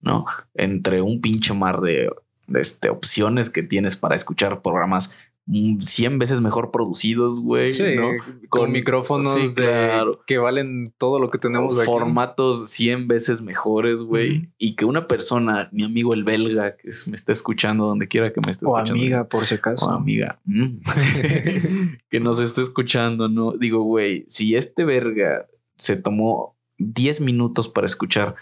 [0.01, 0.25] ¿no?
[0.55, 2.09] Entre un pinche mar de,
[2.55, 8.11] este, opciones que tienes para escuchar programas mm, 100 veces mejor producidos, güey, Sí, ¿no?
[8.49, 10.21] con, Con- micrófonos sí, de claro.
[10.27, 11.87] que valen todo lo que tenemos aquí.
[11.87, 14.51] formatos 100 veces mejores, güey.
[14.59, 18.41] Y que una persona, mi amigo el belga, que me está escuchando donde quiera que
[18.45, 19.03] me esté o escuchando.
[19.03, 19.87] amiga, por si acaso.
[19.87, 20.41] O amiga.
[20.45, 20.79] mm,
[22.11, 23.53] que nos esté escuchando, ¿no?
[23.53, 25.47] Digo, güey, si este verga
[25.77, 28.35] se tomó 10 minutos para escuchar,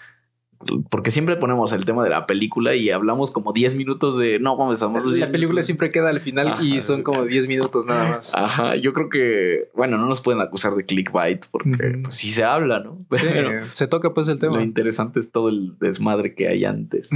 [0.91, 4.57] porque siempre ponemos el tema de la película y hablamos como 10 minutos de, no,
[4.57, 5.67] vamos a 10 La película minutos.
[5.67, 8.35] siempre queda al final Ajá, y son como 10 minutos nada más.
[8.35, 12.03] Ajá, yo creo que, bueno, no nos pueden acusar de clickbait porque Ujú.
[12.05, 12.99] pues, sí se habla, ¿no?
[13.11, 14.57] Sí, Pero se toca pues el tema.
[14.57, 17.11] lo interesante es todo el desmadre que hay antes.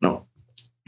[0.00, 0.28] No.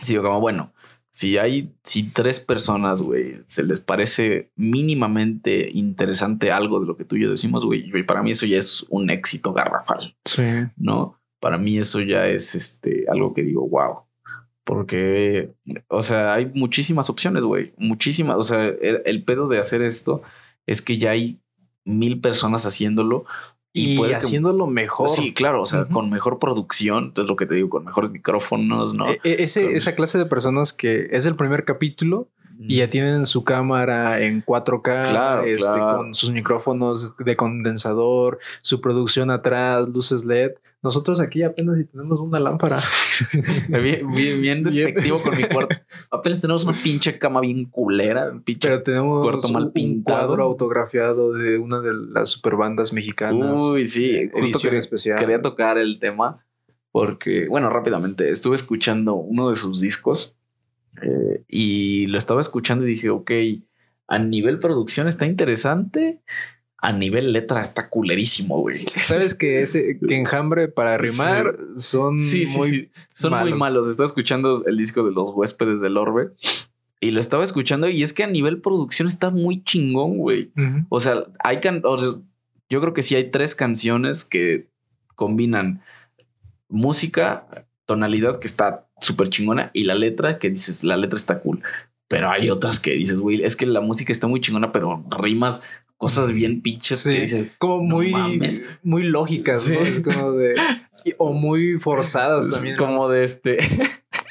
[0.03, 0.73] Sí, como bueno,
[1.11, 7.05] si hay, si tres personas, güey, se les parece mínimamente interesante algo de lo que
[7.05, 10.43] tú y yo decimos, güey, para mí eso ya es un éxito garrafal, Sí.
[10.77, 11.21] ¿no?
[11.45, 13.99] Para mí eso ya es este algo que digo, wow.
[14.65, 15.51] Porque,
[15.89, 17.75] o sea, hay muchísimas opciones, güey.
[17.77, 18.37] Muchísimas.
[18.37, 20.23] O sea, el, el pedo de hacer esto
[20.67, 21.39] es que ya hay
[21.85, 23.27] mil personas haciéndolo
[23.75, 25.11] y, Y, puede que- haciéndolo mejor.
[25.11, 28.95] Sí, claro, o sea, con mejor producción, entonces lo que te digo, con mejores micrófonos,
[28.95, 29.07] ¿no?
[29.11, 32.89] E- e- ese- Con- esa clase de personas que es el primer capítulo y ya
[32.89, 35.97] tienen su cámara en 4K, Claro, este, claro.
[35.99, 40.53] con sus micrófonos de condensador, su producción atrás, luces LED.
[40.83, 42.79] Nosotros aquí apenas si tenemos una lámpara.
[43.69, 45.77] Bien, bien, bien despectivo con mi cuarto.
[46.11, 48.69] Apenas tenemos una pinche cama bien culera, un pinche.
[48.69, 50.27] Pero tenemos Cuarto mal un- un pintado.
[50.27, 53.59] cuadro autografiado de una de las superbandas mexicanas.
[53.61, 55.19] Uy, sí, justo edición quería, especial.
[55.19, 56.45] quería tocar el tema
[56.93, 60.37] porque, bueno, rápidamente estuve escuchando uno de sus discos
[61.03, 63.31] eh, y lo estaba escuchando y dije, ok,
[64.09, 66.23] a nivel producción está interesante,
[66.79, 68.85] a nivel letra está culerísimo, güey.
[68.97, 72.91] Sabes que ese que enjambre para rimar son Sí, sí, muy.
[73.13, 73.59] Son muy malos.
[73.59, 73.89] malos.
[73.89, 76.33] Estaba escuchando el disco de los huéspedes del orbe
[77.01, 80.53] y lo estaba escuchando y es que a nivel producción está muy chingón, güey.
[80.89, 82.21] O sea, hay can o sea,
[82.69, 84.69] yo creo que sí hay tres canciones que
[85.15, 85.83] combinan
[86.69, 91.63] música, tonalidad que está súper chingona y la letra que dices, la letra está cool.
[92.09, 95.63] Pero hay otras que dices, güey, es que la música está muy chingona, pero rimas
[95.97, 98.79] cosas bien pinches Sí, que dices, como "No muy, mames".
[98.83, 99.85] muy lógicas, ¿no?
[99.85, 99.91] Sí.
[99.93, 100.55] Es como de
[101.19, 102.77] o muy forzadas también.
[102.77, 103.59] como de este,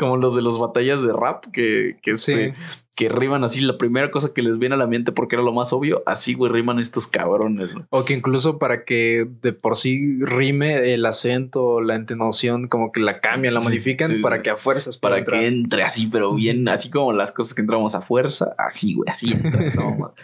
[0.00, 2.54] como los de las batallas de rap que, que, este,
[2.96, 3.60] que riman así.
[3.60, 6.32] La primera cosa que les viene a la mente porque era lo más obvio, así
[6.32, 7.74] güey, riman estos cabrones.
[7.90, 13.00] O que incluso para que de por sí rime el acento, la entonación, como que
[13.00, 14.14] la cambian, la Sí, modifican sí.
[14.20, 15.38] para que a fuerzas Para entrar.
[15.38, 19.10] que entre así, pero bien, así como las cosas que entramos a fuerza, así, güey,
[19.10, 20.14] así entra esa mamá.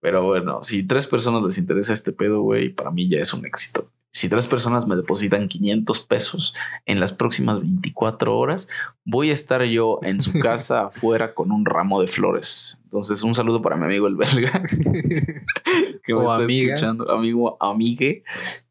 [0.00, 3.44] Pero bueno, si tres personas les interesa este pedo, güey, para mí ya es un
[3.46, 3.88] éxito.
[4.12, 8.68] Si tres personas me depositan 500 pesos en las próximas 24 horas,
[9.06, 12.80] voy a estar yo en su casa afuera con un ramo de flores.
[12.84, 14.62] Entonces, un saludo para mi amigo el belga
[16.04, 16.74] que me O está amiga.
[16.74, 18.22] escuchando, amigo, amigue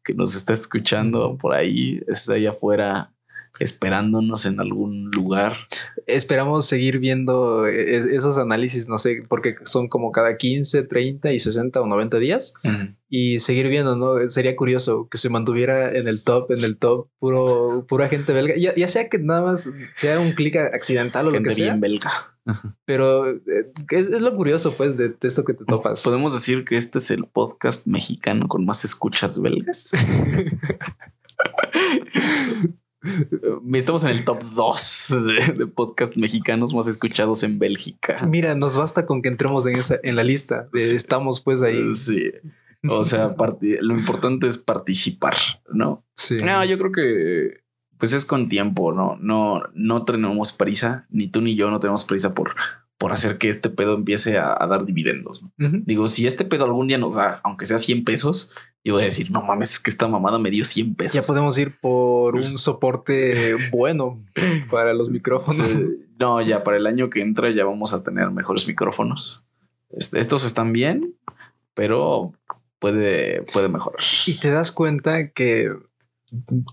[0.04, 3.11] que nos está escuchando por ahí, está allá afuera
[3.58, 5.54] esperándonos en algún lugar.
[6.06, 11.80] esperamos seguir viendo esos análisis, no sé, porque son como cada 15, 30 y 60
[11.80, 12.54] o 90 días
[13.08, 14.26] y seguir viendo, ¿no?
[14.28, 18.54] Sería curioso que se mantuviera en el top, en el top, puro, pura gente belga,
[18.56, 21.66] ya, sea que nada más sea un clic accidental o lo que sea.
[21.66, 22.10] bien belga.
[22.84, 23.40] Pero eh,
[23.90, 26.02] es, lo curioso, pues, de, de esto que te topas.
[26.02, 29.92] Podemos decir que este es el podcast mexicano con más escuchas belgas.
[33.74, 35.16] Estamos en el top 2
[35.56, 38.24] de, podcast mexicanos más escuchados en Bélgica.
[38.26, 40.68] Mira, nos basta con que entremos en esa, en la lista.
[40.72, 41.94] estamos pues ahí.
[41.94, 42.30] Sí.
[42.88, 43.34] O sea,
[43.80, 45.36] lo importante es participar,
[45.72, 46.04] ¿no?
[46.14, 46.36] Sí.
[46.36, 47.62] No, yo creo que
[47.98, 49.16] pues es con tiempo, ¿no?
[49.20, 52.56] No, no tenemos prisa, ni tú ni yo no tenemos prisa por,
[53.02, 55.44] por hacer que este pedo empiece a, dar dividendos.
[55.56, 58.52] Digo, si este pedo algún día nos da, aunque sea 100 pesos,
[58.84, 61.14] yo voy a decir, no mames, es que esta mamada me dio 100 pesos.
[61.14, 64.24] Ya podemos ir por un soporte bueno
[64.70, 65.76] para los micrófonos.
[66.20, 69.44] No, ya para el año que entra ya vamos a tener mejores micrófonos.
[69.90, 71.16] Este, estos están bien,
[71.74, 72.34] pero
[72.78, 74.00] puede, puede mejorar.
[74.28, 75.72] Y te das cuenta que,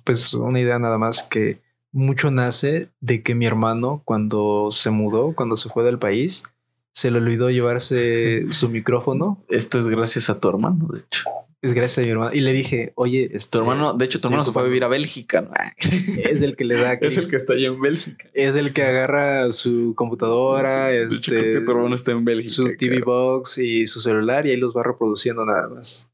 [0.03, 1.59] pues, una idea nada más que
[1.91, 6.43] mucho nace de que mi hermano, cuando se mudó, cuando se fue del país,
[6.91, 9.43] se le olvidó llevarse su micrófono.
[9.49, 11.23] Esto es gracias a tu hermano, de hecho.
[11.61, 12.31] Es gracias a mi hermano.
[12.33, 14.85] Y le dije, oye, este, tu hermano, de hecho, tu hermano se fue a vivir
[14.85, 15.49] a Bélgica.
[16.23, 16.93] Es el que le da.
[17.01, 18.29] es el que está allá en Bélgica.
[18.33, 20.93] Es el que agarra su computadora.
[20.93, 22.49] este, que tu hermano está en Bélgica.
[22.49, 26.11] Su TV box y su celular y ahí los va reproduciendo nada más.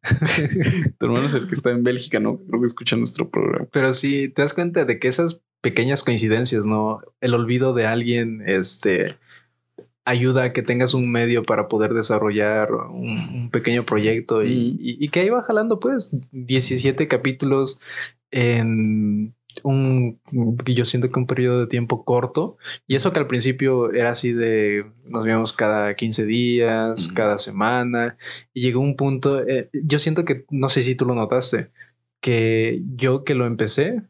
[0.97, 3.67] tu hermano es el que está en Bélgica, no creo que escucha nuestro programa.
[3.71, 8.43] Pero sí, te das cuenta de que esas pequeñas coincidencias, no el olvido de alguien,
[8.45, 9.15] este
[10.05, 15.29] ayuda a que tengas un medio para poder desarrollar un, pequeño proyecto y, que ahí
[15.29, 17.79] va jalando pues 17 capítulos
[18.29, 19.33] en
[19.63, 20.19] un
[20.67, 22.57] yo siento que un periodo de tiempo corto.
[22.85, 28.15] Y eso que al principio era así de nos vemos cada 15 días, cada semana.
[28.53, 31.71] Y llegó un punto eh, yo siento que no sé si tú lo notaste
[32.21, 34.03] que yo que lo empecé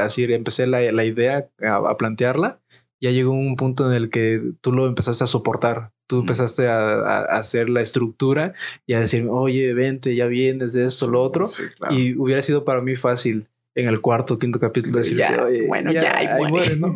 [0.00, 2.60] así empecé la, idea a plantearla
[3.00, 5.92] ya llegó un punto en el que tú lo empezaste a soportar.
[6.06, 8.54] Tú empezaste a, hacer la estructura
[8.86, 11.46] y a decir, oye, vente, ya vienes de esto, lo otro.
[11.90, 15.20] Y hubiera sido para mí fácil en el cuarto, quinto capítulo decir,
[15.66, 16.76] bueno, ya, muere.
[16.76, 16.94] ¿no?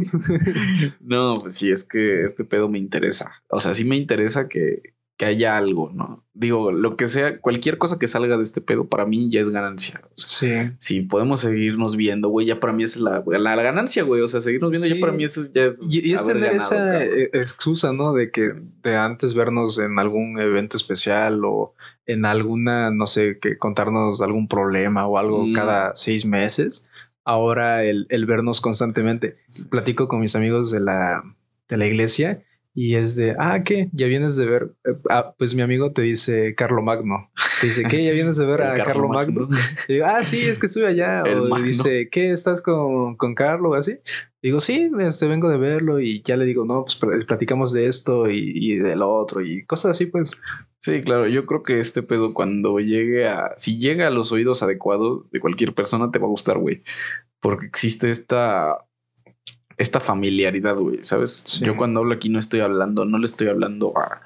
[1.01, 3.43] no, pues sí, es que este pedo me interesa.
[3.49, 6.25] O sea, sí me interesa que, que haya algo, ¿no?
[6.33, 9.51] Digo, lo que sea, cualquier cosa que salga de este pedo para mí ya es
[9.51, 10.01] ganancia.
[10.15, 10.49] sí.
[10.79, 14.23] Si podemos seguirnos viendo, güey, ya para mí es la, la, ganancia, güey.
[14.23, 15.87] O sea, seguirnos viendo ya para mí es, ya es.
[15.91, 18.15] Y, es tener esa e, excusa, ¿no?
[18.15, 21.75] De que de antes vernos en algún evento especial o
[22.07, 25.53] en alguna, no sé, que contarnos algún problema o algo mm.
[25.53, 26.89] cada seis meses.
[27.27, 29.37] Ahora el, el vernos constantemente.
[29.69, 31.23] Platico con mis amigos de la,
[31.69, 32.43] de la iglesia
[32.73, 33.89] y es de, ah, ¿qué?
[33.93, 34.75] Ya vienes de ver.
[34.85, 37.31] Eh, ah, pues mi amigo te dice Carlo Magno.
[37.61, 38.05] Te dice, ¿qué?
[38.05, 39.49] ¿Ya vienes de ver a Carlo, Magno?
[39.89, 41.25] Y digo, ah, sí, es que estuve allá.
[41.51, 42.31] o dice, ¿qué?
[42.31, 43.75] ¿Estás con, con Carlo?
[43.75, 43.99] Así.
[44.41, 48.31] Digo, sí, este, vengo de verlo y ya le digo, no, pues platicamos de esto
[48.31, 50.31] y, y de lo otro y cosas así, pues.
[50.79, 51.27] Sí, claro.
[51.27, 55.41] Yo creo que este pedo, cuando llegue a, si llega a los oídos adecuados de
[55.41, 56.83] cualquier persona, te va a gustar, güey.
[57.41, 58.79] Porque existe esta
[59.81, 61.59] esta familiaridad, güey, ¿sabes?
[61.61, 64.21] Yo cuando hablo aquí no estoy hablando, no le estoy hablando a,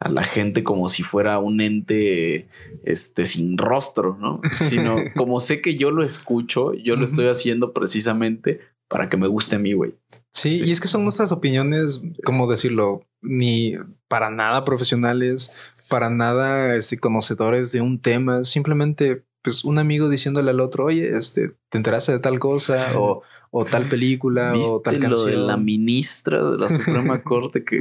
[0.00, 2.48] la gente como si fuera un ente
[2.84, 4.40] este sin rostro, ¿no?
[4.54, 9.26] Sino como sé que yo lo escucho, yo lo estoy haciendo precisamente para que me
[9.26, 9.94] guste a mí, güey.
[10.30, 13.06] Sí, y es que son nuestras opiniones, ¿cómo decirlo?
[13.22, 13.74] Ni
[14.08, 20.50] para nada profesionales, para nada este, conocedores de un tema, simplemente pues un amigo diciéndole
[20.50, 23.22] al otro, oye, este, te enteraste de tal cosa o
[23.56, 25.12] o tal película o tal canción.
[25.12, 27.80] lo de la ministra de la Suprema Corte que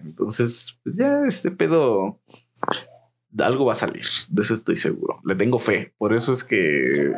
[0.00, 2.18] Entonces, pues ya este pedo
[3.38, 5.20] algo va a salir, de eso estoy seguro.
[5.24, 7.12] Le tengo fe, por eso es que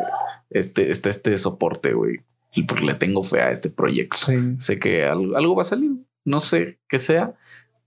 [0.51, 2.21] este está este soporte, güey.
[2.69, 4.17] Porque le tengo fe a este proyecto.
[4.59, 5.93] Sé que algo, va a salir,
[6.25, 7.35] no sé qué sea,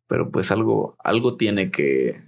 [0.08, 2.22] pero pues algo algo tiene que,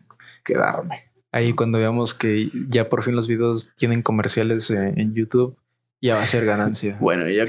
[0.44, 1.12] quedarme.
[1.32, 5.58] Ahí cuando veamos que ya por fin los videos tienen comerciales en YouTube,
[6.02, 6.98] ya va a ser ganancia.
[7.02, 7.46] bueno, ya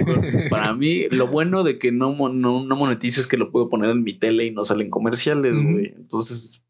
[0.51, 3.90] para mí, lo bueno de que no, no, no monetices es que lo puedo poner
[3.90, 5.94] en mi tele y no salen comerciales, güey.
[5.97, 6.62] Entonces,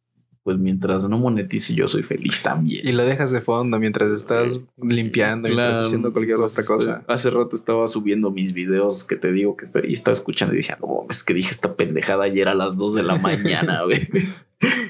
[0.43, 2.87] pues mientras no monetice, yo soy feliz también.
[2.87, 7.05] Y lo dejas de fondo mientras estás limpiando, y mientras haciendo cualquier otra cosa.
[7.09, 10.59] Hace rato estaba subiendo mis videos que te digo que estoy y estaba escuchando y
[10.59, 14.01] dije, no, es que dije esta pendejada ayer a las 2 de la mañana, güey.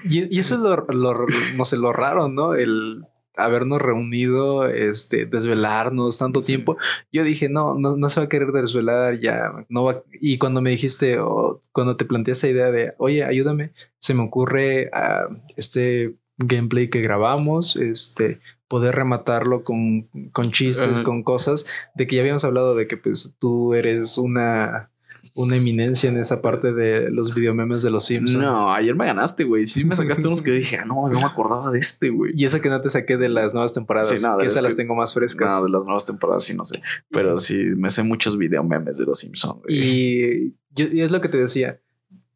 [0.04, 1.26] y, y, eso es lo, lo,
[1.56, 2.54] no sé, lo raro, ¿no?
[2.54, 3.04] El
[3.44, 6.76] habernos reunido, este, desvelarnos tanto tiempo,
[7.12, 10.02] yo dije, no, no, no se va a querer desvelar, ya no va.
[10.12, 14.22] Y cuando me dijiste, o cuando te planteé esta idea de, oye, ayúdame, se me
[14.22, 18.40] ocurre a este gameplay que grabamos, este,
[18.70, 23.34] poder rematarlo con, con chistes, con cosas de que ya habíamos hablado de que pues
[23.40, 24.90] tú eres una
[25.34, 28.42] una eminencia en esa parte de los videomemes de los Simpsons.
[28.42, 29.66] No, ayer me ganaste, güey.
[29.66, 32.32] Sí me sacaste unos que dije, ah, no, no me acordaba de este, güey.
[32.34, 34.08] Y eso que no te saqué de las nuevas temporadas.
[34.08, 35.52] Sí, que esas las tengo más frescas.
[35.54, 36.82] No, de las nuevas temporadas sí no sé.
[37.10, 39.62] Pero sí me sé muchos videomemes de los Simpsons.
[39.68, 41.80] Y, y es lo que te decía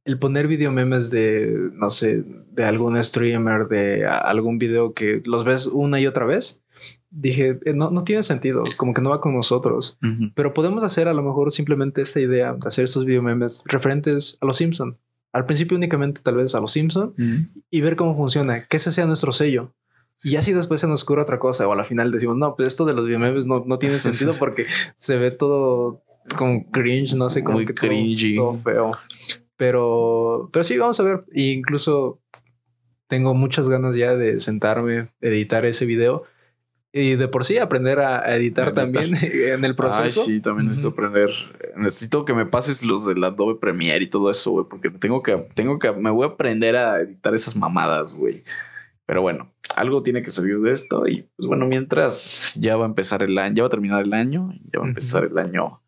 [0.04, 5.44] el poner video memes de, no sé, de algún streamer, de algún video que los
[5.44, 6.62] ves una y otra vez,
[7.10, 9.98] dije, eh, no, no tiene sentido, como que no va con nosotros.
[10.34, 14.36] Pero podemos hacer a lo mejor simplemente esta idea de hacer estos video memes referentes
[14.40, 14.98] a los Simpson.
[15.32, 17.14] Al principio únicamente tal vez a los Simpson
[17.70, 19.74] y ver cómo funciona, que ese sea nuestro sello.
[20.22, 22.68] Y así después se nos ocurre otra cosa o a la final decimos, no, pues
[22.68, 26.04] esto de los videomemes no, no tiene sentido porque se ve todo
[26.38, 28.36] con cringe, no sé, como que cringy.
[28.36, 28.92] todo feo.
[29.56, 31.24] Pero, pero sí, vamos a ver.
[31.32, 32.20] E incluso
[33.06, 36.24] tengo muchas ganas ya de sentarme, editar ese video
[36.96, 40.20] y de por sí aprender a editar también en el proceso.
[40.20, 41.30] Ay, sí, también necesito aprender.
[41.76, 45.48] Necesito que me pases los del Adobe Premiere y todo eso, güey, porque tengo que,
[45.54, 48.44] tengo que, me voy a aprender a editar esas mamadas, güey.
[49.06, 52.88] Pero bueno, algo tiene que salir de esto y pues bueno, mientras ya va a
[52.88, 55.82] empezar el año, ya va a terminar el año, ya va a empezar el año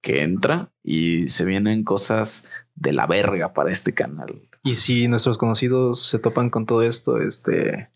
[0.00, 4.48] que entra y se vienen cosas de la verga para este canal.
[4.62, 7.90] Y si nuestros conocidos se topan con todo esto, este...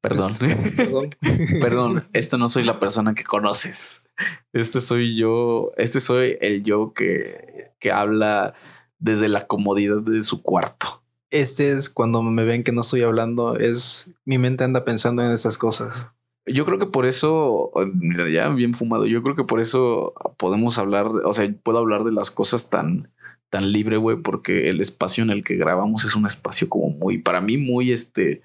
[0.00, 1.10] Perdón, pues, perdón,
[1.60, 4.08] perdón, este no soy la persona que conoces.
[4.54, 8.54] Este soy yo, este soy el yo que, que habla
[8.98, 11.02] desde la comodidad de su cuarto.
[11.30, 15.32] Este es cuando me ven que no estoy hablando, es mi mente anda pensando en
[15.32, 16.10] esas cosas.
[16.46, 20.78] Yo creo que por eso, mira, ya bien fumado, yo creo que por eso podemos
[20.78, 23.12] hablar, o sea, puedo hablar de las cosas tan,
[23.52, 27.18] tan libre, güey, porque el espacio en el que grabamos es un espacio como muy,
[27.18, 28.40] para mí, muy este,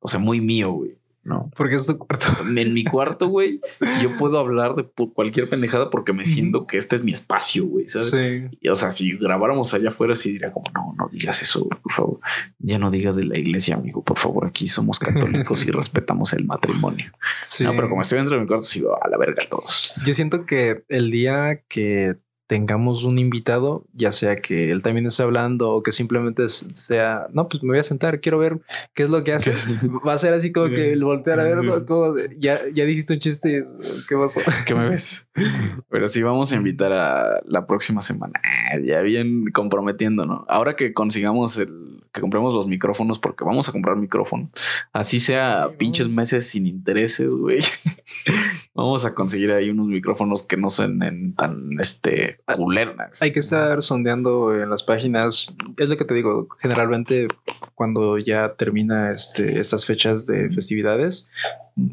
[0.00, 0.98] o sea, muy mío, güey.
[1.22, 2.26] No, porque es tu cuarto.
[2.54, 3.60] En mi cuarto, güey,
[4.02, 7.86] yo puedo hablar de cualquier pendejada porque me siento que este es mi espacio, güey.
[7.86, 8.10] ¿sabes?
[8.10, 8.58] Sí.
[8.60, 11.92] Y, o sea, si grabáramos allá afuera, sí diría como no, no digas eso, por
[11.92, 12.20] favor.
[12.58, 14.02] Ya no digas de la iglesia, amigo.
[14.02, 17.12] Por favor, aquí somos católicos y respetamos el matrimonio.
[17.42, 17.64] Sí.
[17.64, 20.02] No, pero como estoy dentro de mi cuarto, sigo a la verga todos.
[20.06, 22.16] Yo siento que el día que
[22.50, 27.48] tengamos un invitado, ya sea que él también esté hablando o que simplemente sea, no,
[27.48, 28.58] pues me voy a sentar, quiero ver
[28.92, 29.52] qué es lo que hace.
[30.04, 33.20] Va a ser así como que el voltear a ver, como ya, ya dijiste un
[33.20, 33.64] chiste,
[34.08, 34.40] ¿qué pasó?
[34.66, 35.30] ¿Qué me ves?
[35.90, 38.40] Pero sí vamos a invitar a la próxima semana,
[38.84, 40.44] ya bien comprometiendo, ¿no?
[40.48, 44.50] Ahora que consigamos el que compremos los micrófonos porque vamos a comprar micrófono.
[44.92, 47.60] Así sea pinches meses sin intereses, güey.
[48.74, 53.22] vamos a conseguir ahí unos micrófonos que no sean tan este culernas.
[53.22, 55.54] Hay que estar sondeando en las páginas.
[55.76, 56.48] Es lo que te digo.
[56.58, 57.28] Generalmente
[57.74, 61.30] cuando ya termina este, estas fechas de festividades,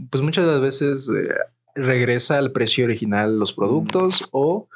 [0.10, 1.30] pues muchas de las veces eh,
[1.76, 4.68] regresa al precio original los productos o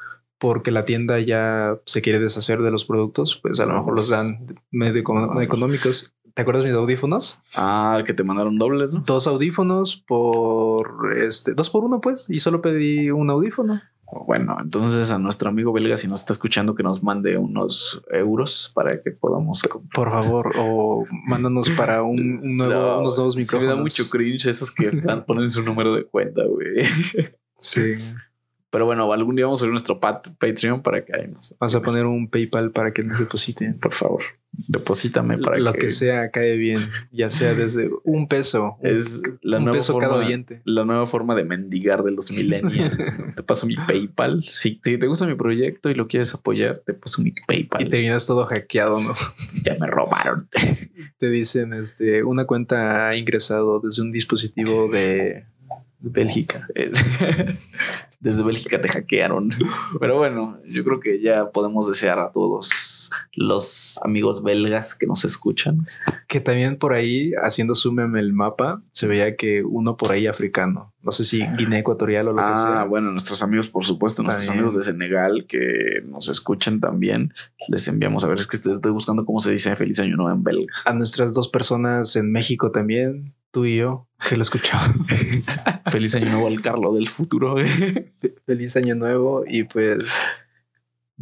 [0.42, 4.08] porque la tienda ya se quiere deshacer de los productos, pues a lo mejor los
[4.08, 5.00] dan medio
[5.40, 6.14] económicos.
[6.34, 7.38] ¿Te acuerdas de mis audífonos?
[7.54, 9.04] Ah, que te mandaron dobles, ¿no?
[9.06, 13.82] Dos audífonos por este, dos por uno, pues, y solo pedí un audífono.
[14.26, 18.72] Bueno, entonces a nuestro amigo belga, si nos está escuchando, que nos mande unos euros
[18.74, 19.62] para que podamos.
[19.94, 23.68] Por favor, o mándanos para un, nuevo, unos nuevos micrófonos.
[23.68, 24.90] me da mucho cringe esos que
[25.24, 26.84] ponen su número de cuenta, güey.
[27.58, 27.94] Sí.
[28.72, 31.12] Pero bueno, algún día vamos a subir nuestro Patreon para que
[31.58, 33.78] Vas a poner un PayPal para que nos depositen.
[33.78, 35.90] Por favor, deposítame para lo que...
[35.90, 36.78] sea cae bien,
[37.10, 38.78] ya sea desde un peso.
[38.80, 40.62] Es la nueva peso forma, cada oyente.
[40.64, 43.20] La nueva forma de mendigar de los millennials.
[43.36, 44.42] te paso mi PayPal.
[44.42, 47.82] Si te, gusta mi proyecto y lo quieres apoyar, te paso mi PayPal.
[47.82, 49.12] Y te vienes todo hackeado, ¿no?
[49.64, 50.48] ya me robaron.
[51.18, 55.44] te dicen este una cuenta ha ingresado desde un dispositivo de
[56.00, 56.66] Bélgica.
[58.22, 59.50] Desde Bélgica te hackearon.
[60.00, 65.24] Pero bueno, yo creo que ya podemos desear a todos los amigos belgas que nos
[65.24, 65.84] escuchan.
[66.28, 70.28] Que también por ahí, haciendo zoom en el mapa, se veía que uno por ahí
[70.28, 70.94] africano.
[71.02, 72.82] No sé si Guinea Ecuatorial o lo que sea.
[72.82, 77.34] Ah, bueno, nuestros amigos, por supuesto, nuestros amigos de Senegal que nos escuchan también.
[77.66, 80.44] Les enviamos a ver, es que estoy buscando cómo se dice feliz año nuevo en
[80.44, 80.72] belga.
[80.84, 85.06] A nuestras dos personas en México también tú y yo, que lo escuchamos.
[85.92, 87.54] Feliz año nuevo al Carlo del futuro.
[88.46, 90.24] Feliz año nuevo y pues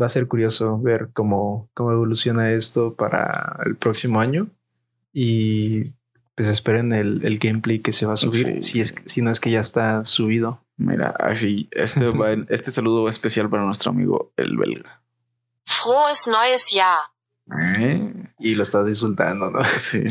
[0.00, 4.48] va a ser curioso ver cómo, cómo evoluciona esto para el próximo año.
[5.12, 5.92] Y
[6.34, 8.44] pues esperen el, el gameplay que se va a subir.
[8.44, 8.60] Sí.
[8.60, 10.64] Si, es, si no es que ya está subido.
[10.76, 15.02] Mira, así, este, va este saludo va especial para nuestro amigo el belga.
[15.66, 17.10] Frohes neues Jahr.
[17.78, 18.12] ¿Eh?
[18.38, 19.60] Y lo estás insultando, ¿no?
[19.76, 20.02] Sí.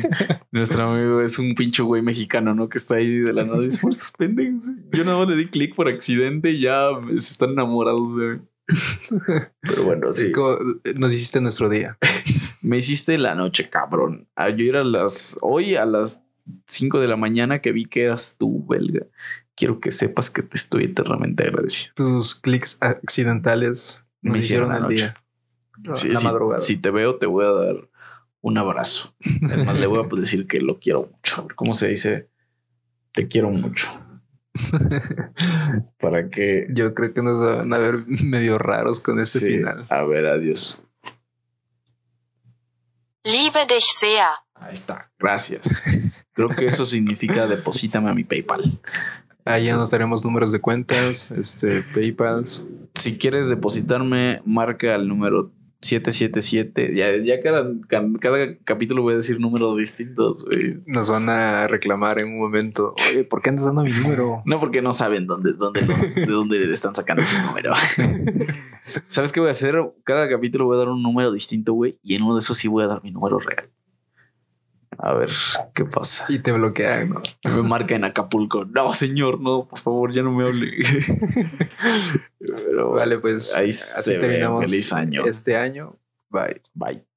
[0.52, 2.70] Nuestro amigo es un pinche güey mexicano, ¿no?
[2.70, 3.60] Que está ahí de la nada.
[3.62, 4.66] Dice, "Por estos pendejos.
[4.92, 8.42] Yo nada más le di clic por accidente y ya se están enamorados de mí.
[9.62, 10.24] Pero bueno, sí.
[10.24, 10.58] Es como
[11.00, 11.98] nos hiciste nuestro día.
[12.62, 14.28] Me hiciste la noche, cabrón.
[14.36, 16.24] Ayer a las, hoy a las
[16.68, 19.06] 5 de la mañana que vi que eras tú, belga.
[19.56, 21.94] Quiero que sepas que te estoy eternamente agradecido.
[21.96, 24.96] Tus clics accidentales nos Me hicieron hicieron el noche.
[24.96, 25.16] día.
[25.94, 26.62] Sí, la sí, madrugada.
[26.62, 27.90] Si te veo, te voy a dar
[28.42, 29.16] un abrazo.
[29.44, 31.42] Además, le voy a decir que lo quiero mucho.
[31.42, 32.30] A ver, ¿Cómo se dice?
[33.14, 33.90] Te quiero mucho.
[36.00, 36.68] Para que.
[36.72, 39.86] Yo creo que nos van a ver medio raros con ese Sí, final.
[39.90, 40.82] A ver, adiós.
[43.24, 44.26] Liebe dich sehr.
[44.56, 45.12] Ahí está.
[45.20, 45.84] Gracias.
[46.34, 48.80] Creo que eso significa deposítame a mi PayPal.
[49.46, 52.68] Ahí anotaremos números de cuentas, este, PayPals.
[52.96, 55.52] Si quieres depositarme, marca el número
[55.82, 56.94] 777.
[56.96, 57.70] Ya, ya cada,
[58.20, 60.44] cada capítulo voy a decir números distintos.
[60.46, 60.82] güey.
[60.86, 62.94] Nos van a reclamar en un momento.
[63.12, 64.42] Oye, ¿por qué andas dando mi número?
[64.46, 67.74] No, porque no saben dónde, dónde los- de dónde están sacando su número.
[69.08, 69.76] ¿Sabes qué voy a hacer?
[70.04, 71.98] Cada capítulo voy a dar un número distinto, güey.
[72.04, 73.70] Y en uno de esos sí voy a dar mi número real.
[75.02, 75.32] A ver
[75.74, 76.26] qué pasa.
[76.28, 77.22] Y te bloquean, ¿no?
[77.56, 78.66] Me marca en Acapulco.
[78.66, 80.72] No, señor, no, por favor, ya no me hable.
[82.40, 85.26] Pero Vale, pues Ahí así terminamos Feliz año.
[85.26, 85.96] este año.
[86.30, 86.62] Bye.
[86.74, 87.09] Bye.